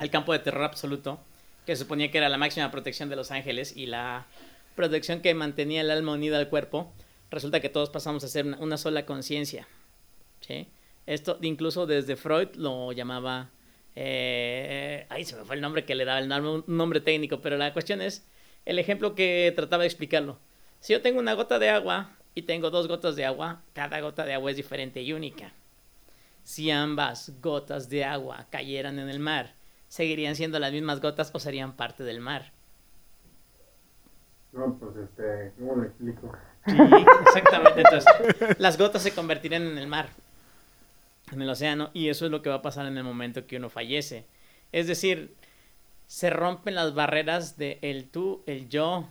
el 0.00 0.10
campo 0.10 0.32
de 0.32 0.38
terror 0.40 0.64
absoluto, 0.64 1.20
que 1.66 1.76
suponía 1.76 2.10
que 2.10 2.18
era 2.18 2.28
la 2.28 2.38
máxima 2.38 2.70
protección 2.70 3.08
de 3.08 3.16
los 3.16 3.30
ángeles 3.30 3.76
y 3.76 3.86
la 3.86 4.26
protección 4.74 5.20
que 5.20 5.34
mantenía 5.34 5.80
el 5.80 5.90
alma 5.90 6.12
unida 6.12 6.38
al 6.38 6.48
cuerpo, 6.48 6.92
resulta 7.30 7.60
que 7.60 7.68
todos 7.68 7.90
pasamos 7.90 8.24
a 8.24 8.28
ser 8.28 8.46
una, 8.46 8.76
sola 8.76 9.06
conciencia. 9.06 9.66
Esto 11.06 11.38
incluso 11.42 11.86
desde 11.86 12.16
Freud 12.16 12.48
lo 12.54 12.92
llamaba... 12.92 13.50
eh, 13.94 15.06
ay, 15.08 15.24
se 15.24 15.36
me 15.36 15.44
fue 15.44 15.56
el 15.56 15.62
nombre 15.62 15.84
que 15.84 15.94
le 15.94 16.04
daba, 16.04 16.18
el 16.18 16.28
nombre, 16.28 16.64
un 16.66 16.76
nombre 16.76 17.00
técnico, 17.00 17.40
pero 17.40 17.56
la 17.56 17.72
cuestión 17.72 18.00
es 18.02 18.26
el 18.64 18.78
ejemplo 18.78 19.14
que 19.14 19.52
trataba 19.54 19.82
de 19.82 19.88
explicarlo. 19.88 20.38
Si 20.80 20.92
yo 20.92 21.00
tengo 21.00 21.18
una 21.18 21.34
gota 21.34 21.58
de 21.58 21.70
agua 21.70 22.16
y 22.34 22.42
tengo 22.42 22.70
dos 22.70 22.88
gotas 22.88 23.16
de 23.16 23.24
agua, 23.24 23.62
cada 23.72 24.00
gota 24.00 24.24
de 24.24 24.34
agua 24.34 24.50
es 24.50 24.56
diferente 24.56 25.02
y 25.02 25.12
única. 25.12 25.52
Si 26.42 26.70
ambas 26.70 27.32
gotas 27.40 27.88
de 27.88 28.04
agua 28.04 28.46
cayeran 28.50 28.98
en 28.98 29.08
el 29.08 29.18
mar, 29.18 29.54
¿seguirían 29.94 30.34
siendo 30.34 30.58
las 30.58 30.72
mismas 30.72 31.00
gotas 31.00 31.30
o 31.34 31.38
serían 31.38 31.74
parte 31.74 32.02
del 32.02 32.18
mar? 32.18 32.50
No, 34.52 34.76
pues 34.76 34.96
este, 34.96 35.52
¿cómo 35.56 35.76
lo 35.76 35.84
explico? 35.84 36.32
Sí, 36.66 36.76
exactamente. 37.26 37.82
Entonces, 37.82 38.58
las 38.58 38.76
gotas 38.76 39.02
se 39.02 39.14
convertirían 39.14 39.62
en 39.62 39.78
el 39.78 39.86
mar, 39.86 40.08
en 41.30 41.40
el 41.40 41.48
océano, 41.48 41.90
y 41.94 42.08
eso 42.08 42.24
es 42.24 42.32
lo 42.32 42.42
que 42.42 42.48
va 42.48 42.56
a 42.56 42.62
pasar 42.62 42.86
en 42.86 42.98
el 42.98 43.04
momento 43.04 43.46
que 43.46 43.56
uno 43.56 43.70
fallece. 43.70 44.24
Es 44.72 44.88
decir, 44.88 45.32
se 46.08 46.28
rompen 46.28 46.74
las 46.74 46.92
barreras 46.92 47.56
de 47.56 47.78
el 47.80 48.08
tú, 48.08 48.42
el 48.46 48.68
yo, 48.68 49.08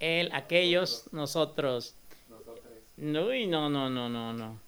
el, 0.00 0.32
aquellos, 0.32 1.10
nosotros. 1.12 1.96
No, 2.96 3.26
no, 3.26 3.68
no, 3.68 3.90
no, 3.90 4.08
no, 4.08 4.32
no. 4.32 4.58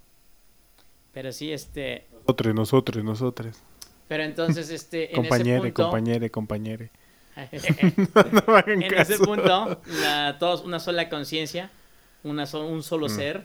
Pero 1.14 1.32
sí, 1.32 1.50
este, 1.50 2.04
Nosotros, 2.12 2.54
nosotros, 2.54 3.04
nosotros. 3.04 3.62
Pero 4.08 4.22
entonces, 4.24 4.70
este, 4.70 5.10
en 5.10 5.16
Compañere, 5.16 5.56
ese 5.58 5.62
punto, 5.66 5.82
compañere, 5.84 6.30
compañere. 6.30 6.90
en 7.52 8.08
no 8.32 8.42
me 8.52 8.58
hagan 8.58 8.82
ese 8.82 9.18
punto, 9.18 9.80
la, 10.02 10.36
todos 10.40 10.64
una 10.64 10.80
sola 10.80 11.08
conciencia, 11.08 11.70
so- 12.46 12.66
un 12.66 12.82
solo 12.82 13.06
Mm. 13.06 13.10
ser. 13.10 13.44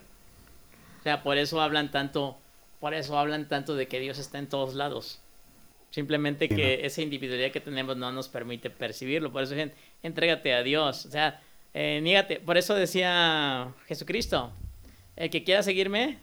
O 0.99 1.03
sea, 1.03 1.21
por 1.21 1.37
eso 1.37 1.61
hablan 1.61 1.91
tanto, 1.91 2.37
por 2.79 2.93
eso 2.93 3.17
hablan 3.19 3.47
tanto 3.47 3.75
de 3.75 3.87
que 3.87 3.99
Dios 3.99 4.17
está 4.17 4.39
en 4.39 4.47
todos 4.47 4.73
lados. 4.73 5.19
Simplemente 5.91 6.47
Sí, 6.47 6.55
que 6.55 6.85
esa 6.85 7.01
individualidad 7.03 7.51
que 7.51 7.59
tenemos 7.59 7.95
no 7.97 8.11
nos 8.11 8.27
permite 8.29 8.71
percibirlo. 8.71 9.31
Por 9.31 9.43
eso 9.43 9.53
dicen, 9.53 9.73
entrégate 10.01 10.53
a 10.55 10.63
Dios. 10.63 11.05
O 11.05 11.11
sea, 11.11 11.39
eh, 11.75 11.99
niégate. 12.01 12.39
Por 12.39 12.57
eso 12.57 12.73
decía 12.73 13.67
Jesucristo, 13.87 14.51
el 15.15 15.29
que 15.29 15.43
quiera 15.43 15.61
seguirme, 15.61 16.17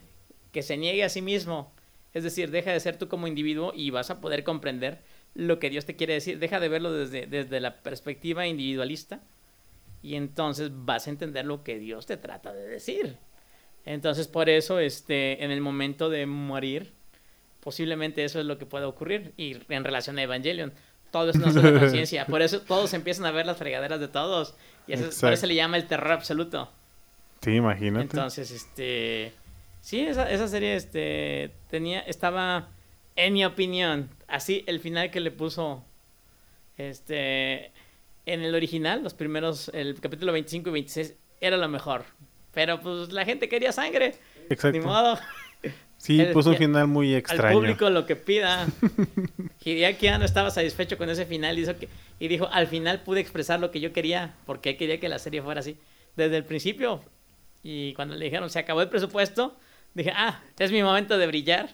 que 0.51 0.61
se 0.61 0.75
niegue 0.75 1.05
a 1.05 1.09
sí 1.09 1.21
mismo. 1.21 1.71
Es 2.13 2.23
decir, 2.23 2.51
deja 2.51 2.71
de 2.71 2.79
ser 2.79 2.97
tú 2.97 3.07
como 3.07 3.27
individuo 3.27 3.71
y 3.75 3.89
vas 3.89 4.09
a 4.09 4.19
poder 4.21 4.43
comprender 4.43 4.99
lo 5.33 5.59
que 5.59 5.69
Dios 5.69 5.85
te 5.85 5.95
quiere 5.95 6.13
decir. 6.13 6.39
Deja 6.39 6.59
de 6.59 6.67
verlo 6.69 6.91
desde, 6.91 7.25
desde 7.25 7.59
la 7.61 7.77
perspectiva 7.81 8.47
individualista 8.47 9.21
y 10.03 10.15
entonces 10.15 10.71
vas 10.73 11.07
a 11.07 11.09
entender 11.11 11.45
lo 11.45 11.63
que 11.63 11.79
Dios 11.79 12.05
te 12.05 12.17
trata 12.17 12.53
de 12.53 12.67
decir. 12.67 13.17
Entonces, 13.85 14.27
por 14.27 14.49
eso, 14.49 14.79
este, 14.79 15.43
en 15.43 15.51
el 15.51 15.61
momento 15.61 16.09
de 16.09 16.25
morir, 16.25 16.91
posiblemente 17.61 18.23
eso 18.23 18.39
es 18.39 18.45
lo 18.45 18.57
que 18.57 18.65
pueda 18.65 18.87
ocurrir. 18.87 19.33
Y 19.37 19.57
en 19.69 19.83
relación 19.83 20.17
a 20.19 20.23
Evangelion, 20.23 20.73
todo 21.11 21.29
es 21.29 21.35
una 21.37 21.51
sola 21.51 21.71
conciencia. 21.79 22.25
Por 22.25 22.41
eso 22.41 22.61
todos 22.61 22.93
empiezan 22.93 23.25
a 23.25 23.31
ver 23.31 23.45
las 23.45 23.57
fregaderas 23.57 23.99
de 23.99 24.07
todos. 24.07 24.55
Y 24.87 24.93
eso, 24.93 25.05
es- 25.07 25.19
por 25.19 25.31
eso 25.33 25.41
se 25.41 25.47
le 25.47 25.55
llama 25.55 25.77
el 25.77 25.87
terror 25.87 26.11
absoluto. 26.11 26.69
Sí, 27.41 27.51
imagínate. 27.55 28.03
Entonces, 28.03 28.51
este. 28.51 29.31
Sí, 29.81 29.99
esa, 30.01 30.31
esa 30.31 30.47
serie 30.47 30.75
este, 30.75 31.51
tenía, 31.69 31.99
estaba, 32.01 32.69
en 33.15 33.33
mi 33.33 33.43
opinión, 33.43 34.09
así 34.27 34.63
el 34.67 34.79
final 34.79 35.11
que 35.11 35.19
le 35.19 35.31
puso. 35.31 35.83
Este. 36.77 37.71
En 38.25 38.41
el 38.43 38.53
original, 38.53 39.03
los 39.03 39.13
primeros, 39.15 39.69
el 39.73 39.99
capítulo 39.99 40.31
25 40.31 40.69
y 40.69 40.73
26, 40.73 41.15
era 41.41 41.57
lo 41.57 41.67
mejor. 41.67 42.05
Pero 42.53 42.79
pues 42.79 43.11
la 43.11 43.25
gente 43.25 43.49
quería 43.49 43.71
sangre. 43.71 44.15
Ni 44.47 44.53
Exacto. 44.53 44.79
modo. 44.81 45.19
Sí, 45.97 46.19
El- 46.19 46.31
puso 46.31 46.51
un 46.51 46.57
final 46.57 46.87
muy 46.87 47.13
Al 47.13 47.19
extraño. 47.19 47.57
público 47.59 47.89
lo 47.89 48.05
que 48.05 48.15
pida. 48.15 48.67
Hideaki 49.63 50.09
no 50.11 50.25
estaba 50.25 50.49
satisfecho 50.51 50.97
con 50.97 51.09
ese 51.09 51.25
final 51.25 51.57
y, 51.57 51.61
hizo 51.63 51.77
que, 51.77 51.89
y 52.19 52.27
dijo, 52.27 52.47
al 52.51 52.67
final 52.67 53.01
pude 53.01 53.19
expresar 53.19 53.59
lo 53.59 53.71
que 53.71 53.79
yo 53.79 53.91
quería, 53.93 54.35
porque 54.45 54.77
quería 54.77 54.99
que 54.99 55.09
la 55.09 55.19
serie 55.19 55.41
fuera 55.41 55.59
así. 55.61 55.77
Desde 56.15 56.37
el 56.37 56.43
principio. 56.45 57.03
Y 57.63 57.93
cuando 57.93 58.15
le 58.15 58.25
dijeron, 58.25 58.49
se 58.49 58.59
acabó 58.59 58.81
el 58.81 58.89
presupuesto, 58.89 59.55
dije, 59.93 60.11
ah, 60.15 60.39
es 60.59 60.71
mi 60.71 60.83
momento 60.83 61.17
de 61.17 61.27
brillar. 61.27 61.69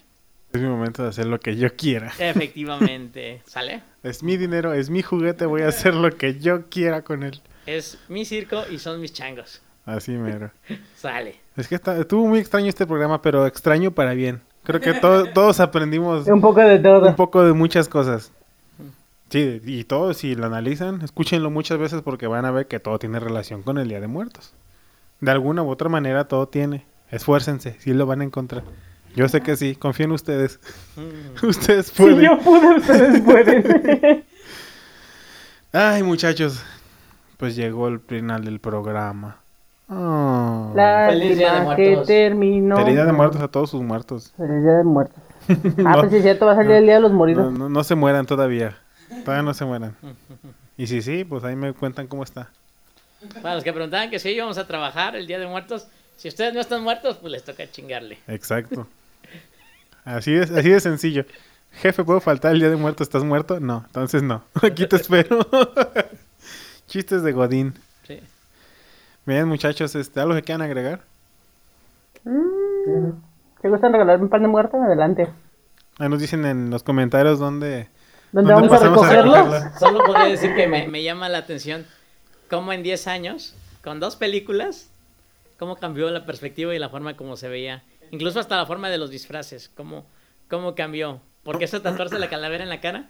Es 0.54 0.62
mi 0.62 0.68
momento 0.68 1.04
de 1.04 1.10
hacer 1.10 1.26
lo 1.26 1.40
que 1.40 1.56
yo 1.58 1.76
quiera. 1.76 2.12
Efectivamente, 2.20 3.42
¿sale? 3.46 3.82
Es 4.04 4.24
mi 4.24 4.38
dinero, 4.38 4.74
es 4.74 4.90
mi 4.90 5.02
juguete, 5.02 5.46
voy 5.46 5.62
a 5.64 5.68
hacer 5.68 5.94
lo 5.94 6.10
que 6.12 6.40
yo 6.40 6.70
quiera 6.70 7.02
con 7.04 7.24
él. 7.24 7.42
Es 7.66 7.98
mi 8.08 8.24
circo 8.26 8.64
y 8.72 8.80
son 8.80 9.02
mis 9.02 9.12
changos. 9.14 9.62
Así 9.86 10.12
mero. 10.12 10.52
Sale. 10.96 11.36
Es 11.56 11.68
que 11.68 11.76
está, 11.76 11.98
estuvo 11.98 12.26
muy 12.28 12.40
extraño 12.40 12.68
este 12.68 12.86
programa, 12.86 13.22
pero 13.22 13.46
extraño 13.46 13.92
para 13.92 14.14
bien. 14.14 14.42
Creo 14.64 14.80
que 14.82 14.94
to- 14.94 15.26
todos 15.34 15.60
aprendimos 15.60 16.28
Un 16.28 16.42
poco 16.42 16.62
de 16.62 16.80
todo. 16.80 17.08
un 17.08 17.16
poco 17.16 17.44
de 17.44 17.54
muchas 17.54 17.88
cosas. 17.90 18.32
Sí, 19.30 19.62
y 19.66 19.84
todos 19.84 20.18
si 20.18 20.36
lo 20.36 20.46
analizan, 20.46 21.02
escúchenlo 21.02 21.50
muchas 21.50 21.78
veces 21.78 22.02
porque 22.02 22.28
van 22.28 22.46
a 22.46 22.52
ver 22.52 22.68
que 22.68 22.80
todo 22.80 22.98
tiene 22.98 23.20
relación 23.20 23.62
con 23.62 23.78
el 23.78 23.90
Día 23.90 24.00
de 24.00 24.08
Muertos. 24.08 24.54
De 25.20 25.32
alguna 25.32 25.64
u 25.64 25.70
otra 25.70 25.90
manera 25.90 26.26
todo 26.30 26.48
tiene. 26.48 26.86
Esfuércense, 27.12 27.76
sí 27.80 27.94
lo 27.94 28.06
van 28.06 28.22
a 28.22 28.24
encontrar. 28.24 28.64
Yo 29.16 29.28
sé 29.30 29.42
que 29.42 29.56
sí, 29.56 29.76
confío 29.76 30.06
en 30.06 30.12
ustedes. 30.12 30.60
Mm. 30.96 31.46
ustedes 31.48 31.88
Si 31.88 31.96
pueden. 32.04 32.22
yo 32.22 32.38
pude, 32.40 32.76
ustedes 32.78 33.22
pueden. 33.22 34.24
Ay, 35.74 36.04
muchachos, 36.04 36.62
pues 37.38 37.56
llegó 37.56 37.88
el 37.88 38.00
final 38.00 38.44
del 38.46 38.60
programa. 38.60 39.38
Oh. 39.90 40.74
Feliz 41.10 41.38
Día 41.38 41.54
de 41.54 41.60
que 41.60 41.64
Muertos. 41.86 42.08
terminó. 42.08 42.78
Feliz 42.78 42.94
Día 42.94 43.06
de 43.06 43.12
Muertos 43.14 43.42
a 43.42 43.48
todos 43.48 43.70
sus 43.70 43.82
muertos. 43.82 44.34
Feliz 44.38 44.64
Día 44.64 44.74
de 44.74 44.84
Muertos. 44.84 45.24
Ah, 45.50 45.54
No. 45.78 46.00
pues 46.00 46.12
sí, 46.12 46.18
es 46.18 46.24
cierto, 46.24 46.46
va 46.46 46.52
a 46.52 46.56
salir 46.56 46.72
el 46.72 46.84
Día 46.86 46.96
de 46.96 47.00
los 47.02 47.14
Moridos. 47.14 47.52
No, 47.54 47.58
no, 47.58 47.70
no 47.70 47.84
se 47.86 47.96
mueran 47.96 48.26
todavía. 48.26 48.78
Todavía 49.24 49.44
no 49.44 49.54
se 49.54 49.64
mueran. 49.64 49.96
Y 50.78 50.88
si 50.88 51.02
sí, 51.02 51.24
pues 51.24 51.44
ahí 51.46 51.56
me 51.56 51.72
cuentan 51.74 52.08
cómo 52.08 52.24
está. 52.24 52.50
Para 53.42 53.56
los 53.56 53.64
que 53.64 53.72
preguntaban 53.72 54.10
que 54.10 54.20
si 54.20 54.30
íbamos 54.32 54.58
a 54.58 54.68
trabajar 54.68 55.16
el 55.16 55.26
Día 55.26 55.40
de 55.40 55.48
Muertos, 55.48 55.88
si 56.18 56.28
ustedes 56.28 56.54
no 56.54 56.60
están 56.60 56.84
muertos, 56.84 57.18
pues 57.18 57.32
les 57.32 57.44
toca 57.44 57.70
chingarle. 57.70 58.18
Exacto. 58.28 58.88
Así 60.04 60.34
es, 60.34 60.52
así 60.52 60.70
de 60.70 60.80
sencillo. 60.80 61.26
Jefe, 61.74 62.04
¿puedo 62.04 62.20
faltar 62.20 62.54
el 62.54 62.60
día 62.60 62.70
de 62.70 62.76
muerto? 62.76 63.04
¿Estás 63.04 63.24
muerto? 63.24 63.60
No, 63.60 63.84
entonces 63.86 64.24
no. 64.24 64.44
Aquí 64.64 64.88
te 64.88 64.96
espero. 64.96 65.40
Chistes 66.88 67.22
de 67.22 67.32
Godín. 67.32 67.74
Sí. 68.08 68.20
Bien, 69.26 69.48
muchachos, 69.48 69.94
este, 69.96 70.20
¿algo 70.20 70.34
que 70.34 70.42
quieran 70.42 70.64
agregar? 70.64 71.02
Mm. 72.24 73.12
¿Te 73.62 73.70
gustan 73.70 73.92
regalarme 73.92 74.24
un 74.24 74.30
pan 74.30 74.42
de 74.42 74.48
muerto? 74.48 74.78
Adelante. 74.82 75.28
Ahí 76.00 76.10
nos 76.10 76.20
dicen 76.20 76.46
en 76.46 76.70
los 76.70 76.84
comentarios 76.84 77.40
dónde... 77.40 77.90
¿Dónde 78.32 78.54
¿Dónde 78.54 78.70
vamos 78.70 78.82
a 78.82 78.90
recogerlos? 78.90 79.80
Solo 79.80 80.04
podría 80.04 80.26
decir 80.26 80.56
que 80.56 80.68
me, 80.68 80.88
me 80.88 81.04
llama 81.04 81.30
la 81.30 81.40
atención 81.40 81.86
cómo 82.50 82.74
en 82.74 82.84
10 82.84 83.08
años, 83.08 83.56
con 83.84 84.00
dos 84.00 84.16
películas, 84.16 84.90
cómo 85.58 85.76
cambió 85.78 86.10
la 86.10 86.26
perspectiva 86.26 86.74
y 86.76 86.80
la 86.80 86.90
forma 86.90 87.16
como 87.18 87.36
se 87.38 87.48
veía. 87.50 87.84
Incluso 88.12 88.40
hasta 88.40 88.56
la 88.58 88.66
forma 88.66 88.90
de 88.90 88.98
los 88.98 89.10
disfraces, 89.10 89.70
cómo, 89.76 90.06
cómo 90.50 90.76
cambió. 90.76 91.22
Porque 91.44 91.66
eso 91.66 91.82
tatuarse 91.82 92.20
la 92.20 92.30
calavera 92.30 92.64
en 92.64 92.70
la 92.70 92.80
cara, 92.82 93.10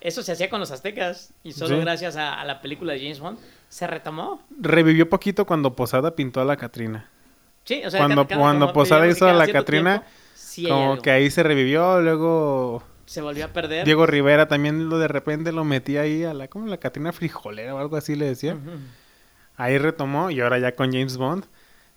eso 0.00 0.22
se 0.22 0.32
hacía 0.32 0.48
con 0.50 0.60
los 0.60 0.70
aztecas. 0.70 1.32
Y 1.42 1.52
solo 1.52 1.76
Sí. 1.76 1.80
gracias 1.82 2.16
a, 2.16 2.40
a 2.40 2.44
la 2.44 2.60
película 2.60 2.92
de 2.92 3.00
James 3.00 3.20
Bond 3.20 3.38
se 3.68 3.86
retomó. 3.86 4.42
Revivió 4.60 5.08
poquito 5.08 5.44
cuando 5.46 5.74
Posada 5.74 6.14
pintó 6.14 6.40
a 6.40 6.44
la 6.44 6.56
Catrina. 6.56 7.08
Sí, 7.64 7.82
o 7.84 7.90
sea, 7.90 8.00
Cuando- 8.00 8.26
cada- 8.28 8.40
cuando 8.40 8.72
Posada 8.72 9.06
hizo 9.08 9.26
a 9.26 9.32
la 9.32 9.48
Catrina, 9.48 10.02
sí 10.34 10.68
Como 10.68 10.98
que 11.00 11.10
ahí 11.10 11.30
se 11.30 11.42
revivió, 11.42 12.00
luego 12.02 12.82
se 13.06 13.20
volvió 13.22 13.46
a 13.46 13.48
perder. 13.48 13.84
Diego 13.86 14.06
Rivera 14.06 14.48
también 14.48 14.88
lo 14.90 14.98
de 14.98 15.08
repente 15.08 15.52
lo 15.52 15.64
metía 15.64 16.02
ahí 16.02 16.24
a 16.24 16.34
la, 16.34 16.48
como 16.48 16.66
la 16.66 16.76
Catrina 16.78 17.12
frijolera 17.12 17.74
o 17.74 17.78
algo 17.78 17.96
así 17.96 18.14
le 18.16 18.26
decía. 18.26 18.56
Ahí 19.56 19.78
retomó 19.78 20.30
y 20.30 20.40
ahora 20.40 20.58
ya 20.58 20.74
con 20.74 20.90
James 20.92 21.16
Bond, 21.16 21.44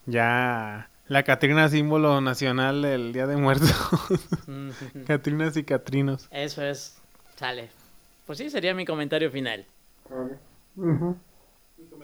ya 0.08 0.90
la 1.08 1.24
Catrina 1.24 1.70
símbolo 1.70 2.20
nacional 2.20 2.82
del 2.82 3.14
Día 3.14 3.28
de 3.28 3.38
Muertos. 3.38 3.72
Ujú. 4.48 5.06
Catrinas 5.06 5.56
y 5.56 5.64
Catrinos. 5.64 6.28
Eso 6.32 6.64
es, 6.64 6.98
sale. 7.36 7.70
Pues 8.26 8.40
sí, 8.40 8.50
sería 8.50 8.74
mi 8.74 8.86
comentario 8.86 9.30
final. 9.30 9.66
Ujú. 10.76 11.16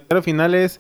Pero 0.08 0.22
final 0.22 0.54
es... 0.54 0.80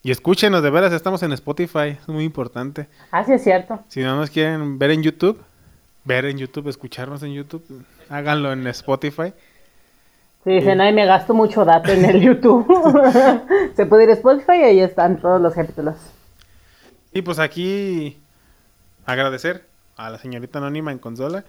Y 0.00 0.10
escúchenos, 0.12 0.62
de 0.62 0.70
veras, 0.70 0.92
estamos 0.92 1.22
en 1.24 1.32
Spotify, 1.32 1.98
es 2.00 2.08
muy 2.08 2.24
importante. 2.24 2.88
Ah, 3.10 3.24
sí, 3.24 3.32
es 3.32 3.42
cierto. 3.42 3.82
Si 3.88 4.00
no 4.00 4.16
nos 4.16 4.30
quieren 4.30 4.78
ver 4.78 4.92
en 4.92 5.02
YouTube, 5.02 5.42
ver 6.04 6.24
en 6.24 6.38
YouTube, 6.38 6.68
escucharnos 6.68 7.22
en 7.24 7.34
YouTube, 7.34 7.64
háganlo 8.08 8.52
en 8.52 8.66
Spotify. 8.68 9.34
Sí, 10.48 10.54
dicen, 10.54 10.80
ay, 10.80 10.94
me 10.94 11.04
gasto 11.04 11.34
mucho 11.34 11.66
dato 11.66 11.92
en 11.92 12.06
el 12.06 12.22
YouTube. 12.22 12.66
Se 13.76 13.84
puede 13.84 14.04
ir 14.04 14.10
a 14.10 14.12
Spotify 14.14 14.52
y 14.52 14.62
ahí 14.62 14.80
están 14.80 15.20
todos 15.20 15.38
los 15.42 15.52
capítulos. 15.52 15.96
Y 17.12 17.20
pues 17.20 17.38
aquí 17.38 18.18
agradecer 19.04 19.66
a 19.98 20.08
la 20.08 20.16
señorita 20.16 20.58
anónima 20.58 20.90
en 20.90 21.00
consola. 21.00 21.44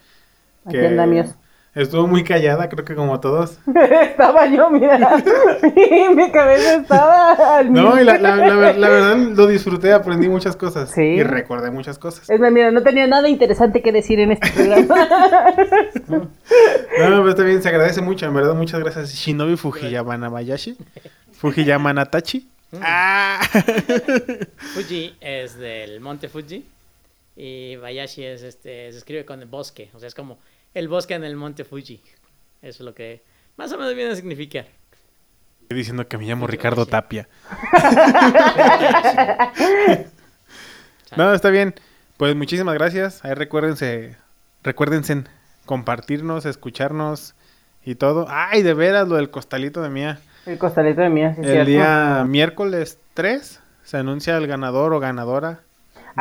Aquí 0.65 0.79
andamios. 0.79 1.33
Estuvo 1.75 2.07
muy 2.07 2.23
callada, 2.23 2.67
creo 2.67 2.83
que 2.83 2.95
como 2.95 3.19
todos. 3.19 3.59
estaba 4.01 4.47
yo, 4.47 4.69
mira. 4.71 4.97
mi 6.15 6.31
cabeza 6.31 6.75
estaba 6.75 7.57
al 7.57 7.71
No, 7.71 7.99
y 8.01 8.03
la, 8.03 8.17
la- 8.17 8.35
la 8.35 8.55
ver- 8.55 8.77
la 8.77 8.89
verdad 8.89 9.17
lo 9.17 9.47
disfruté, 9.47 9.93
aprendí 9.93 10.27
muchas 10.27 10.55
cosas. 10.55 10.89
Sí. 10.91 11.01
Y 11.01 11.23
recordé 11.23 11.69
muchas 11.71 11.99
cosas. 11.99 12.29
Es 12.29 12.39
más, 12.39 12.51
mira, 12.51 12.71
no 12.71 12.81
tenía 12.81 13.05
nada 13.07 13.29
interesante 13.29 13.81
que 13.83 13.91
decir 13.91 14.19
en 14.19 14.31
este 14.31 14.49
programa. 14.51 14.95
No, 16.09 16.27
pero 17.21 17.29
está 17.29 17.43
bien, 17.43 17.61
se 17.61 17.69
agradece 17.69 18.01
mucho, 18.01 18.25
en 18.25 18.33
verdad, 18.33 18.53
muchas 18.55 18.79
gracias. 18.81 19.13
Shinobi 19.13 19.55
Fujiyama 19.55 20.17
Namayashi. 20.17 20.75
Fujiyama 21.33 21.93
Natachi. 21.93 22.49
Ah. 22.81 23.39
Fuji 24.73 25.15
es 25.21 25.57
del 25.57 25.99
monte 26.01 26.27
Fuji 26.29 26.63
y 27.35 27.75
Bayashi 27.77 28.23
es 28.25 28.43
este 28.43 28.91
se 28.91 28.97
escribe 28.97 29.25
con 29.25 29.41
el 29.41 29.47
bosque, 29.47 29.89
o 29.95 29.99
sea, 29.99 30.07
es 30.07 30.13
como 30.15 30.37
el 30.73 30.87
bosque 30.87 31.15
en 31.15 31.23
el 31.23 31.35
monte 31.35 31.63
Fuji. 31.63 32.01
Eso 32.61 32.83
es 32.83 32.85
lo 32.85 32.93
que 32.93 33.23
más 33.57 33.71
o 33.71 33.77
menos 33.77 33.95
viene 33.95 34.11
a 34.11 34.15
significar. 34.15 34.67
Estoy 35.63 35.77
diciendo 35.77 36.07
que 36.07 36.17
me 36.17 36.25
llamo 36.25 36.47
Ricardo 36.47 36.85
Tapia. 36.85 37.27
No, 41.17 41.33
está 41.33 41.49
bien. 41.49 41.73
Pues 42.17 42.35
muchísimas 42.35 42.75
gracias. 42.75 43.23
Ahí 43.25 43.33
recuérdense, 43.33 44.15
recuérdense 44.63 45.23
compartirnos, 45.65 46.45
escucharnos 46.45 47.33
y 47.83 47.95
todo. 47.95 48.27
Ay, 48.29 48.61
de 48.61 48.73
veras, 48.73 49.07
lo 49.07 49.15
del 49.15 49.31
costalito 49.31 49.81
de 49.81 49.89
mía. 49.89 50.19
el 50.45 50.57
costalito 50.59 51.01
de 51.01 51.09
mía, 51.09 51.33
sí, 51.33 51.41
El 51.41 51.47
cierto. 51.47 51.69
día 51.69 52.25
miércoles 52.27 52.99
3 53.15 53.59
se 53.83 53.97
anuncia 53.97 54.37
el 54.37 54.45
ganador 54.47 54.93
o 54.93 54.99
ganadora. 54.99 55.61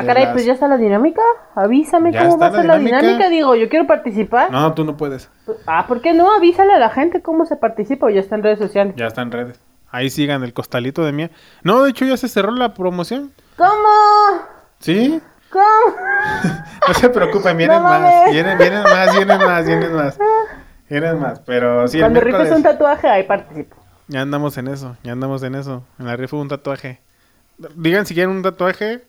Ah, 0.01 0.05
caray, 0.07 0.25
las- 0.25 0.33
pues 0.33 0.45
ya 0.45 0.53
está 0.53 0.69
la 0.69 0.77
dinámica. 0.77 1.23
Avísame 1.55 2.17
cómo 2.17 2.39
va 2.39 2.47
a 2.47 2.51
ser 2.53 2.65
la 2.67 2.79
dinámica. 2.79 3.01
dinámica. 3.01 3.29
Digo, 3.31 3.55
yo 3.57 3.69
quiero 3.69 3.87
participar. 3.87 4.51
No, 4.51 4.73
tú 4.75 4.85
no 4.85 4.97
puedes. 4.97 5.31
Ah, 5.67 5.87
¿por 5.87 6.01
qué 6.01 6.13
no? 6.13 6.33
Avísale 6.33 6.73
a 6.75 6.79
la 6.79 6.91
gente 6.91 7.23
cómo 7.23 7.47
se 7.47 7.57
participa 7.57 8.07
o 8.07 8.11
ya 8.11 8.21
está 8.21 8.35
en 8.37 8.43
redes 8.43 8.59
sociales. 8.59 8.95
Ya 8.97 9.07
está 9.07 9.23
en 9.23 9.33
redes. 9.33 9.61
Ahí 9.91 10.11
sigan 10.11 10.43
el 10.45 10.53
costalito 10.53 11.05
de 11.05 11.13
mía. 11.13 11.31
No, 11.63 11.83
de 11.83 11.91
hecho 11.91 12.05
ya 12.05 12.17
se 12.17 12.29
cerró 12.29 12.53
la 12.53 12.75
promoción. 12.75 13.33
¿Cómo? 13.57 14.43
¿Sí? 14.81 15.21
¿Cómo? 15.51 15.63
No 16.89 16.95
se 16.95 17.09
preocupen, 17.11 17.57
vienen 17.57 17.77
No 17.79 17.83
más. 17.85 18.31
Vienen, 18.31 18.57
vienen 18.57 18.83
más, 18.83 19.15
vienen 19.17 19.39
más, 19.39 19.67
vienen 19.67 19.93
más. 19.95 20.19
Vienen 20.89 21.21
más, 21.21 21.41
pero 21.41 21.87
sí, 21.89 21.99
Cuando 21.99 22.21
rifes 22.21 22.51
un 22.51 22.63
tatuaje, 22.63 23.09
ahí 23.09 23.25
participo. 23.25 23.77
Ya 24.07 24.23
andamos 24.23 24.57
en 24.57 24.69
eso, 24.69 24.97
ya 25.03 25.13
andamos 25.13 25.43
en 25.43 25.55
eso. 25.55 25.83
En 25.99 26.07
la 26.07 26.17
rifa 26.17 26.37
un 26.37 26.49
tatuaje. 26.49 27.01
Digan 27.75 28.07
si 28.07 28.15
quieren 28.15 28.31
un 28.35 28.43
tatuaje 28.43 29.03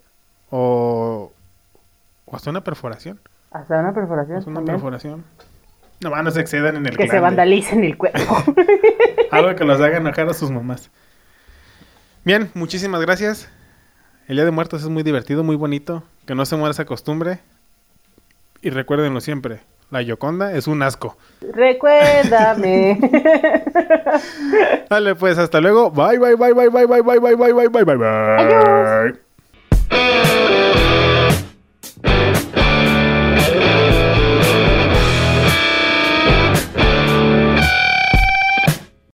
o, 0.49 1.31
o 2.25 2.35
hasta 2.35 2.49
una 2.49 2.63
perforación. 2.63 3.19
Hasta 3.51 3.79
una 3.79 3.93
perforación. 3.93 4.37
Hasta 4.37 4.49
una 4.49 4.57
también. 4.59 4.75
perforación. 4.75 5.23
No, 6.01 6.23
no 6.23 6.31
se 6.31 6.39
excedan 6.41 6.77
en 6.77 6.85
el 6.85 6.95
Que 6.97 7.07
se 7.07 7.19
vandalicen 7.19 7.83
el 7.83 7.97
cuerpo. 7.97 8.19
Algo 9.31 9.55
que 9.55 9.65
los 9.65 9.81
haga 9.81 9.97
enojar 9.97 10.29
a 10.29 10.33
sus 10.33 10.49
mamás. 10.49 10.89
Bien, 12.23 12.49
muchísimas 12.53 13.01
gracias. 13.01 13.49
El 14.27 14.35
Día 14.37 14.45
de 14.45 14.51
Muertos 14.51 14.83
es 14.83 14.89
muy 14.89 15.03
divertido, 15.03 15.43
muy 15.43 15.55
bonito. 15.55 16.03
Que 16.25 16.35
no 16.35 16.45
se 16.45 16.55
muera 16.55 16.71
esa 16.71 16.85
costumbre. 16.85 17.39
Y 18.61 18.69
recuérdenlo 18.69 19.19
siempre. 19.19 19.61
La 19.89 20.01
Yoconda 20.03 20.53
es 20.53 20.67
un 20.67 20.83
asco. 20.83 21.17
Recuérdame. 21.41 22.99
Dale, 24.89 25.15
pues, 25.15 25.37
hasta 25.37 25.59
luego. 25.59 25.89
Bye, 25.89 26.19
bye, 26.19 26.35
bye, 26.35 26.53
bye, 26.53 26.69
bye, 26.69 26.85
bye, 26.85 27.01
bye, 27.01 27.19
bye, 27.19 27.35
bye, 27.35 27.53
bye, 27.53 27.67
bye, 27.67 27.83
bye, 27.83 27.95
bye. 27.95 28.07
Adiós. 28.07 29.28
Thank 29.89 30.19
you. 32.33 32.38